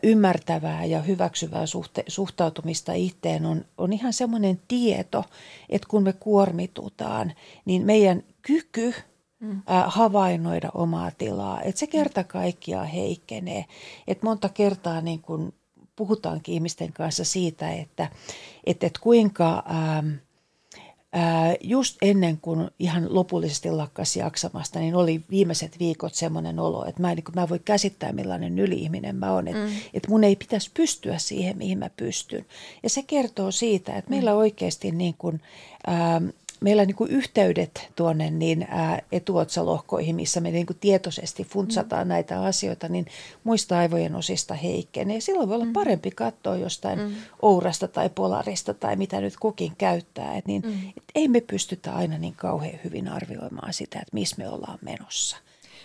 ymmärtävää 0.04 0.86
ja 0.86 1.02
hyväksyvää 1.02 1.66
suhte- 1.66 2.04
suhtautumista 2.08 2.94
itteen 2.94 3.46
on, 3.46 3.66
on 3.78 3.94
ihan 3.94 4.14
semmoinen 4.14 4.62
tieto, 4.68 5.26
että 5.70 5.88
kun 5.88 6.04
me 6.04 6.14
kuormitutaan, 6.14 7.34
niin 7.66 7.86
meidän 7.86 8.24
kyky 8.42 8.94
mm. 9.40 9.62
havainnoida 9.86 10.70
omaa 10.74 11.12
tilaa, 11.12 11.62
että 11.62 11.80
se 11.80 11.88
kerta 11.88 12.24
kaikkiaan 12.24 12.88
heikkenee. 12.88 13.66
Että 14.08 14.26
monta 14.26 14.50
kertaa 14.50 15.02
niin 15.02 15.22
kun 15.22 15.54
puhutaankin 15.96 16.56
ihmisten 16.56 16.94
kanssa 16.94 17.24
siitä, 17.24 17.72
että, 17.72 18.08
että, 18.64 18.88
että 18.88 19.00
kuinka... 19.04 19.64
Ähm, 19.70 20.14
just 21.62 21.98
ennen 22.02 22.38
kuin 22.38 22.72
ihan 22.80 23.16
lopullisesti 23.16 23.72
lakkasi 23.72 24.20
jaksamasta, 24.20 24.80
niin 24.80 24.96
oli 24.96 25.22
viimeiset 25.30 25.80
viikot 25.80 26.14
semmoinen 26.14 26.60
olo, 26.60 26.86
että 26.86 27.02
mä 27.02 27.12
en, 27.12 27.16
niin 27.16 27.36
mä 27.36 27.50
voi 27.50 27.60
käsittää 27.66 28.12
millainen 28.12 28.60
yli-ihminen 28.60 29.16
mä 29.16 29.34
oon, 29.34 29.48
että, 29.48 29.64
mm. 29.64 29.72
että 29.94 30.10
mun 30.10 30.24
ei 30.24 30.36
pitäisi 30.36 30.72
pystyä 30.74 31.18
siihen, 31.18 31.58
mihin 31.58 31.78
mä 31.78 31.90
pystyn. 31.98 32.46
Ja 32.84 32.90
se 32.90 33.04
kertoo 33.04 33.52
siitä, 33.52 33.96
että 33.96 34.10
meillä 34.10 34.32
mm. 34.32 34.38
oikeasti 34.38 34.92
niin 34.92 35.16
kuin, 35.18 35.42
ää, 35.88 36.22
meillä 36.64 36.86
niin 36.86 36.96
kuin 36.96 37.12
yhteydet 37.12 37.90
tuonne 37.96 38.30
niin 38.30 38.68
ää, 38.70 39.02
etuotsalohkoihin, 39.12 40.16
missä 40.16 40.42
me 40.42 40.52
niin 40.52 40.66
kuin 40.66 40.78
tietoisesti 40.80 41.44
funtsataan 41.44 42.08
mm. 42.08 42.10
näitä 42.10 42.42
asioita, 42.42 42.90
niin 42.90 43.06
muista 43.44 43.78
aivojen 43.78 44.16
osista 44.16 44.54
heikkenee. 44.54 45.20
Silloin 45.20 45.50
voi 45.50 45.56
olla 45.56 45.66
mm. 45.66 45.74
parempi 45.74 46.12
katsoa 46.12 46.58
jostain 46.58 47.00
mm. 47.00 47.16
ourasta 47.42 47.88
tai 47.88 48.10
polarista 48.10 48.74
tai 48.74 48.96
mitä 48.96 49.22
nyt 49.22 49.38
kukin 49.38 49.76
käyttää. 49.78 50.36
Et 50.38 50.46
niin, 50.46 50.62
mm. 50.66 50.90
et 50.98 51.04
ei 51.16 51.28
me 51.28 51.42
pystytä 51.42 51.94
aina 51.96 52.18
niin 52.18 52.36
kauhean 52.36 52.80
hyvin 52.84 53.08
arvioimaan 53.08 53.74
sitä, 53.74 54.00
että 54.00 54.14
missä 54.14 54.36
me 54.38 54.50
ollaan 54.50 54.80
menossa. 54.82 55.38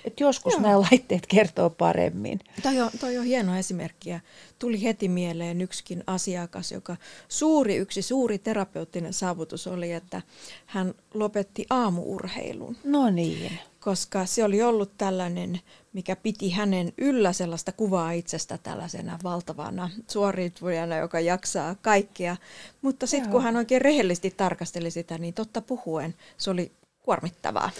Et 0.08 0.20
joskus 0.20 0.52
Joo. 0.52 0.62
nämä 0.62 0.80
laitteet 0.80 1.26
kertoo 1.26 1.70
paremmin. 1.70 2.40
Toi 2.62 2.80
on, 2.80 2.90
toi 3.00 3.18
on 3.18 3.24
hieno 3.24 3.56
esimerkki 3.56 4.10
ja 4.10 4.20
tuli 4.58 4.82
heti 4.82 5.08
mieleen 5.08 5.60
yksikin 5.60 6.04
asiakas, 6.06 6.72
joka 6.72 6.96
suuri, 7.28 7.76
yksi 7.76 8.02
suuri 8.02 8.38
terapeuttinen 8.38 9.12
saavutus 9.12 9.66
oli, 9.66 9.92
että 9.92 10.22
hän 10.66 10.94
lopetti 11.14 11.66
aamuurheilun. 11.70 12.76
No 12.84 13.10
niin. 13.10 13.58
Koska 13.80 14.26
se 14.26 14.44
oli 14.44 14.62
ollut 14.62 14.90
tällainen, 14.98 15.60
mikä 15.92 16.16
piti 16.16 16.50
hänen 16.50 16.92
yllä 16.98 17.32
sellaista 17.32 17.72
kuvaa 17.72 18.12
itsestä 18.12 18.58
tällaisena 18.58 19.18
valtavana 19.22 19.90
suoriutujana, 20.10 20.96
joka 20.96 21.20
jaksaa 21.20 21.74
kaikkea. 21.82 22.36
Mutta 22.82 23.06
sitten 23.06 23.30
kun 23.30 23.42
hän 23.42 23.56
oikein 23.56 23.82
rehellisesti 23.82 24.30
tarkasteli 24.30 24.90
sitä, 24.90 25.18
niin 25.18 25.34
totta 25.34 25.60
puhuen 25.62 26.14
se 26.36 26.50
oli 26.50 26.72
kuormittavaa. 27.02 27.70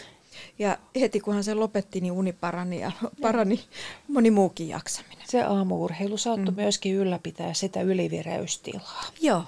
Ja 0.59 0.79
heti 1.01 1.21
kun 1.21 1.35
hän 1.35 1.45
sen 1.45 1.61
lopetti, 1.61 2.01
niin 2.01 2.13
uni 2.13 2.33
parani 2.33 2.81
ja 2.81 2.93
parani 3.23 3.61
moni 4.09 4.31
muukin 4.31 4.69
jaksaminen. 4.69 5.25
Se 5.29 5.43
aamuurheilu 5.43 6.17
saattoi 6.17 6.55
mm. 6.55 6.61
myöskin 6.61 6.95
ylläpitää 6.95 7.55
sitä 7.55 7.81
ylivireystilaa. 7.83 9.05
Joo, 9.21 9.45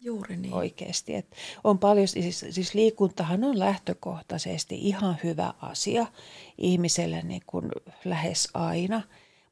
juuri 0.00 0.36
niin. 0.36 0.54
Oikeasti. 0.54 1.14
Et 1.14 1.26
on 1.64 1.78
paljon, 1.78 2.08
siis, 2.08 2.44
siis 2.50 2.74
liikuntahan 2.74 3.44
on 3.44 3.58
lähtökohtaisesti 3.58 4.74
ihan 4.74 5.16
hyvä 5.24 5.54
asia 5.62 6.06
ihmiselle 6.58 7.22
niin 7.22 7.42
kuin 7.46 7.68
lähes 8.04 8.48
aina. 8.54 9.02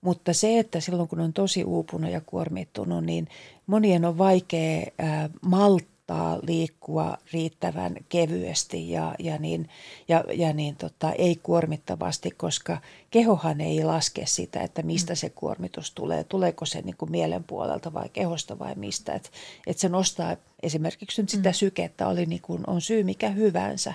Mutta 0.01 0.33
se, 0.33 0.59
että 0.59 0.81
silloin 0.81 1.09
kun 1.09 1.21
on 1.21 1.33
tosi 1.33 1.65
uupunut 1.65 2.11
ja 2.11 2.21
kuormittunut, 2.21 3.05
niin 3.05 3.29
monien 3.67 4.05
on 4.05 4.19
vaikea 4.19 4.87
äh, 5.01 5.31
malttaa 5.43 6.00
saattaa 6.11 6.39
liikkua 6.43 7.19
riittävän 7.33 7.97
kevyesti 8.09 8.91
ja, 8.91 9.15
ja, 9.19 9.39
niin, 9.39 9.69
ja, 10.09 10.25
ja 10.33 10.53
niin 10.53 10.77
tota, 10.77 11.13
ei 11.13 11.41
kuormittavasti, 11.43 12.31
koska 12.31 12.79
kehohan 13.11 13.61
ei 13.61 13.85
laske 13.85 14.27
sitä, 14.27 14.61
että 14.61 14.83
mistä 14.83 15.13
mm. 15.13 15.17
se 15.17 15.31
kuormitus 15.31 15.91
tulee. 15.91 16.25
Tuleeko 16.25 16.67
se 16.67 16.83
niin 16.83 16.97
kuin 16.97 17.11
mielen 17.11 17.45
puolelta 17.45 17.93
vai 17.93 18.09
kehosta 18.09 18.59
vai 18.59 18.75
mistä. 18.75 19.13
Että 19.13 19.31
et 19.67 19.79
se 19.79 19.89
nostaa 19.89 20.37
esimerkiksi 20.63 21.23
nyt 21.23 21.31
sitä 21.31 21.49
mm. 21.49 21.55
sykettä, 21.55 22.09
oli 22.09 22.27
niin 22.27 22.43
kuin, 22.43 22.63
on 22.67 22.81
syy 22.81 23.03
mikä 23.03 23.29
hyvänsä. 23.29 23.95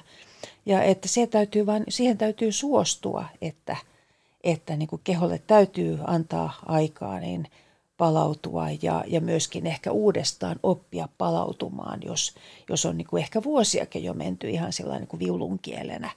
Ja 0.66 0.84
että 0.84 1.07
se 1.07 1.28
täytyy 1.28 1.66
vain, 1.66 1.84
siihen 1.89 2.18
täytyy 2.18 2.51
suostua, 2.51 3.26
että, 3.41 3.78
että 4.43 4.76
niin 4.76 4.88
kuin 4.88 5.01
keholle 5.03 5.41
täytyy 5.47 5.99
antaa 6.07 6.59
aikaa 6.66 7.20
niin– 7.20 7.47
palautua 7.98 8.68
ja, 8.82 9.04
ja 9.08 9.22
myöskin 9.22 9.68
ehkä 9.68 9.91
uudestaan 9.91 10.60
oppia 10.64 11.10
palautumaan, 11.18 12.00
jos, 12.06 12.36
jos 12.70 12.86
on 12.86 12.98
niin 12.98 13.08
kuin 13.08 13.24
ehkä 13.24 13.43
vuosiakin 13.43 14.04
jo 14.04 14.14
menty 14.14 14.50
ihan 14.50 14.74
sellainen 14.74 15.02
niin 15.02 15.10
kuin 15.10 15.20
viulunkielenä. 15.20 16.10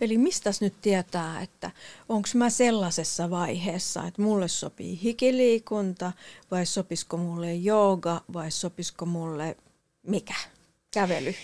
Eli 0.00 0.18
mistä 0.18 0.50
nyt 0.60 0.74
tietää, 0.82 1.42
että 1.42 1.70
onko 2.08 2.28
mä 2.34 2.50
sellaisessa 2.50 3.30
vaiheessa, 3.30 4.06
että 4.06 4.22
mulle 4.22 4.48
sopii 4.48 5.00
hikiliikunta 5.02 6.12
vai 6.50 6.66
sopisiko 6.66 7.16
mulle 7.16 7.54
jooga 7.54 8.20
vai 8.32 8.50
sopisiko 8.50 9.06
mulle 9.06 9.56
mikä? 10.02 10.34
Kävely. 10.94 11.34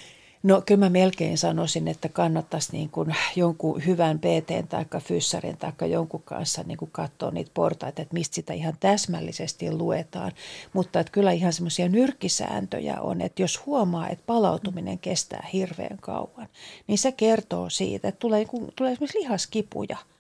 No 0.43 0.63
kyllä 0.67 0.85
mä 0.85 0.91
melkein 0.91 1.39
sanoisin, 1.39 1.89
että 1.89 2.09
kannattaisi 2.09 2.73
niin 2.73 2.89
kuin 2.91 3.15
jonkun 3.37 3.87
hyvän 3.87 4.19
PT 4.19 4.69
tai 4.69 4.85
fyssarin 5.01 5.57
tai 5.57 5.91
jonkun 5.91 6.23
kanssa 6.23 6.63
niin 6.67 6.79
kuin 6.79 6.91
katsoa 6.91 7.31
niitä 7.31 7.51
portaita, 7.55 8.03
että 8.03 8.15
mistä 8.15 8.35
sitä 8.35 8.53
ihan 8.53 8.77
täsmällisesti 8.81 9.73
luetaan. 9.73 10.33
Mutta 10.73 11.01
että 11.01 11.13
kyllä 11.13 11.33
ihan 11.33 11.53
semmoisia 11.53 11.89
nyrkkisääntöjä 11.89 13.01
on, 13.01 13.21
että 13.21 13.43
jos 13.43 13.67
huomaa, 13.67 14.09
että 14.09 14.25
palautuminen 14.27 14.99
kestää 14.99 15.49
hirveän 15.53 15.99
kauan, 16.01 16.49
niin 16.87 16.99
se 16.99 17.13
kertoo 17.13 17.71
siitä, 17.71 18.09
että 18.09 18.19
tulee, 18.19 18.47
tulee 18.77 18.93
esimerkiksi 18.93 19.19
lihaskipuja– 19.19 19.97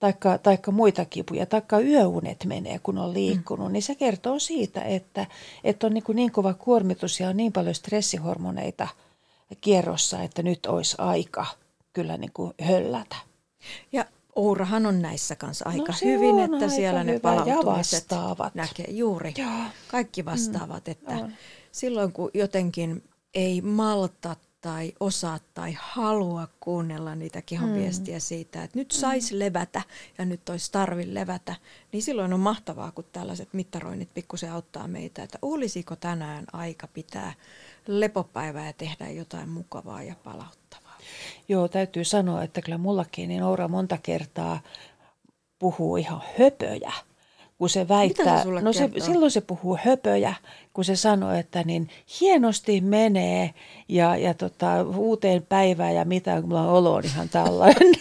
taikka, 0.00 0.38
taikka 0.38 0.70
muita 0.70 1.04
kipuja, 1.04 1.46
taikka 1.46 1.80
yöunet 1.80 2.44
menee, 2.44 2.78
kun 2.78 2.98
on 2.98 3.14
liikkunut, 3.14 3.66
mm. 3.66 3.72
niin 3.72 3.82
se 3.82 3.94
kertoo 3.94 4.38
siitä, 4.38 4.82
että, 4.82 5.26
että 5.64 5.86
on 5.86 5.94
niin, 5.94 6.04
niin 6.14 6.32
kova 6.32 6.54
kuormitus 6.54 7.20
ja 7.20 7.28
on 7.28 7.36
niin 7.36 7.52
paljon 7.52 7.74
stressihormoneita– 7.74 8.88
kierrossa, 9.60 10.22
että 10.22 10.42
nyt 10.42 10.66
olisi 10.66 10.96
aika 10.98 11.46
kyllä 11.92 12.16
niin 12.16 12.32
kuin 12.32 12.54
höllätä. 12.60 13.16
Ja 13.92 14.04
Ourahan 14.38 14.86
on 14.86 15.02
näissä 15.02 15.36
kanssa 15.36 15.64
no 15.64 15.70
aika 15.70 15.92
no, 15.92 15.98
hyvin, 16.04 16.38
että 16.38 16.56
aika 16.56 16.68
siellä 16.68 17.04
ne 17.04 17.18
palautumiset 17.18 18.06
näkee 18.54 18.90
juuri. 18.90 19.34
Joo. 19.36 19.50
Kaikki 19.88 20.24
vastaavat, 20.24 20.86
mm, 20.86 20.92
että 20.92 21.12
on. 21.12 21.32
silloin 21.72 22.12
kun 22.12 22.30
jotenkin 22.34 23.02
ei 23.34 23.60
malta 23.60 24.36
tai 24.60 24.92
osaa 25.00 25.38
tai 25.54 25.76
halua 25.80 26.48
kuunnella 26.60 27.14
niitä 27.14 27.42
kehonviestiä 27.42 28.16
mm. 28.16 28.20
siitä, 28.20 28.62
että 28.62 28.78
nyt 28.78 28.90
saisi 28.90 29.34
mm. 29.34 29.38
levätä 29.38 29.82
ja 30.18 30.24
nyt 30.24 30.48
olisi 30.48 30.72
tarvi 30.72 31.14
levätä, 31.14 31.54
niin 31.92 32.02
silloin 32.02 32.32
on 32.32 32.40
mahtavaa, 32.40 32.92
kun 32.92 33.04
tällaiset 33.12 33.48
mittaroinnit 33.52 34.14
pikkusen 34.14 34.52
auttaa 34.52 34.88
meitä, 34.88 35.22
että 35.22 35.38
olisiko 35.42 35.96
tänään 35.96 36.44
aika 36.52 36.86
pitää 36.86 37.34
lepopäivää 37.88 38.66
ja 38.66 38.72
tehdä 38.72 39.08
jotain 39.08 39.48
mukavaa 39.48 40.02
ja 40.02 40.14
palauttavaa. 40.24 40.98
Joo, 41.48 41.68
täytyy 41.68 42.04
sanoa, 42.04 42.42
että 42.42 42.62
kyllä 42.62 42.78
mullakin 42.78 43.28
niin 43.28 43.42
Oura 43.42 43.68
monta 43.68 43.98
kertaa 44.02 44.60
puhuu 45.58 45.96
ihan 45.96 46.22
höpöjä 46.38 46.92
kun 47.58 47.70
se 47.70 47.88
väittää, 47.88 48.42
se 48.42 48.50
no 48.50 48.72
se, 48.72 48.90
silloin 48.98 49.30
se 49.30 49.40
puhuu 49.40 49.78
höpöjä, 49.84 50.34
kun 50.72 50.84
se 50.84 50.96
sanoo, 50.96 51.32
että 51.32 51.62
niin 51.62 51.88
hienosti 52.20 52.80
menee 52.80 53.54
ja, 53.88 54.16
ja 54.16 54.34
tota, 54.34 54.82
uuteen 54.96 55.46
päivään 55.48 55.94
ja 55.94 56.04
mitä, 56.04 56.40
kun 56.40 56.48
mulla 56.48 56.62
on 56.62 56.68
olo 56.68 56.94
on 56.94 57.04
ihan 57.04 57.28
tällainen 57.28 57.94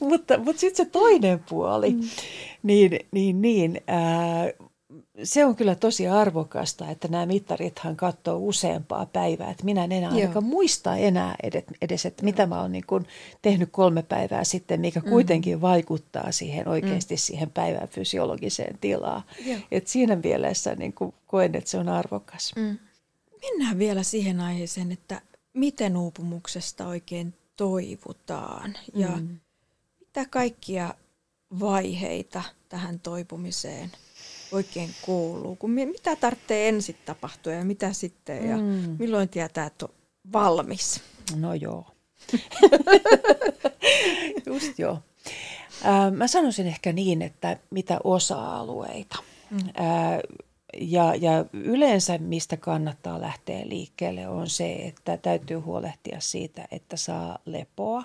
mutta 0.08 0.38
mutta 0.38 0.60
sitten 0.60 0.86
se 0.86 0.90
toinen 0.90 1.44
puoli, 1.48 1.90
mm. 1.90 2.00
niin, 2.62 2.98
niin, 3.10 3.42
niin 3.42 3.80
ää, 3.86 4.50
se 5.24 5.44
on 5.44 5.56
kyllä 5.56 5.74
tosi 5.74 6.08
arvokasta, 6.08 6.90
että 6.90 7.08
nämä 7.08 7.26
mittarithan 7.26 7.96
katsoo 7.96 8.38
useampaa 8.38 9.06
päivää. 9.06 9.50
Että 9.50 9.64
minä 9.64 9.84
en 9.84 9.92
enää 9.92 10.10
ainakaan 10.10 10.44
muista 10.44 10.96
enää 10.96 11.34
edes, 11.80 12.06
että 12.06 12.24
mitä 12.24 12.46
mä 12.46 12.60
oon 12.60 12.72
niin 12.72 12.86
kuin 12.86 13.06
tehnyt 13.42 13.68
kolme 13.72 14.02
päivää 14.02 14.44
sitten, 14.44 14.80
mikä 14.80 15.00
mm. 15.00 15.08
kuitenkin 15.10 15.60
vaikuttaa 15.60 16.32
siihen 16.32 16.68
oikeasti 16.68 17.14
mm. 17.14 17.18
siihen 17.18 17.50
päivän 17.50 17.88
fysiologiseen 17.88 18.78
tilaan. 18.80 19.22
Et 19.70 19.86
siinä 19.86 20.16
mielessä 20.16 20.74
niin 20.74 20.92
kuin 20.92 21.14
koen, 21.26 21.54
että 21.54 21.70
se 21.70 21.78
on 21.78 21.88
arvokas. 21.88 22.52
Mm. 22.56 22.78
Mennään 23.42 23.78
vielä 23.78 24.02
siihen 24.02 24.40
aiheeseen, 24.40 24.92
että 24.92 25.20
miten 25.54 25.96
uupumuksesta 25.96 26.86
oikein 26.86 27.34
toivutaan 27.56 28.74
ja 28.94 29.08
mm. 29.08 29.38
mitä 30.00 30.26
kaikkia 30.30 30.94
vaiheita 31.60 32.42
tähän 32.68 33.00
toipumiseen 33.00 33.90
oikein 34.52 34.90
kuuluu. 35.02 35.56
Kun 35.56 35.70
mitä 35.70 36.16
tarvitsee 36.16 36.68
ensin 36.68 36.96
tapahtua 37.04 37.52
ja 37.52 37.64
mitä 37.64 37.92
sitten 37.92 38.48
ja 38.48 38.56
mm. 38.56 38.96
milloin 38.98 39.28
tietää, 39.28 39.66
että 39.66 39.86
on 39.86 39.94
valmis? 40.32 41.02
No 41.36 41.54
joo. 41.54 41.86
Just 44.46 44.78
joo. 44.78 44.98
mä 46.16 46.26
sanoisin 46.26 46.66
ehkä 46.66 46.92
niin, 46.92 47.22
että 47.22 47.56
mitä 47.70 47.98
osa-alueita. 48.04 49.18
Mm. 49.50 49.58
ja, 50.80 51.14
ja 51.14 51.44
yleensä 51.52 52.18
mistä 52.18 52.56
kannattaa 52.56 53.20
lähteä 53.20 53.68
liikkeelle 53.68 54.28
on 54.28 54.50
se, 54.50 54.72
että 54.72 55.16
täytyy 55.16 55.56
huolehtia 55.56 56.20
siitä, 56.20 56.68
että 56.70 56.96
saa 56.96 57.38
lepoa. 57.44 58.04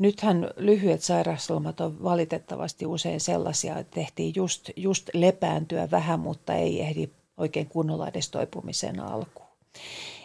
Nythän 0.00 0.50
lyhyet 0.56 1.02
sairauslomat 1.02 1.80
on 1.80 2.02
valitettavasti 2.02 2.86
usein 2.86 3.20
sellaisia, 3.20 3.78
että 3.78 3.94
tehtiin 3.94 4.32
just, 4.36 4.70
just 4.76 5.10
lepääntyä 5.14 5.90
vähän, 5.90 6.20
mutta 6.20 6.54
ei 6.54 6.80
ehdi 6.80 7.08
oikein 7.36 7.66
kunnolla 7.66 8.08
edes 8.08 8.30
toipumisen 8.30 9.00
alkuun. 9.00 9.48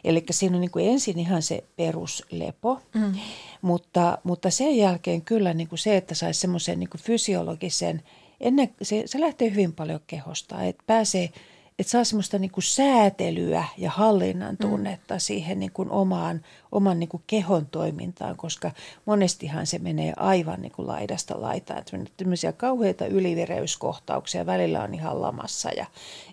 Eli 0.03 0.23
siinä 0.31 0.55
on 0.55 0.61
niin 0.61 0.71
kuin 0.71 0.89
ensin 0.89 1.19
ihan 1.19 1.41
se 1.41 1.63
peruslepo, 1.75 2.81
mm. 2.93 3.13
mutta, 3.61 4.17
mutta 4.23 4.49
sen 4.49 4.77
jälkeen 4.77 5.21
kyllä 5.21 5.53
niin 5.53 5.67
kuin 5.67 5.79
se, 5.79 5.97
että 5.97 6.15
saisi 6.15 6.39
semmoisen 6.39 6.79
niin 6.79 6.89
fysiologisen, 6.97 8.03
ennen, 8.41 8.69
se, 8.81 9.03
se 9.05 9.19
lähtee 9.19 9.49
hyvin 9.49 9.73
paljon 9.73 9.99
kehosta, 10.07 10.63
että 10.63 10.83
pääsee– 10.87 11.29
että 11.79 11.91
saa 11.91 12.03
semmoista 12.03 12.39
niin 12.39 12.51
kuin 12.51 12.63
säätelyä 12.63 13.65
ja 13.77 13.89
hallinnan 13.89 14.55
mm. 14.59 14.69
tunnetta 14.69 15.13
mm. 15.13 15.19
siihen 15.19 15.59
niin 15.59 15.71
kuin 15.71 15.89
omaan, 15.89 16.41
oman 16.71 16.99
niin 16.99 17.09
kuin 17.09 17.23
kehon 17.27 17.65
toimintaan, 17.65 18.37
koska 18.37 18.71
monestihan 19.05 19.67
se 19.67 19.79
menee 19.79 20.13
aivan 20.17 20.61
niin 20.61 20.71
kuin 20.71 20.87
laidasta 20.87 21.41
laitaan. 21.41 21.79
Että 21.79 21.97
tämmöisiä 22.17 22.51
kauheita 22.51 23.05
ylivireyskohtauksia 23.05 24.45
välillä 24.45 24.83
on 24.83 24.93
ihan 24.93 25.21
lamassa 25.21 25.69
ja 25.77 25.85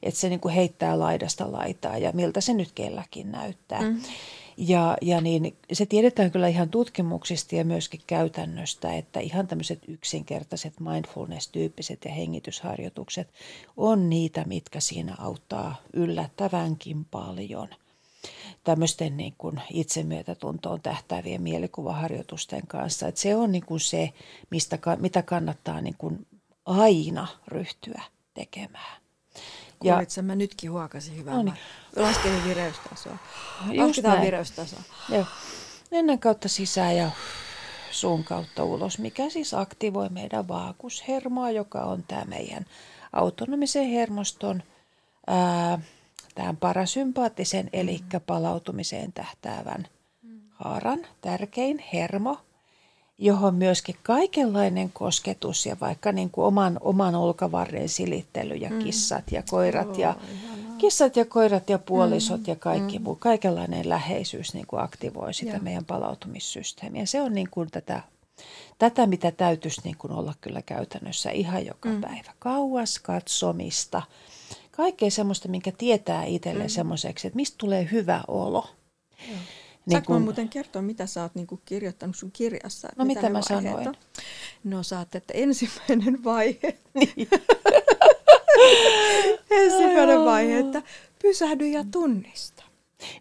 että 0.02 0.20
se 0.20 0.28
niin 0.28 0.40
kuin 0.40 0.54
heittää 0.54 0.98
laidasta 0.98 1.52
laitaa 1.52 1.98
ja 1.98 2.12
miltä 2.12 2.40
se 2.40 2.54
nyt 2.54 2.72
kelläkin 2.74 3.32
näyttää. 3.32 3.82
Mm. 3.82 4.00
Ja, 4.56 4.96
ja 5.02 5.20
niin 5.20 5.56
se 5.72 5.86
tiedetään 5.86 6.30
kyllä 6.30 6.48
ihan 6.48 6.68
tutkimuksista 6.68 7.56
ja 7.56 7.64
myöskin 7.64 8.00
käytännöstä, 8.06 8.94
että 8.94 9.20
ihan 9.20 9.46
tämmöiset 9.46 9.78
yksinkertaiset 9.88 10.74
mindfulness-tyyppiset 10.80 12.04
ja 12.04 12.12
hengitysharjoitukset 12.12 13.28
on 13.76 14.10
niitä, 14.10 14.44
mitkä 14.46 14.80
siinä 14.80 15.14
auttaa 15.18 15.74
yllättävänkin 15.92 17.04
paljon 17.04 17.68
tämmöisten 18.64 19.16
niin 19.16 19.34
kuin 19.38 19.60
itsemyötätuntoon 19.70 20.80
tähtäävien 20.82 21.42
mielikuvaharjoitusten 21.42 22.66
kanssa. 22.66 23.08
Että 23.08 23.20
se 23.20 23.36
on 23.36 23.52
niin 23.52 23.66
kuin 23.66 23.80
se, 23.80 24.12
mistä, 24.50 24.78
mitä 24.98 25.22
kannattaa 25.22 25.80
niin 25.80 25.96
kuin 25.98 26.26
aina 26.64 27.26
ryhtyä 27.48 28.02
tekemään. 28.34 29.01
Kuulitko, 29.82 30.22
mä 30.22 30.34
nytkin 30.34 30.70
huokasin 30.70 31.16
hyvää. 31.16 31.34
No 31.34 31.42
niin. 31.42 31.54
Laskelin 31.96 32.44
vireystasoa. 32.44 33.16
Lasketaan 33.76 34.20
vireystasoa. 34.20 34.80
Joo. 35.08 35.24
Ennen 35.92 36.18
kautta 36.18 36.48
sisään 36.48 36.96
ja 36.96 37.10
suun 37.90 38.24
kautta 38.24 38.64
ulos, 38.64 38.98
mikä 38.98 39.30
siis 39.30 39.54
aktivoi 39.54 40.08
meidän 40.08 40.48
vaakushermoa, 40.48 41.50
joka 41.50 41.80
on 41.80 42.04
tämä 42.08 42.24
meidän 42.24 42.66
autonomisen 43.12 43.86
hermoston 43.86 44.62
ää, 45.26 45.78
tämän 46.34 46.56
parasympaattisen, 46.56 47.70
eli 47.72 48.00
palautumiseen 48.26 49.12
tähtäävän 49.12 49.86
haaran 50.50 51.06
tärkein 51.20 51.84
hermo– 51.92 52.38
johon 53.18 53.54
myöskin 53.54 53.96
kaikenlainen 54.02 54.90
kosketus 54.92 55.66
ja 55.66 55.76
vaikka 55.80 56.12
niin 56.12 56.30
kuin 56.30 56.44
oman, 56.44 56.78
oman 56.80 57.14
olkavarren 57.14 57.88
silittely 57.88 58.54
ja 58.54 58.70
mm. 58.70 58.78
kissat 58.78 59.32
ja 59.32 59.42
koirat 59.50 59.98
ja 59.98 60.16
kissat 60.78 61.16
ja 61.16 61.24
koirat 61.24 61.70
ja 61.70 61.78
puolisot 61.78 62.40
mm. 62.40 62.44
ja 62.46 62.56
kaikki 62.56 62.98
mm. 62.98 63.04
muu, 63.04 63.16
kaikenlainen 63.16 63.88
läheisyys 63.88 64.54
niin 64.54 64.66
kuin 64.66 64.82
aktivoi 64.82 65.34
sitä 65.34 65.52
ja. 65.52 65.60
meidän 65.60 65.84
palautumissysteemiä. 65.84 67.06
Se 67.06 67.20
on 67.22 67.34
niin 67.34 67.48
kuin 67.50 67.70
tätä, 67.70 68.02
tätä, 68.78 69.06
mitä 69.06 69.30
täytyisi 69.30 69.80
niin 69.84 69.96
kuin 69.98 70.12
olla 70.12 70.34
kyllä 70.40 70.62
käytännössä 70.62 71.30
ihan 71.30 71.66
joka 71.66 71.88
mm. 71.88 72.00
päivä. 72.00 72.32
Kauas 72.38 72.98
katsomista, 72.98 74.02
kaikkea 74.70 75.10
semmoista, 75.10 75.48
minkä 75.48 75.72
tietää 75.78 76.24
itselle 76.24 76.62
mm. 76.64 76.68
semmoiseksi, 76.68 77.26
että 77.26 77.36
mistä 77.36 77.54
tulee 77.58 77.88
hyvä 77.92 78.20
olo. 78.28 78.66
Joo. 79.28 79.38
Niin 79.86 80.04
kun... 80.04 80.22
muuten 80.22 80.48
kertoa, 80.48 80.82
mitä 80.82 81.06
sä 81.06 81.22
oot 81.22 81.34
niin 81.34 81.46
kirjoittanut 81.64 82.16
sun 82.16 82.32
kirjassa? 82.32 82.88
No 82.96 83.04
mitä, 83.04 83.20
mitä 83.20 83.32
mä 83.32 83.42
sanoin? 83.42 83.88
On? 83.88 83.94
No 84.64 84.82
sä 84.82 84.98
oot, 84.98 85.14
että 85.14 85.34
ensimmäinen 85.36 86.24
vaihe. 86.24 86.78
Niin. 86.94 87.28
ensimmäinen 89.50 90.18
Ai 90.18 90.24
vaihe, 90.24 90.58
että 90.58 90.82
pysähdy 91.22 91.66
ja 91.66 91.84
tunnista. 91.90 92.64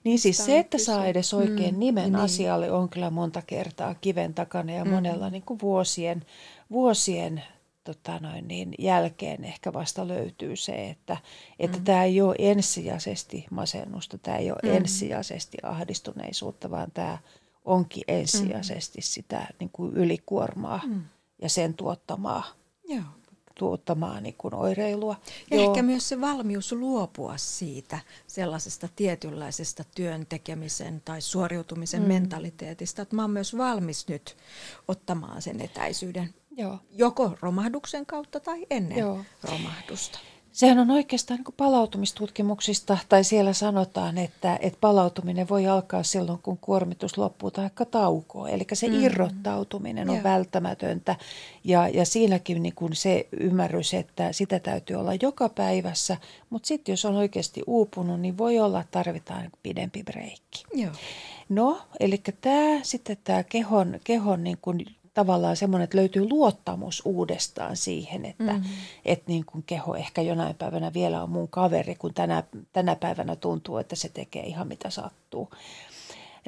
Niin 0.04 0.20
siis 0.20 0.46
se, 0.46 0.60
että 0.60 0.78
saa 0.78 1.06
edes 1.06 1.34
oikein 1.34 1.76
mm, 1.76 1.80
nimen 1.80 2.04
niin. 2.04 2.16
asialle 2.16 2.72
on 2.72 2.90
kyllä 2.90 3.10
monta 3.10 3.42
kertaa 3.48 3.96
kiven 3.96 4.34
takana 4.34 4.74
ja 4.74 4.86
mm. 4.86 4.92
monella 4.92 5.30
niin 5.30 5.44
kuin 5.44 5.60
vuosien, 5.62 6.26
vuosien 6.72 7.44
tota 7.84 8.20
noin, 8.20 8.48
niin 8.48 8.76
jälkeen 8.80 9.44
ehkä 9.44 9.74
vasta 9.74 10.08
löytyy 10.08 10.56
se, 10.56 10.90
että, 10.90 11.18
että 11.60 11.78
mm. 11.78 11.84
tämä 11.84 12.04
ei 12.04 12.22
ole 12.22 12.36
ensisijaisesti 12.40 13.46
masennusta, 13.52 14.18
tämä 14.18 14.38
ei 14.38 14.52
ole 14.52 14.60
mm. 14.64 14.76
ensisijaisesti 14.76 15.58
ahdistuneisuutta, 15.64 16.72
vaan 16.72 16.92
tämä 16.92 17.18
onkin 17.66 18.04
ensisijaisesti 18.08 19.00
mm. 19.00 19.04
sitä 19.04 19.48
niin 19.60 19.70
kuin 19.74 19.94
ylikuormaa 19.94 20.82
mm. 20.88 21.02
ja 21.42 21.50
sen 21.50 21.74
tuottamaa, 21.74 22.44
Joo. 22.88 23.04
tuottamaa 23.60 24.22
niin 24.22 24.36
kuin 24.38 24.56
oireilua. 24.56 25.16
Ja 25.52 25.58
Joo. 25.58 25.70
ehkä 25.70 25.84
myös 25.84 26.10
se 26.10 26.22
valmius 26.22 26.72
luopua 26.72 27.38
siitä 27.38 28.00
sellaisesta 28.28 28.90
tietynlaisesta 28.96 29.84
työn 29.96 30.26
tekemisen 30.26 31.02
tai 31.06 31.22
suoriutumisen 31.22 32.02
mm. 32.02 32.08
mentaliteetista, 32.08 33.02
että 33.02 33.16
mä 33.16 33.22
oon 33.22 33.32
myös 33.32 33.58
valmis 33.58 34.08
nyt 34.08 34.38
ottamaan 34.88 35.42
sen 35.42 35.62
etäisyyden 35.62 36.34
Joo. 36.58 36.80
Joko 36.92 37.38
romahduksen 37.42 38.06
kautta 38.06 38.40
tai 38.40 38.66
ennen 38.70 38.98
Joo. 38.98 39.20
romahdusta. 39.44 40.20
Sehän 40.52 40.80
on 40.80 40.92
oikeastaan 40.92 41.40
niin 41.40 41.54
palautumistutkimuksista, 41.58 42.98
tai 43.10 43.24
siellä 43.24 43.54
sanotaan, 43.54 44.18
että, 44.18 44.60
että 44.62 44.78
palautuminen 44.82 45.50
voi 45.50 45.68
alkaa 45.68 46.04
silloin, 46.04 46.40
kun 46.44 46.58
kuormitus 46.58 47.18
loppuu 47.18 47.52
tai 47.52 47.70
taukoa. 47.92 48.50
Eli 48.50 48.66
se 48.74 48.88
mm. 48.88 49.04
irrottautuminen 49.04 50.10
on 50.10 50.16
Joo. 50.16 50.24
välttämätöntä. 50.24 51.16
Ja, 51.64 51.88
ja 51.88 52.06
siinäkin 52.06 52.64
niin 52.64 52.76
kuin 52.76 52.96
se 52.96 53.28
ymmärrys, 53.40 53.94
että 53.94 54.32
sitä 54.34 54.60
täytyy 54.60 54.96
olla 54.96 55.12
joka 55.22 55.50
päivässä. 55.50 56.18
Mutta 56.50 56.68
sitten 56.68 56.94
jos 56.94 57.06
on 57.06 57.16
oikeasti 57.16 57.62
uupunut, 57.68 58.20
niin 58.20 58.38
voi 58.38 58.60
olla, 58.60 58.82
että 58.82 59.04
tarvitaan 59.04 59.50
pidempi 59.64 60.04
breikki. 60.04 60.64
Joo. 60.74 60.92
No, 61.50 61.82
eli 62.00 62.22
tämä 62.42 62.80
sitten 62.84 63.18
tämä 63.24 63.44
kehon, 63.44 64.00
kehon 64.04 64.44
niin 64.44 64.58
kuin 64.62 64.86
tavallaan 65.14 65.58
semmoinen, 65.58 65.84
että 65.84 65.98
löytyy 65.98 66.30
luottamus 66.30 67.02
uudestaan 67.06 67.78
siihen, 67.78 68.26
että 68.26 68.54
mm-hmm. 68.54 68.72
et 69.06 69.28
niin 69.28 69.46
kuin 69.46 69.64
keho 69.64 69.96
ehkä 69.96 70.22
jonain 70.22 70.56
päivänä 70.56 70.94
vielä 70.94 71.24
on 71.24 71.30
mun 71.30 71.48
kaveri, 71.48 71.96
kun 71.96 72.14
tänä, 72.14 72.44
tänä 72.74 72.96
päivänä 72.96 73.36
tuntuu, 73.36 73.78
että 73.78 73.96
se 73.96 74.10
tekee 74.10 74.44
ihan 74.44 74.68
mitä 74.68 74.90
sattuu. 74.90 75.50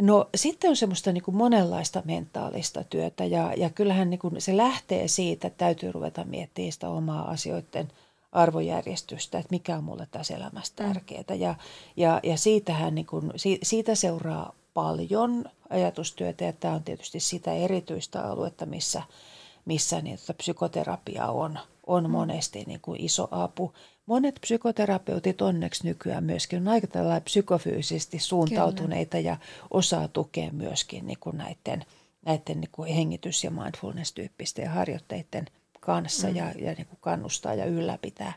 No 0.01 0.30
sitten 0.36 0.70
on 0.70 0.76
semmoista 0.76 1.11
niin 1.11 1.24
kuin 1.24 1.38
monenlaista 1.38 2.01
mentaalista 2.05 2.84
työtä 2.84 3.26
ja, 3.26 3.53
ja 3.57 3.70
kyllähän 3.70 4.09
niin 4.09 4.20
kuin 4.20 4.41
se 4.41 4.57
lähtee 4.57 5.07
siitä, 5.07 5.47
että 5.47 5.57
täytyy 5.57 5.91
ruveta 5.91 6.24
miettimään 6.24 6.72
sitä 6.72 6.89
omaa 6.89 7.30
asioiden 7.30 7.88
arvojärjestystä, 8.32 9.38
että 9.38 9.51
mikä 9.51 9.78
on 9.78 9.84
mulle 9.84 10.07
tässä 10.11 10.36
elämässä 10.36 10.74
mm. 10.80 10.88
tärkeää. 10.88 11.36
Ja, 11.36 11.55
ja, 11.97 12.20
ja 12.24 12.38
siitähän 12.38 12.95
niin 12.95 13.05
kuin, 13.05 13.32
siitä 13.64 13.95
seuraa 13.95 14.53
paljon 14.74 15.45
ajatustyötä 15.69 16.43
ja 16.43 16.53
tämä 16.53 16.74
on 16.74 16.84
tietysti 16.84 17.19
sitä 17.19 17.53
erityistä 17.53 18.24
aluetta, 18.28 18.65
missä, 18.65 19.03
missä 19.65 20.01
niin, 20.01 20.13
että 20.13 20.34
psykoterapia 20.34 21.28
on, 21.28 21.59
on 21.88 22.09
monesti 22.09 22.63
niin 22.67 22.82
kuin 22.82 23.01
iso 23.01 23.28
apu. 23.32 23.74
Monet 24.05 24.36
psykoterapeutit 24.41 25.41
onneksi 25.41 25.88
nykyään 25.88 26.24
myöskin 26.24 26.59
on 26.59 26.67
aika 26.67 26.88
tällä 26.88 27.21
psykofyysisesti 27.21 28.19
suuntautuneita 28.19 29.17
Kyllä. 29.17 29.30
ja 29.30 29.38
osaa 29.71 30.07
tukea 30.07 30.51
myöskin 30.51 31.07
niin 31.07 31.19
kuin 31.19 31.38
näiden, 31.38 31.86
näiden 32.26 32.61
niin 32.61 32.71
kuin 32.71 32.93
hengitys- 32.93 33.43
ja 33.43 33.51
mindfulness-tyyppisten 33.51 34.67
harjoitteiden 34.67 35.45
kanssa 35.80 36.28
mm. 36.28 36.36
ja, 36.36 36.51
ja 36.51 36.74
niin 36.74 36.88
kuin 36.88 36.99
kannustaa 37.01 37.53
ja 37.53 37.65
ylläpitää 37.65 38.34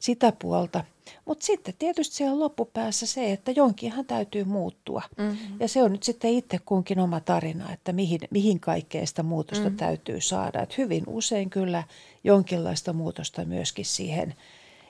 sitä 0.00 0.32
puolta– 0.32 0.84
mutta 1.24 1.46
sitten 1.46 1.74
tietysti 1.78 2.16
siellä 2.16 2.40
loppupäässä 2.40 3.06
se, 3.06 3.32
että 3.32 3.50
jonkinhan 3.50 4.04
täytyy 4.04 4.44
muuttua. 4.44 5.02
Mm-hmm. 5.18 5.56
Ja 5.60 5.68
se 5.68 5.82
on 5.82 5.92
nyt 5.92 6.02
sitten 6.02 6.30
itse 6.30 6.58
kunkin 6.64 6.98
oma 6.98 7.20
tarina, 7.20 7.72
että 7.72 7.92
mihin, 7.92 8.20
mihin 8.30 8.60
kaikkeen 8.60 9.06
sitä 9.06 9.22
muutosta 9.22 9.64
mm-hmm. 9.64 9.76
täytyy 9.76 10.20
saada. 10.20 10.62
Et 10.62 10.78
hyvin 10.78 11.04
usein 11.06 11.50
kyllä 11.50 11.82
jonkinlaista 12.24 12.92
muutosta 12.92 13.44
myöskin 13.44 13.84
siihen 13.84 14.34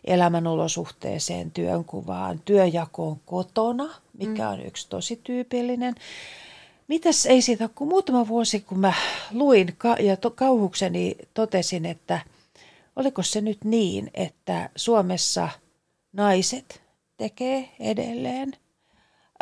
elämänolosuhteeseen, 0.04 1.50
työnkuvaan, 1.50 2.40
työjakoon 2.44 3.20
kotona, 3.26 3.94
mikä 4.18 4.42
mm. 4.42 4.52
on 4.52 4.66
yksi 4.66 4.88
tosi 4.88 5.20
tyypillinen. 5.24 5.94
Mitäs 6.88 7.26
ei 7.26 7.42
siitä, 7.42 7.68
kun 7.74 7.88
muutama 7.88 8.28
vuosi 8.28 8.60
kun 8.60 8.78
mä 8.78 8.92
luin 9.32 9.76
ja 10.00 10.16
to, 10.16 10.30
kauhukseni 10.30 11.16
totesin, 11.34 11.86
että 11.86 12.20
oliko 12.96 13.22
se 13.22 13.40
nyt 13.40 13.64
niin, 13.64 14.10
että 14.14 14.70
Suomessa 14.76 15.48
naiset 16.12 16.82
tekee 17.16 17.70
edelleen 17.80 18.52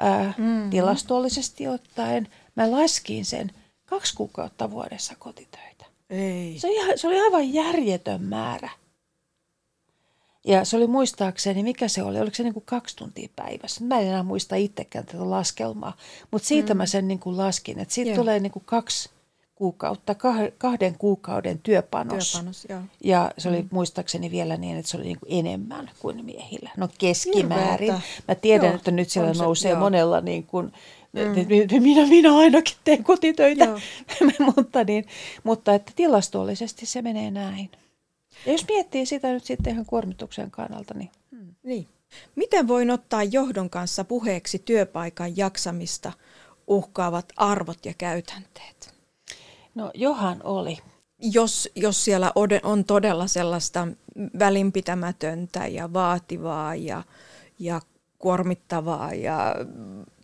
ää, 0.01 0.35
mm-hmm. 0.39 0.71
tilastollisesti 0.71 1.69
ottaen. 1.69 2.29
Mä 2.57 2.71
laskin 2.71 3.25
sen 3.25 3.51
kaksi 3.87 4.15
kuukautta 4.15 4.71
vuodessa 4.71 5.15
kotitöitä. 5.19 5.85
Ei. 6.11 6.59
Se, 6.59 6.67
oli, 6.69 6.99
se 6.99 7.07
oli 7.07 7.21
aivan 7.21 7.55
järjetön 7.55 8.23
määrä. 8.23 8.71
Ja 10.45 10.65
se 10.65 10.77
oli 10.77 10.87
muistaakseni, 10.87 11.63
mikä 11.63 11.89
se 11.89 12.03
oli, 12.03 12.21
oliko 12.21 12.35
se 12.35 12.43
niin 12.43 12.55
kuin 12.55 12.65
kaksi 12.65 12.97
tuntia 12.97 13.29
päivässä. 13.37 13.85
Mä 13.85 14.01
en 14.01 14.07
enää 14.07 14.23
muista 14.23 14.57
itsekään 14.57 15.07
tätä 15.07 15.31
laskelmaa, 15.31 15.97
mutta 16.31 16.49
siitä 16.49 16.75
mm. 16.75 16.79
mä 16.79 16.87
sen 16.87 17.09
niin 17.09 17.19
kuin 17.19 17.37
laskin, 17.37 17.79
että 17.79 17.95
siitä 17.95 18.11
Joo. 18.11 18.17
tulee 18.17 18.41
niin 18.41 18.53
kuin 18.53 18.65
kaksi 18.65 19.11
kuukautta, 19.59 20.15
kahden 20.59 20.95
kuukauden 20.99 21.59
työpanos. 21.63 22.33
työpanos 22.33 22.67
joo. 22.69 22.81
Ja 23.05 23.31
se 23.39 23.49
oli 23.49 23.63
mm. 23.63 23.69
muistaakseni 23.73 24.31
vielä 24.31 24.57
niin, 24.57 24.77
että 24.77 24.91
se 24.91 24.97
oli 24.97 25.05
niin 25.05 25.19
kuin 25.21 25.47
enemmän 25.47 25.91
kuin 25.99 26.25
miehillä. 26.25 26.71
No 26.77 26.89
keskimäärin. 26.99 27.93
Hirveetä. 27.93 28.25
Mä 28.29 28.35
tiedän, 28.35 28.67
joo, 28.67 28.75
että 28.75 28.91
nyt 28.91 29.11
siellä 29.11 29.35
se, 29.35 29.43
nousee 29.43 29.71
joo. 29.71 29.81
monella 29.81 30.21
niin 30.21 30.47
kuin, 30.47 30.73
Mm. 31.13 31.81
Minä, 31.83 32.07
minä 32.07 32.37
ainakin 32.37 32.77
teen 32.85 33.05
kotitöitä, 33.05 33.65
mutta, 34.57 34.85
niin, 34.85 35.05
mutta 35.45 35.75
että 35.75 35.93
tilastollisesti 35.97 36.87
se 36.87 37.03
menee 37.03 37.31
näin. 37.31 37.71
Ja 38.47 38.53
jos 38.53 38.67
miettii 38.69 39.07
sitä 39.07 39.33
nyt 39.33 39.45
sitten 39.45 39.73
ihan 39.73 39.87
kuormituksen 39.87 40.51
kannalta, 40.51 40.95
niin... 40.95 41.11
Hmm. 41.31 41.55
niin. 41.63 41.89
Miten 42.37 42.69
voin 42.69 42.91
ottaa 42.91 43.25
johdon 43.25 43.71
kanssa 43.71 44.05
puheeksi 44.05 44.59
työpaikan 44.59 45.37
jaksamista 45.37 46.13
uhkaavat 46.67 47.33
arvot 47.37 47.87
ja 47.87 47.95
käytänteet? 47.99 48.98
No 49.79 49.91
Johan 49.95 50.41
oli. 50.45 50.79
Jos, 51.19 51.69
jos 51.75 52.05
siellä 52.05 52.33
on 52.63 52.85
todella 52.85 53.27
sellaista 53.27 53.89
välinpitämätöntä 54.39 55.67
ja 55.67 55.93
vaativaa 55.93 56.75
ja, 56.75 57.03
ja 57.59 57.81
kuormittavaa 58.19 59.15
ja 59.15 59.55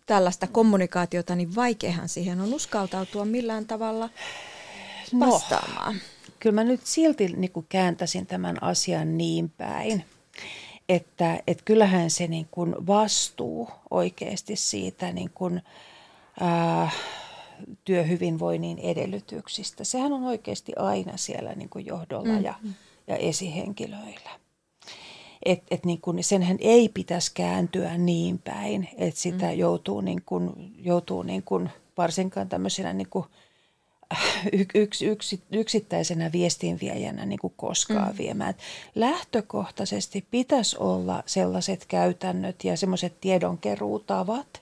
tällaista 0.05 0.47
kommunikaatiota, 0.47 1.35
niin 1.35 1.55
vaikeahan 1.55 2.09
siihen 2.09 2.41
on 2.41 2.53
uskaltautua 2.53 3.25
millään 3.25 3.65
tavalla 3.65 4.09
no, 5.11 5.31
vastaamaan. 5.31 5.93
No, 5.93 5.99
kyllä 6.39 6.55
mä 6.55 6.63
nyt 6.63 6.81
silti 6.83 7.27
niin 7.27 7.51
kuin 7.51 7.65
kääntäisin 7.69 8.25
tämän 8.25 8.63
asian 8.63 9.17
niin 9.17 9.49
päin, 9.49 10.05
että, 10.89 11.39
että 11.47 11.63
kyllähän 11.65 12.09
se 12.09 12.27
niin 12.27 12.47
kuin 12.51 12.75
vastuu 12.87 13.69
oikeasti 13.91 14.55
siitä 14.55 15.11
niin 15.11 15.31
kuin, 15.33 15.61
ää, 16.39 16.91
työhyvinvoinnin 17.85 18.79
edellytyksistä, 18.79 19.83
sehän 19.83 20.13
on 20.13 20.23
oikeasti 20.23 20.73
aina 20.75 21.17
siellä 21.17 21.53
niin 21.53 21.69
kuin 21.69 21.85
johdolla 21.85 22.33
mm. 22.33 22.43
ja, 22.43 22.53
ja 23.07 23.15
esihenkilöillä. 23.15 24.29
Et, 25.45 25.63
et 25.71 25.85
niin 25.85 26.01
kun, 26.01 26.23
senhän 26.23 26.57
ei 26.59 26.89
pitäisi 26.89 27.31
kääntyä 27.33 27.97
niin 27.97 28.39
päin, 28.39 28.89
että 28.97 29.19
sitä 29.19 29.45
mm. 29.45 29.57
joutuu, 29.57 30.01
niin 30.01 30.21
kun, 30.25 30.71
joutuu 30.77 31.23
niin 31.23 31.43
kun, 31.43 31.69
varsinkaan 31.97 32.49
tämmöisenä 32.49 32.93
niin 32.93 33.09
kun, 33.09 33.25
yks, 34.73 35.01
yks, 35.01 35.35
yksittäisenä 35.51 36.31
viestinviejänä 36.31 37.25
niin 37.25 37.39
kuin 37.39 37.53
koskaan 37.57 38.11
mm. 38.11 38.17
viemään. 38.17 38.49
Et 38.49 38.59
lähtökohtaisesti 38.95 40.25
pitäisi 40.31 40.77
olla 40.79 41.23
sellaiset 41.25 41.85
käytännöt 41.85 42.63
ja 42.63 42.77
semmoiset 42.77 43.21
tiedonkeruutavat, 43.21 44.61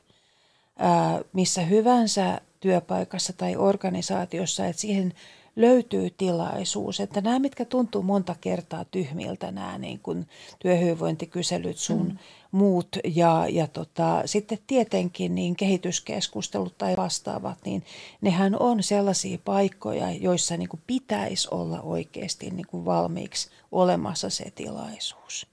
ää, 0.77 1.21
missä 1.33 1.61
hyvänsä 1.61 2.41
työpaikassa 2.63 3.33
tai 3.33 3.55
organisaatiossa, 3.55 4.65
että 4.65 4.81
siihen 4.81 5.13
löytyy 5.55 6.09
tilaisuus, 6.09 6.99
että 6.99 7.21
nämä, 7.21 7.39
mitkä 7.39 7.65
tuntuu 7.65 8.01
monta 8.03 8.35
kertaa 8.41 8.85
tyhmiltä, 8.85 9.51
nämä 9.51 9.77
niin 9.77 9.99
kuin 9.99 10.27
työhyvinvointikyselyt 10.59 11.77
sun 11.77 12.07
mm. 12.07 12.17
muut 12.51 12.87
ja, 13.15 13.45
ja 13.49 13.67
tota, 13.67 14.21
sitten 14.25 14.57
tietenkin 14.67 15.35
niin 15.35 15.55
kehityskeskustelut 15.55 16.77
tai 16.77 16.97
vastaavat, 16.97 17.57
niin 17.65 17.83
nehän 18.21 18.59
on 18.59 18.83
sellaisia 18.83 19.37
paikkoja, 19.45 20.11
joissa 20.11 20.57
niin 20.57 20.69
kuin 20.69 20.81
pitäisi 20.87 21.47
olla 21.51 21.81
oikeasti 21.81 22.49
niin 22.49 22.67
kuin 22.67 22.85
valmiiksi 22.85 23.49
olemassa 23.71 24.29
se 24.29 24.51
tilaisuus. 24.55 25.52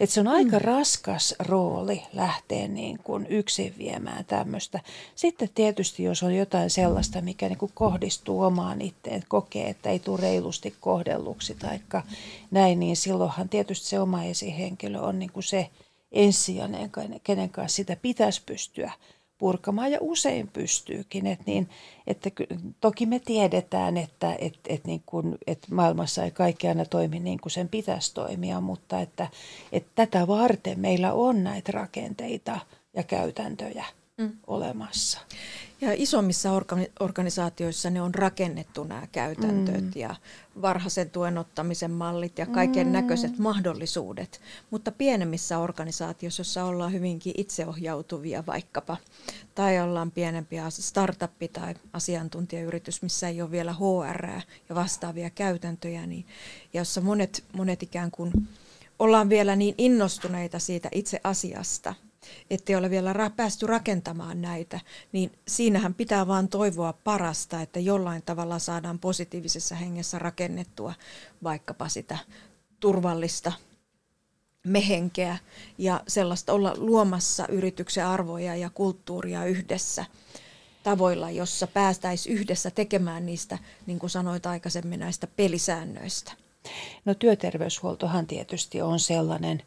Et 0.00 0.10
se 0.10 0.20
on 0.20 0.28
aika 0.28 0.58
mm. 0.58 0.64
raskas 0.64 1.34
rooli 1.38 2.02
lähteä 2.12 2.68
niin 2.68 2.98
kuin 3.04 3.26
yksin 3.26 3.74
viemään 3.78 4.24
tämmöistä. 4.24 4.80
Sitten 5.14 5.48
tietysti, 5.54 6.02
jos 6.02 6.22
on 6.22 6.34
jotain 6.34 6.70
sellaista, 6.70 7.20
mikä 7.20 7.48
niin 7.48 7.58
kuin 7.58 7.72
kohdistuu 7.74 8.42
omaan 8.42 8.80
itteen, 8.80 9.16
että 9.16 9.28
kokee, 9.28 9.68
että 9.68 9.90
ei 9.90 9.98
tule 9.98 10.20
reilusti 10.20 10.74
kohdelluksi 10.80 11.54
tai 11.54 11.78
näin, 12.50 12.80
niin 12.80 12.96
silloinhan 12.96 13.48
tietysti 13.48 13.86
se 13.86 14.00
oma 14.00 14.24
esihenkilö 14.24 15.00
on 15.00 15.18
niin 15.18 15.32
kuin 15.32 15.44
se 15.44 15.70
ensisijainen, 16.12 16.90
kenen 17.22 17.50
kanssa 17.50 17.76
sitä 17.76 17.96
pitäisi 17.96 18.42
pystyä 18.46 18.92
purkamaan 19.38 19.92
ja 19.92 19.98
usein 20.00 20.48
pystyykin. 20.48 21.26
Et 21.26 21.46
niin, 21.46 21.68
että 22.06 22.30
toki 22.80 23.06
me 23.06 23.18
tiedetään, 23.18 23.96
että 23.96 24.36
et, 24.38 24.58
et 24.68 24.84
niin 24.86 25.02
kun, 25.06 25.38
et 25.46 25.66
maailmassa 25.70 26.24
ei 26.24 26.30
kaikki 26.30 26.68
aina 26.68 26.84
toimi 26.84 27.20
niin 27.20 27.40
kuin 27.40 27.52
sen 27.52 27.68
pitäisi 27.68 28.14
toimia, 28.14 28.60
mutta 28.60 29.00
että, 29.00 29.28
että 29.72 29.90
tätä 29.94 30.26
varten 30.26 30.80
meillä 30.80 31.12
on 31.12 31.44
näitä 31.44 31.72
rakenteita 31.72 32.60
ja 32.94 33.02
käytäntöjä 33.02 33.84
mm. 34.18 34.32
olemassa. 34.46 35.18
Ja 35.80 35.90
isommissa 35.96 36.50
organisaatioissa 37.00 37.90
ne 37.90 38.02
on 38.02 38.14
rakennettu 38.14 38.84
nämä 38.84 39.06
käytäntöt 39.12 39.84
mm. 39.84 39.90
ja 39.94 40.14
varhaisen 40.62 41.10
tuen 41.10 41.38
ottamisen 41.38 41.90
mallit 41.90 42.38
ja 42.38 42.46
kaiken 42.46 42.92
näköiset 42.92 43.38
mm. 43.38 43.42
mahdollisuudet. 43.42 44.40
Mutta 44.70 44.92
pienemmissä 44.92 45.58
organisaatioissa, 45.58 46.40
joissa 46.40 46.64
ollaan 46.64 46.92
hyvinkin 46.92 47.34
itseohjautuvia 47.36 48.46
vaikkapa, 48.46 48.96
tai 49.54 49.80
ollaan 49.80 50.10
pienempiä 50.10 50.70
startup 50.70 51.32
tai 51.52 51.74
asiantuntijayritys, 51.92 53.02
missä 53.02 53.28
ei 53.28 53.42
ole 53.42 53.50
vielä 53.50 53.72
HR 53.72 54.26
ja 54.68 54.74
vastaavia 54.74 55.30
käytäntöjä, 55.30 56.06
niin, 56.06 56.26
ja 56.72 56.80
jossa 56.80 57.00
monet, 57.00 57.44
monet 57.52 57.82
ikään 57.82 58.10
kuin 58.10 58.32
ollaan 58.98 59.28
vielä 59.28 59.56
niin 59.56 59.74
innostuneita 59.78 60.58
siitä 60.58 60.88
itse 60.92 61.20
asiasta– 61.24 61.94
ettei 62.50 62.76
ole 62.76 62.90
vielä 62.90 63.12
ra- 63.12 63.32
päästy 63.36 63.66
rakentamaan 63.66 64.42
näitä, 64.42 64.80
niin 65.12 65.32
siinähän 65.48 65.94
pitää 65.94 66.26
vaan 66.26 66.48
toivoa 66.48 66.92
parasta, 66.92 67.60
että 67.60 67.80
jollain 67.80 68.22
tavalla 68.22 68.58
saadaan 68.58 68.98
positiivisessa 68.98 69.74
hengessä 69.74 70.18
rakennettua 70.18 70.94
vaikkapa 71.42 71.88
sitä 71.88 72.18
turvallista 72.80 73.52
mehenkeä 74.64 75.38
ja 75.78 76.00
sellaista 76.08 76.52
olla 76.52 76.74
luomassa 76.76 77.46
yrityksen 77.48 78.06
arvoja 78.06 78.56
ja 78.56 78.70
kulttuuria 78.70 79.44
yhdessä 79.44 80.04
tavoilla, 80.82 81.30
jossa 81.30 81.66
päästäisiin 81.66 82.36
yhdessä 82.36 82.70
tekemään 82.70 83.26
niistä, 83.26 83.58
niin 83.86 83.98
kuin 83.98 84.10
sanoit 84.10 84.46
aikaisemmin, 84.46 85.00
näistä 85.00 85.26
pelisäännöistä. 85.26 86.32
No 87.04 87.14
työterveyshuoltohan 87.14 88.26
tietysti 88.26 88.82
on 88.82 89.00
sellainen 89.00 89.62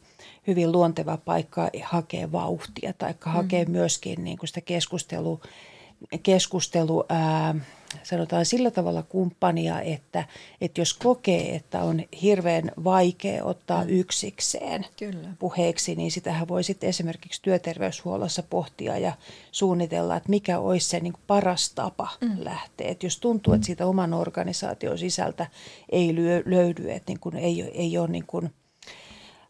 hyvin 0.47 0.71
luonteva 0.71 1.17
paikka 1.17 1.69
hakea 1.83 2.31
vauhtia 2.31 2.93
tai 2.93 3.15
hakea 3.21 3.65
mm. 3.65 3.71
myöskin 3.71 4.23
niin 4.23 4.37
kuin 4.37 4.47
sitä 4.47 4.61
keskustelu, 4.61 5.41
keskustelu 6.23 7.05
ää, 7.09 7.55
sanotaan 8.03 8.45
sillä 8.45 8.71
tavalla 8.71 9.03
kumppania, 9.03 9.81
että, 9.81 10.25
että 10.61 10.81
jos 10.81 10.93
kokee, 10.93 11.55
että 11.55 11.83
on 11.83 12.03
hirveän 12.21 12.71
vaikea 12.83 13.43
ottaa 13.45 13.83
mm. 13.83 13.89
yksikseen 13.89 14.85
Kyllä. 14.99 15.29
puheeksi, 15.39 15.95
niin 15.95 16.11
sitähän 16.11 16.47
voi 16.47 16.63
sitten 16.63 16.89
esimerkiksi 16.89 17.41
työterveyshuollossa 17.41 18.43
pohtia 18.43 18.97
ja 18.97 19.13
suunnitella, 19.51 20.15
että 20.15 20.29
mikä 20.29 20.59
olisi 20.59 20.89
se 20.89 20.99
niin 20.99 21.13
kuin 21.13 21.23
paras 21.27 21.71
tapa 21.75 22.09
mm. 22.21 22.35
lähteä. 22.37 22.87
Että 22.87 23.05
jos 23.05 23.19
tuntuu, 23.19 23.53
että 23.53 23.65
siitä 23.65 23.85
oman 23.85 24.13
organisaation 24.13 24.97
sisältä 24.97 25.47
ei 25.91 26.15
löydy, 26.45 26.91
että 26.91 27.11
niin 27.11 27.19
kuin 27.19 27.35
ei, 27.35 27.71
ei 27.73 27.97
ole 27.97 28.07
niin 28.07 28.25
kuin– 28.27 28.49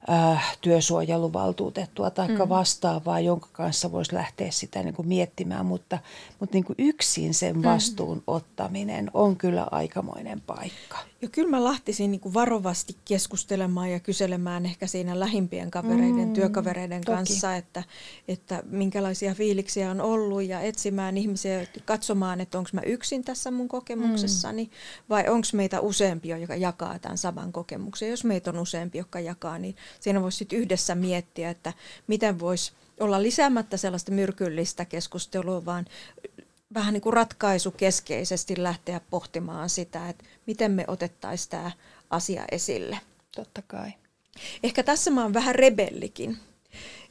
äh, 0.09 0.57
työsuojeluvaltuutettua 0.61 2.09
tai 2.09 2.27
mm. 2.27 2.49
vastaavaa, 2.49 3.19
jonka 3.19 3.47
kanssa 3.51 3.91
voisi 3.91 4.13
lähteä 4.13 4.51
sitä 4.51 4.83
niin 4.83 4.93
kuin 4.93 5.07
miettimään, 5.07 5.65
mutta, 5.65 5.99
mutta 6.39 6.53
niin 6.53 6.63
kuin 6.63 6.75
yksin 6.79 7.33
sen 7.33 7.55
mm. 7.55 7.63
vastuun 7.63 8.17
mm. 8.17 8.23
ottaminen 8.27 9.11
on 9.13 9.35
kyllä 9.35 9.67
aikamoinen 9.71 10.41
paikka. 10.41 10.97
Ja 11.21 11.27
kyllä 11.29 11.49
mä 11.49 11.63
lähtisin 11.63 12.11
niin 12.11 12.33
varovasti 12.33 12.95
keskustelemaan 13.05 13.91
ja 13.91 13.99
kyselemään 13.99 14.65
ehkä 14.65 14.87
siinä 14.87 15.19
lähimpien 15.19 15.71
kavereiden, 15.71 16.27
mm, 16.27 16.33
työkavereiden 16.33 17.01
toki. 17.01 17.15
kanssa, 17.15 17.55
että, 17.55 17.83
että 18.27 18.63
minkälaisia 18.65 19.35
fiiliksiä 19.35 19.91
on 19.91 20.01
ollut 20.01 20.43
ja 20.43 20.61
etsimään 20.61 21.17
ihmisiä, 21.17 21.67
katsomaan, 21.85 22.41
että 22.41 22.57
onko 22.57 22.69
mä 22.73 22.81
yksin 22.81 23.23
tässä 23.23 23.51
mun 23.51 23.67
kokemuksessani 23.67 24.63
mm. 24.63 24.69
vai 25.09 25.27
onko 25.29 25.47
meitä 25.53 25.79
useampi, 25.79 26.29
joka 26.29 26.55
jakaa 26.55 26.99
tämän 26.99 27.17
saman 27.17 27.51
kokemuksen. 27.51 28.09
Jos 28.09 28.23
meitä 28.23 28.49
on 28.49 28.59
useampi, 28.59 28.97
joka 28.97 29.19
jakaa, 29.19 29.57
niin 29.59 29.75
siinä 29.99 30.21
voisi 30.21 30.37
sitten 30.37 30.59
yhdessä 30.59 30.95
miettiä, 30.95 31.49
että 31.49 31.73
miten 32.07 32.39
voisi 32.39 32.71
olla 32.99 33.21
lisäämättä 33.21 33.77
sellaista 33.77 34.11
myrkyllistä 34.11 34.85
keskustelua, 34.85 35.65
vaan 35.65 35.85
vähän 36.73 36.93
niin 36.93 37.01
kuin 37.01 37.13
ratkaisukeskeisesti 37.13 38.63
lähteä 38.63 39.01
pohtimaan 39.09 39.69
sitä, 39.69 40.09
että 40.09 40.23
miten 40.45 40.71
me 40.71 40.85
otettaisiin 40.87 41.49
tämä 41.49 41.71
asia 42.09 42.45
esille. 42.51 42.99
Totta 43.35 43.61
kai. 43.67 43.91
Ehkä 44.63 44.83
tässä 44.83 45.11
mä 45.11 45.23
oon 45.23 45.33
vähän 45.33 45.55
rebellikin. 45.55 46.37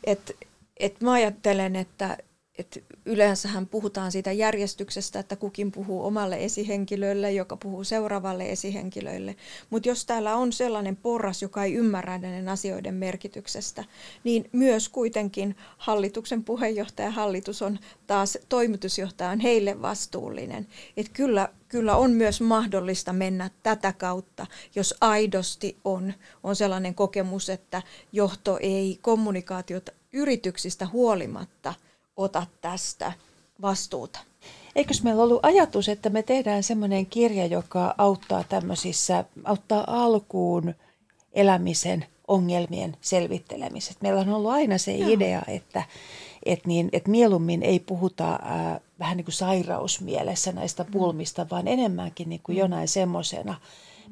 Että 0.04 0.32
et 0.76 1.00
mä 1.00 1.12
ajattelen, 1.12 1.76
että 1.76 2.18
et 2.58 2.84
yleensähän 3.04 3.66
puhutaan 3.66 4.12
siitä 4.12 4.32
järjestyksestä, 4.32 5.18
että 5.18 5.36
kukin 5.36 5.72
puhuu 5.72 6.06
omalle 6.06 6.44
esihenkilölle, 6.44 7.32
joka 7.32 7.56
puhuu 7.56 7.84
seuraavalle 7.84 8.50
esihenkilölle. 8.50 9.36
Mutta 9.70 9.88
jos 9.88 10.06
täällä 10.06 10.36
on 10.36 10.52
sellainen 10.52 10.96
porras, 10.96 11.42
joka 11.42 11.64
ei 11.64 11.74
ymmärrä 11.74 12.18
näiden 12.18 12.48
asioiden 12.48 12.94
merkityksestä, 12.94 13.84
niin 14.24 14.48
myös 14.52 14.88
kuitenkin 14.88 15.56
hallituksen 15.78 16.44
puheenjohtaja 16.44 17.10
hallitus 17.10 17.62
on 17.62 17.78
taas 18.06 18.38
toimitusjohtaja 18.48 19.30
on 19.30 19.40
heille 19.40 19.82
vastuullinen. 19.82 20.66
Et 20.96 21.08
kyllä, 21.08 21.48
kyllä 21.68 21.96
on 21.96 22.10
myös 22.10 22.40
mahdollista 22.40 23.12
mennä 23.12 23.50
tätä 23.62 23.92
kautta, 23.92 24.46
jos 24.74 24.94
aidosti 25.00 25.76
on, 25.84 26.12
on 26.42 26.56
sellainen 26.56 26.94
kokemus, 26.94 27.50
että 27.50 27.82
johto 28.12 28.58
ei 28.60 28.98
kommunikaatiota 29.02 29.92
yrityksistä 30.12 30.86
huolimatta– 30.86 31.74
ota 32.16 32.46
tästä 32.60 33.12
vastuuta. 33.62 34.18
Eikös 34.76 35.02
meillä 35.02 35.22
ollut 35.22 35.40
ajatus, 35.42 35.88
että 35.88 36.10
me 36.10 36.22
tehdään 36.22 36.62
semmoinen 36.62 37.06
kirja, 37.06 37.46
joka 37.46 37.94
auttaa 37.98 38.44
tämmöisissä, 38.44 39.24
auttaa 39.44 39.84
alkuun 39.86 40.74
elämisen 41.32 42.06
ongelmien 42.28 42.96
selvittelemisestä. 43.00 44.02
Meillä 44.02 44.20
on 44.20 44.28
ollut 44.28 44.50
aina 44.50 44.78
se 44.78 44.96
Joo. 44.96 45.10
idea, 45.10 45.42
että, 45.48 45.82
että, 46.46 46.68
niin, 46.68 46.88
että 46.92 47.10
mieluummin 47.10 47.62
ei 47.62 47.80
puhuta 47.80 48.32
äh, 48.32 48.80
vähän 48.98 49.16
niin 49.16 49.24
kuin 49.24 49.34
sairausmielessä 49.34 50.52
näistä 50.52 50.82
mm. 50.82 50.90
pulmista, 50.90 51.46
vaan 51.50 51.68
enemmänkin 51.68 52.28
niin 52.28 52.40
kuin 52.44 52.56
mm. 52.56 52.60
jonain 52.60 52.88
semmoisena, 52.88 53.54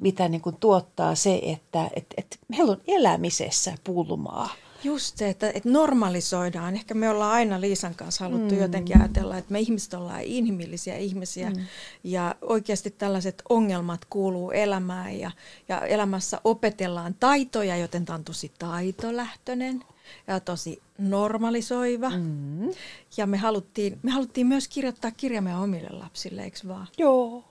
mitä 0.00 0.28
niin 0.28 0.40
kuin 0.40 0.56
tuottaa 0.56 1.14
se, 1.14 1.40
että, 1.42 1.90
että, 1.96 2.14
että 2.16 2.36
meillä 2.48 2.72
on 2.72 2.80
elämisessä 2.86 3.74
pulmaa. 3.84 4.48
Just 4.84 5.16
se, 5.16 5.28
että, 5.28 5.50
että 5.54 5.68
normalisoidaan. 5.68 6.74
Ehkä 6.74 6.94
me 6.94 7.10
ollaan 7.10 7.32
aina 7.32 7.60
Liisan 7.60 7.94
kanssa 7.94 8.24
haluttu 8.24 8.54
mm. 8.54 8.60
jotenkin 8.60 9.00
ajatella, 9.00 9.38
että 9.38 9.52
me 9.52 9.60
ihmiset 9.60 9.94
ollaan 9.94 10.22
inhimillisiä 10.22 10.96
ihmisiä 10.96 11.50
mm. 11.50 11.64
ja 12.04 12.34
oikeasti 12.42 12.90
tällaiset 12.90 13.42
ongelmat 13.48 14.04
kuuluu 14.04 14.50
elämään 14.50 15.18
ja, 15.18 15.30
ja 15.68 15.80
elämässä 15.80 16.40
opetellaan 16.44 17.14
taitoja, 17.20 17.76
joten 17.76 18.04
tämä 18.04 18.14
on 18.14 18.24
tosi 18.24 18.52
taitolähtöinen 18.58 19.84
ja 20.26 20.40
tosi 20.40 20.82
normalisoiva. 20.98 22.10
Mm. 22.10 22.70
Ja 23.16 23.26
me 23.26 23.36
haluttiin, 23.36 23.98
me 24.02 24.10
haluttiin 24.10 24.46
myös 24.46 24.68
kirjoittaa 24.68 25.10
kirja 25.10 25.42
meidän 25.42 25.60
omille 25.60 25.90
lapsille, 25.90 26.44
eikö 26.44 26.58
vaan? 26.68 26.86
Joo. 26.98 27.44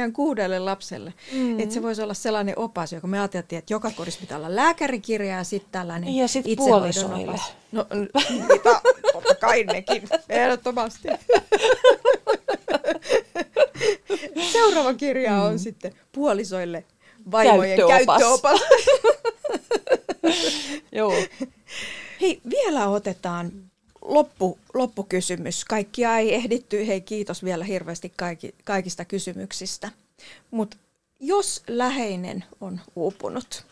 Mm 0.00 0.10
meidän 0.10 0.12
kuudelle 0.12 0.58
lapselle. 0.58 1.14
Mm. 1.32 1.60
Että 1.60 1.74
se 1.74 1.82
voisi 1.82 2.02
olla 2.02 2.14
sellainen 2.14 2.58
opas, 2.58 2.92
joka 2.92 3.06
me 3.06 3.18
ajateltiin, 3.18 3.58
että 3.58 3.72
joka 3.72 3.90
kodissa 3.90 4.20
pitää 4.20 4.38
olla 4.38 4.56
lääkärikirja 4.56 5.36
ja 5.36 5.44
sitten 5.44 5.72
tällainen 5.72 6.16
Ja 6.16 6.28
sitten 6.28 6.56
puolisoille. 6.56 7.30
Opas. 7.30 7.54
No, 7.72 7.86
mitä? 8.52 8.80
Totta 9.12 9.34
kai 9.34 9.64
nekin, 9.64 10.02
ehdottomasti. 10.28 11.08
Seuraava 14.52 14.94
kirja 14.94 15.30
mm. 15.30 15.42
on 15.42 15.58
sitten 15.58 15.94
puolisoille 16.12 16.84
vaimojen 17.30 17.78
käyttöopas. 17.88 18.20
käyttöopas. 18.20 18.60
Joo. 20.92 21.12
Hei, 22.20 22.40
vielä 22.50 22.88
otetaan 22.88 23.69
loppu, 24.02 24.58
loppukysymys. 24.74 25.64
Kaikkia 25.64 26.18
ei 26.18 26.34
ehditty. 26.34 26.86
Hei, 26.86 27.00
kiitos 27.00 27.44
vielä 27.44 27.64
hirveästi 27.64 28.12
kaikki, 28.16 28.54
kaikista 28.64 29.04
kysymyksistä. 29.04 29.90
Mutta 30.50 30.76
jos 31.20 31.62
läheinen 31.68 32.44
on 32.60 32.80
uupunut 32.96 33.66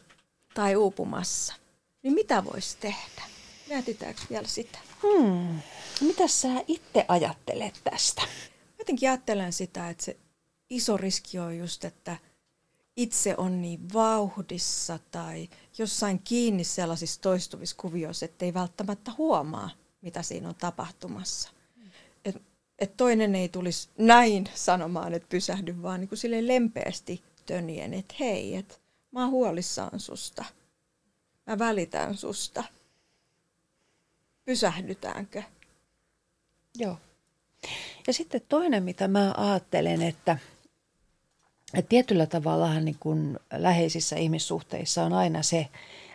tai 0.54 0.76
uupumassa, 0.76 1.54
niin 2.02 2.14
mitä 2.14 2.44
voisi 2.44 2.76
tehdä? 2.80 3.22
Mietitäänkö 3.68 4.20
vielä 4.30 4.48
sitä? 4.48 4.78
Hmm. 5.02 5.60
Mitä 6.00 6.28
sä 6.28 6.48
itse 6.66 7.04
ajattelet 7.08 7.80
tästä? 7.84 8.22
Jotenkin 8.78 9.08
ajattelen 9.08 9.52
sitä, 9.52 9.88
että 9.88 10.04
se 10.04 10.16
iso 10.70 10.96
riski 10.96 11.38
on 11.38 11.58
just, 11.58 11.84
että 11.84 12.16
itse 12.96 13.34
on 13.36 13.62
niin 13.62 13.92
vauhdissa 13.92 14.98
tai 15.10 15.48
jossain 15.78 16.20
kiinni 16.24 16.64
sellaisissa 16.64 17.20
toistuvissa 17.20 17.76
kuvioissa, 17.76 18.24
että 18.24 18.44
ei 18.44 18.54
välttämättä 18.54 19.12
huomaa, 19.18 19.70
mitä 20.01 20.22
siinä 20.22 20.49
on 20.49 20.55
tapahtumassa. 20.55 21.51
Et, 22.24 22.42
et 22.78 22.96
toinen 22.96 23.34
ei 23.34 23.49
tulisi 23.49 23.88
näin 23.99 24.49
sanomaan, 24.55 25.14
että 25.14 25.28
pysähdy, 25.28 25.82
vaan 25.82 26.01
niin 26.01 26.16
sille 26.16 26.46
lempeästi 26.46 27.22
tönien, 27.46 27.94
että 27.94 28.14
hei, 28.20 28.57
että 28.57 28.74
mä 29.12 29.20
oon 29.20 29.30
huolissaan 29.30 30.01
susta. 30.01 30.44
Mä 31.46 31.59
välitän 31.59 32.16
susta. 32.16 32.64
Pysähdytäänkö? 34.44 35.42
Joo. 36.78 36.96
Ja 38.07 38.12
sitten 38.12 38.40
toinen, 38.49 38.82
mitä 38.82 39.09
mä 39.09 39.34
ajattelen, 39.36 40.03
että, 40.03 40.38
että 41.74 41.88
tietyllä 41.88 42.26
tavalla 42.26 42.80
niin 42.80 43.38
läheisissä 43.53 44.16
ihmissuhteissa 44.16 45.05
on 45.05 45.12
aina 45.12 45.42
se, 45.42 45.68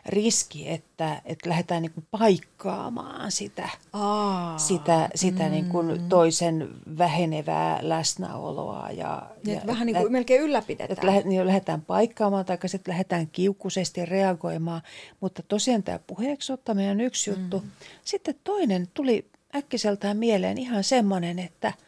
riski, 0.06 0.70
että, 0.70 1.22
että 1.26 1.50
lähdetään 1.50 1.82
niin 1.82 1.92
kuin 1.92 2.08
paikkaamaan 2.12 3.32
sitä, 3.32 3.70
Aa, 3.94 4.58
sitä, 4.58 5.10
sitä 5.16 5.44
mm. 5.44 5.52
niin 5.52 5.66
kuin 5.66 6.10
toisen 6.10 6.70
vähenevää 6.98 7.80
läsnäoloa. 7.82 8.92
Ja, 8.92 9.30
ja, 9.46 9.54
ja 9.54 9.62
vähän 9.68 9.86
niin 9.86 9.96
kuin 9.96 10.06
lä- 10.06 10.12
melkein 10.12 10.42
ylläpidetään. 10.42 10.92
Että 10.92 11.08
lähet, 11.08 11.26
niin 11.26 11.48
lähdetään 11.48 11.82
paikkaamaan 11.82 12.46
tai 12.46 12.58
sitten 12.66 12.92
lähdetään 12.92 13.28
kiukkuisesti 13.28 14.06
reagoimaan. 14.06 14.82
Mutta 15.20 15.44
tosiaan 15.48 15.84
tämä 15.84 16.00
puheeksi 16.08 16.54
ottaminen 16.54 16.92
on 16.92 17.02
yksi 17.02 17.32
mm. 17.32 17.38
juttu. 17.38 17.64
Sitten 18.04 18.36
toinen 18.44 18.88
tuli 18.94 19.30
äkkiseltään 19.56 20.18
mieleen 20.18 20.58
ihan 20.58 20.84
semmoinen, 20.84 21.40
että– 21.40 21.74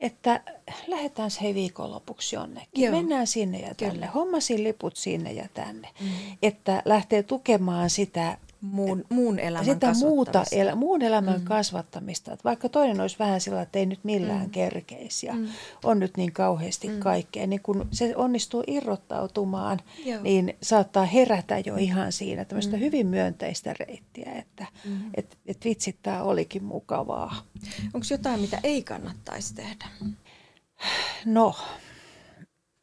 että 0.00 0.40
lähdetään 0.86 1.30
se 1.30 1.42
hei 1.42 1.54
viikonlopuksi 1.54 2.36
jonnekin. 2.36 2.84
Joo. 2.84 2.96
Mennään 2.96 3.26
sinne 3.26 3.58
ja 3.58 3.74
tänne. 3.74 3.94
Kyllä. 3.94 4.06
Hommasin 4.06 4.64
liput 4.64 4.96
sinne 4.96 5.32
ja 5.32 5.48
tänne. 5.54 5.88
Mm. 6.00 6.08
Että 6.42 6.82
lähtee 6.84 7.22
tukemaan 7.22 7.90
sitä 7.90 8.38
muun, 8.64 9.04
muun 9.08 9.38
elämän 9.38 9.64
sitä 9.64 9.92
muuta, 10.00 10.44
el, 10.52 10.74
muun 10.74 11.02
elämän 11.02 11.40
mm. 11.40 11.44
kasvattamista. 11.44 12.32
Että 12.32 12.44
vaikka 12.44 12.68
toinen 12.68 13.00
olisi 13.00 13.18
vähän 13.18 13.40
sillä 13.40 13.62
että 13.62 13.78
ei 13.78 13.86
nyt 13.86 14.00
millään 14.02 14.44
mm. 14.44 14.50
kerkeisi 14.50 15.26
ja 15.26 15.34
mm. 15.34 15.48
on 15.84 15.98
nyt 15.98 16.16
niin 16.16 16.32
kauheasti 16.32 16.88
mm. 16.88 16.98
kaikkea, 16.98 17.46
niin 17.46 17.60
kun 17.62 17.88
se 17.90 18.16
onnistuu 18.16 18.64
irrottautumaan, 18.66 19.80
Joo. 20.04 20.22
niin 20.22 20.56
saattaa 20.62 21.04
herätä 21.04 21.58
jo 21.58 21.76
ihan 21.76 22.12
siinä 22.12 22.44
tämmöistä 22.44 22.76
mm. 22.76 22.80
hyvin 22.80 23.06
myönteistä 23.06 23.74
reittiä, 23.80 24.32
että 24.32 24.66
mm. 24.84 25.10
et, 25.14 25.38
et 25.46 25.64
vitsit, 25.64 25.96
tämä 26.02 26.22
olikin 26.22 26.64
mukavaa. 26.64 27.36
Onko 27.94 28.06
jotain, 28.10 28.40
mitä 28.40 28.60
ei 28.62 28.82
kannattaisi 28.82 29.54
tehdä? 29.54 29.86
No, 31.24 31.54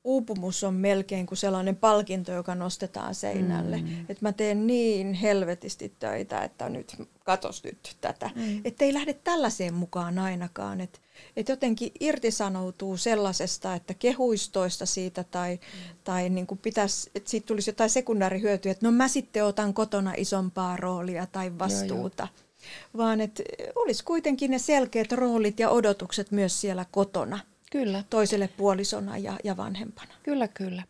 uupumus 0.04 0.64
on 0.64 0.74
melkein 0.74 1.26
kuin 1.26 1.38
sellainen 1.38 1.76
palkinto, 1.76 2.32
joka 2.32 2.56
nostetaan 2.56 3.16
seinälle. 3.16 3.78
Mm. 3.78 3.99
Että 3.99 4.18
mä 4.26 4.32
teen 4.32 4.68
niin 4.68 5.14
helvetisti 5.14 5.93
töitä, 5.99 6.43
että 6.43 6.70
nyt 6.70 6.95
katos 7.24 7.64
nyt 7.64 7.97
tätä. 8.02 8.30
Mm. 8.36 8.62
Että 8.66 8.86
ei 8.86 8.93
lähde 8.93 9.14
tällaiseen 9.14 9.74
mukaan 9.74 10.20
ainakaan. 10.20 10.82
Että 10.82 10.99
et 11.36 11.49
jotenkin 11.49 11.91
irtisanoutuu 11.99 12.97
sellaisesta, 12.97 13.76
että 13.76 13.93
kehuistoista 13.93 14.86
siitä 14.86 15.24
tai, 15.24 15.56
mm. 15.56 15.95
tai 16.04 16.30
niin 16.30 16.47
kuin 16.47 16.58
pitäisi, 16.58 17.12
että 17.16 17.30
siitä 17.30 17.47
tulisi 17.47 17.70
jotain 17.70 17.89
sekundäärihyötyä, 17.89 18.72
että 18.72 18.86
no 18.86 18.91
mä 18.91 19.08
sitten 19.08 19.45
otan 19.45 19.74
kotona 19.74 20.14
isompaa 20.18 20.78
roolia 20.78 21.28
tai 21.32 21.60
vastuuta. 21.60 22.24
Joo, 22.24 22.36
joo. 22.38 22.97
Vaan 22.97 23.22
että 23.22 23.43
olisi 23.76 24.04
kuitenkin 24.04 24.52
ne 24.52 24.60
selkeät 24.60 25.12
roolit 25.12 25.60
ja 25.60 25.70
odotukset 25.70 26.32
myös 26.32 26.62
siellä 26.62 26.86
kotona– 26.91 27.39
Kyllä. 27.72 28.03
toiselle 28.09 28.49
puolisona 28.57 29.17
ja, 29.17 29.38
ja 29.43 29.57
vanhempana. 29.57 30.13
Kyllä, 30.24 30.47
kyllä. 30.47 30.84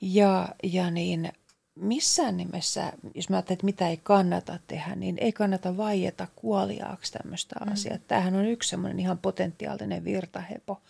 Ja, 0.00 0.48
ja 0.62 0.90
niin 0.90 1.32
missään 1.74 2.36
nimessä, 2.36 2.92
jos 3.14 3.28
mä 3.28 3.36
ajattelen, 3.36 3.54
että 3.56 3.64
mitä 3.64 3.88
ei 3.88 3.96
kannata 3.96 4.58
tehdä, 4.66 4.94
niin 4.94 5.18
ei 5.18 5.32
kannata 5.32 5.76
vaieta 5.76 6.26
kuoliaaksi 6.36 7.12
tämmöistä 7.12 7.56
mm. 7.64 7.72
asiaa. 7.72 7.98
Tämähän 8.08 8.34
on 8.34 8.44
yksi 8.44 8.68
semmoinen 8.68 9.00
ihan 9.00 9.18
potentiaalinen 9.18 10.04
virtahepo. 10.04 10.80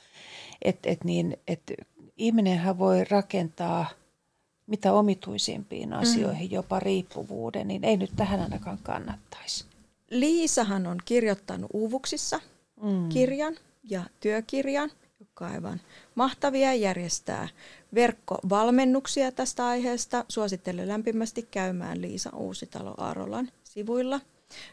Että 0.62 0.90
et 0.90 1.04
niin, 1.04 1.36
et 1.48 1.62
ihminenhän 2.16 2.78
voi 2.78 3.04
rakentaa 3.04 3.86
mitä 4.66 4.92
omituisimpiin 4.92 5.92
asioihin, 5.92 6.48
mm. 6.48 6.54
jopa 6.54 6.80
riippuvuuden, 6.80 7.68
niin 7.68 7.84
ei 7.84 7.96
nyt 7.96 8.10
tähän 8.16 8.40
ainakaan 8.40 8.78
kannattaisi. 8.82 9.64
Liisahan 10.10 10.86
on 10.86 10.98
kirjoittanut 11.04 11.70
Uuvuksissa 11.72 12.40
mm. 12.82 13.08
kirjan 13.08 13.56
ja 13.90 14.02
työkirjan, 14.20 14.90
aivan 15.40 15.80
mahtavia 16.14 16.74
järjestää 16.74 17.48
verkkovalmennuksia 17.94 19.32
tästä 19.32 19.66
aiheesta. 19.66 20.24
Suosittelen 20.28 20.88
lämpimästi 20.88 21.48
käymään 21.50 22.02
Liisa 22.02 22.30
Uusitalo 22.36 22.94
Aarolan 22.96 23.48
sivuilla 23.64 24.20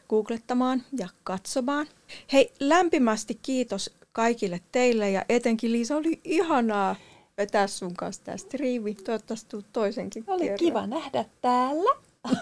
googlettamaan 0.09 0.83
ja 0.97 1.07
katsomaan. 1.23 1.87
Hei, 2.33 2.51
lämpimästi 2.59 3.39
kiitos 3.41 3.93
kaikille 4.11 4.61
teille 4.71 5.11
ja 5.11 5.25
etenkin 5.29 5.71
Liisa 5.71 5.97
oli 5.97 6.21
ihanaa 6.23 6.95
vetää 7.37 7.67
sun 7.67 7.95
kanssa 7.95 8.23
tämä 8.23 8.37
striimi. 8.37 8.95
Toivottavasti 8.95 9.49
tulet 9.49 9.65
toisenkin 9.73 10.23
Oli 10.27 10.43
kerran. 10.43 10.57
kiva 10.59 10.87
nähdä 10.87 11.25
täällä. 11.41 11.95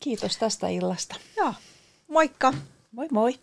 Kiitos 0.00 0.36
tästä 0.36 0.68
illasta. 0.68 1.14
Joo, 1.36 1.54
moikka! 2.08 2.54
Moi 2.92 3.08
moi! 3.10 3.34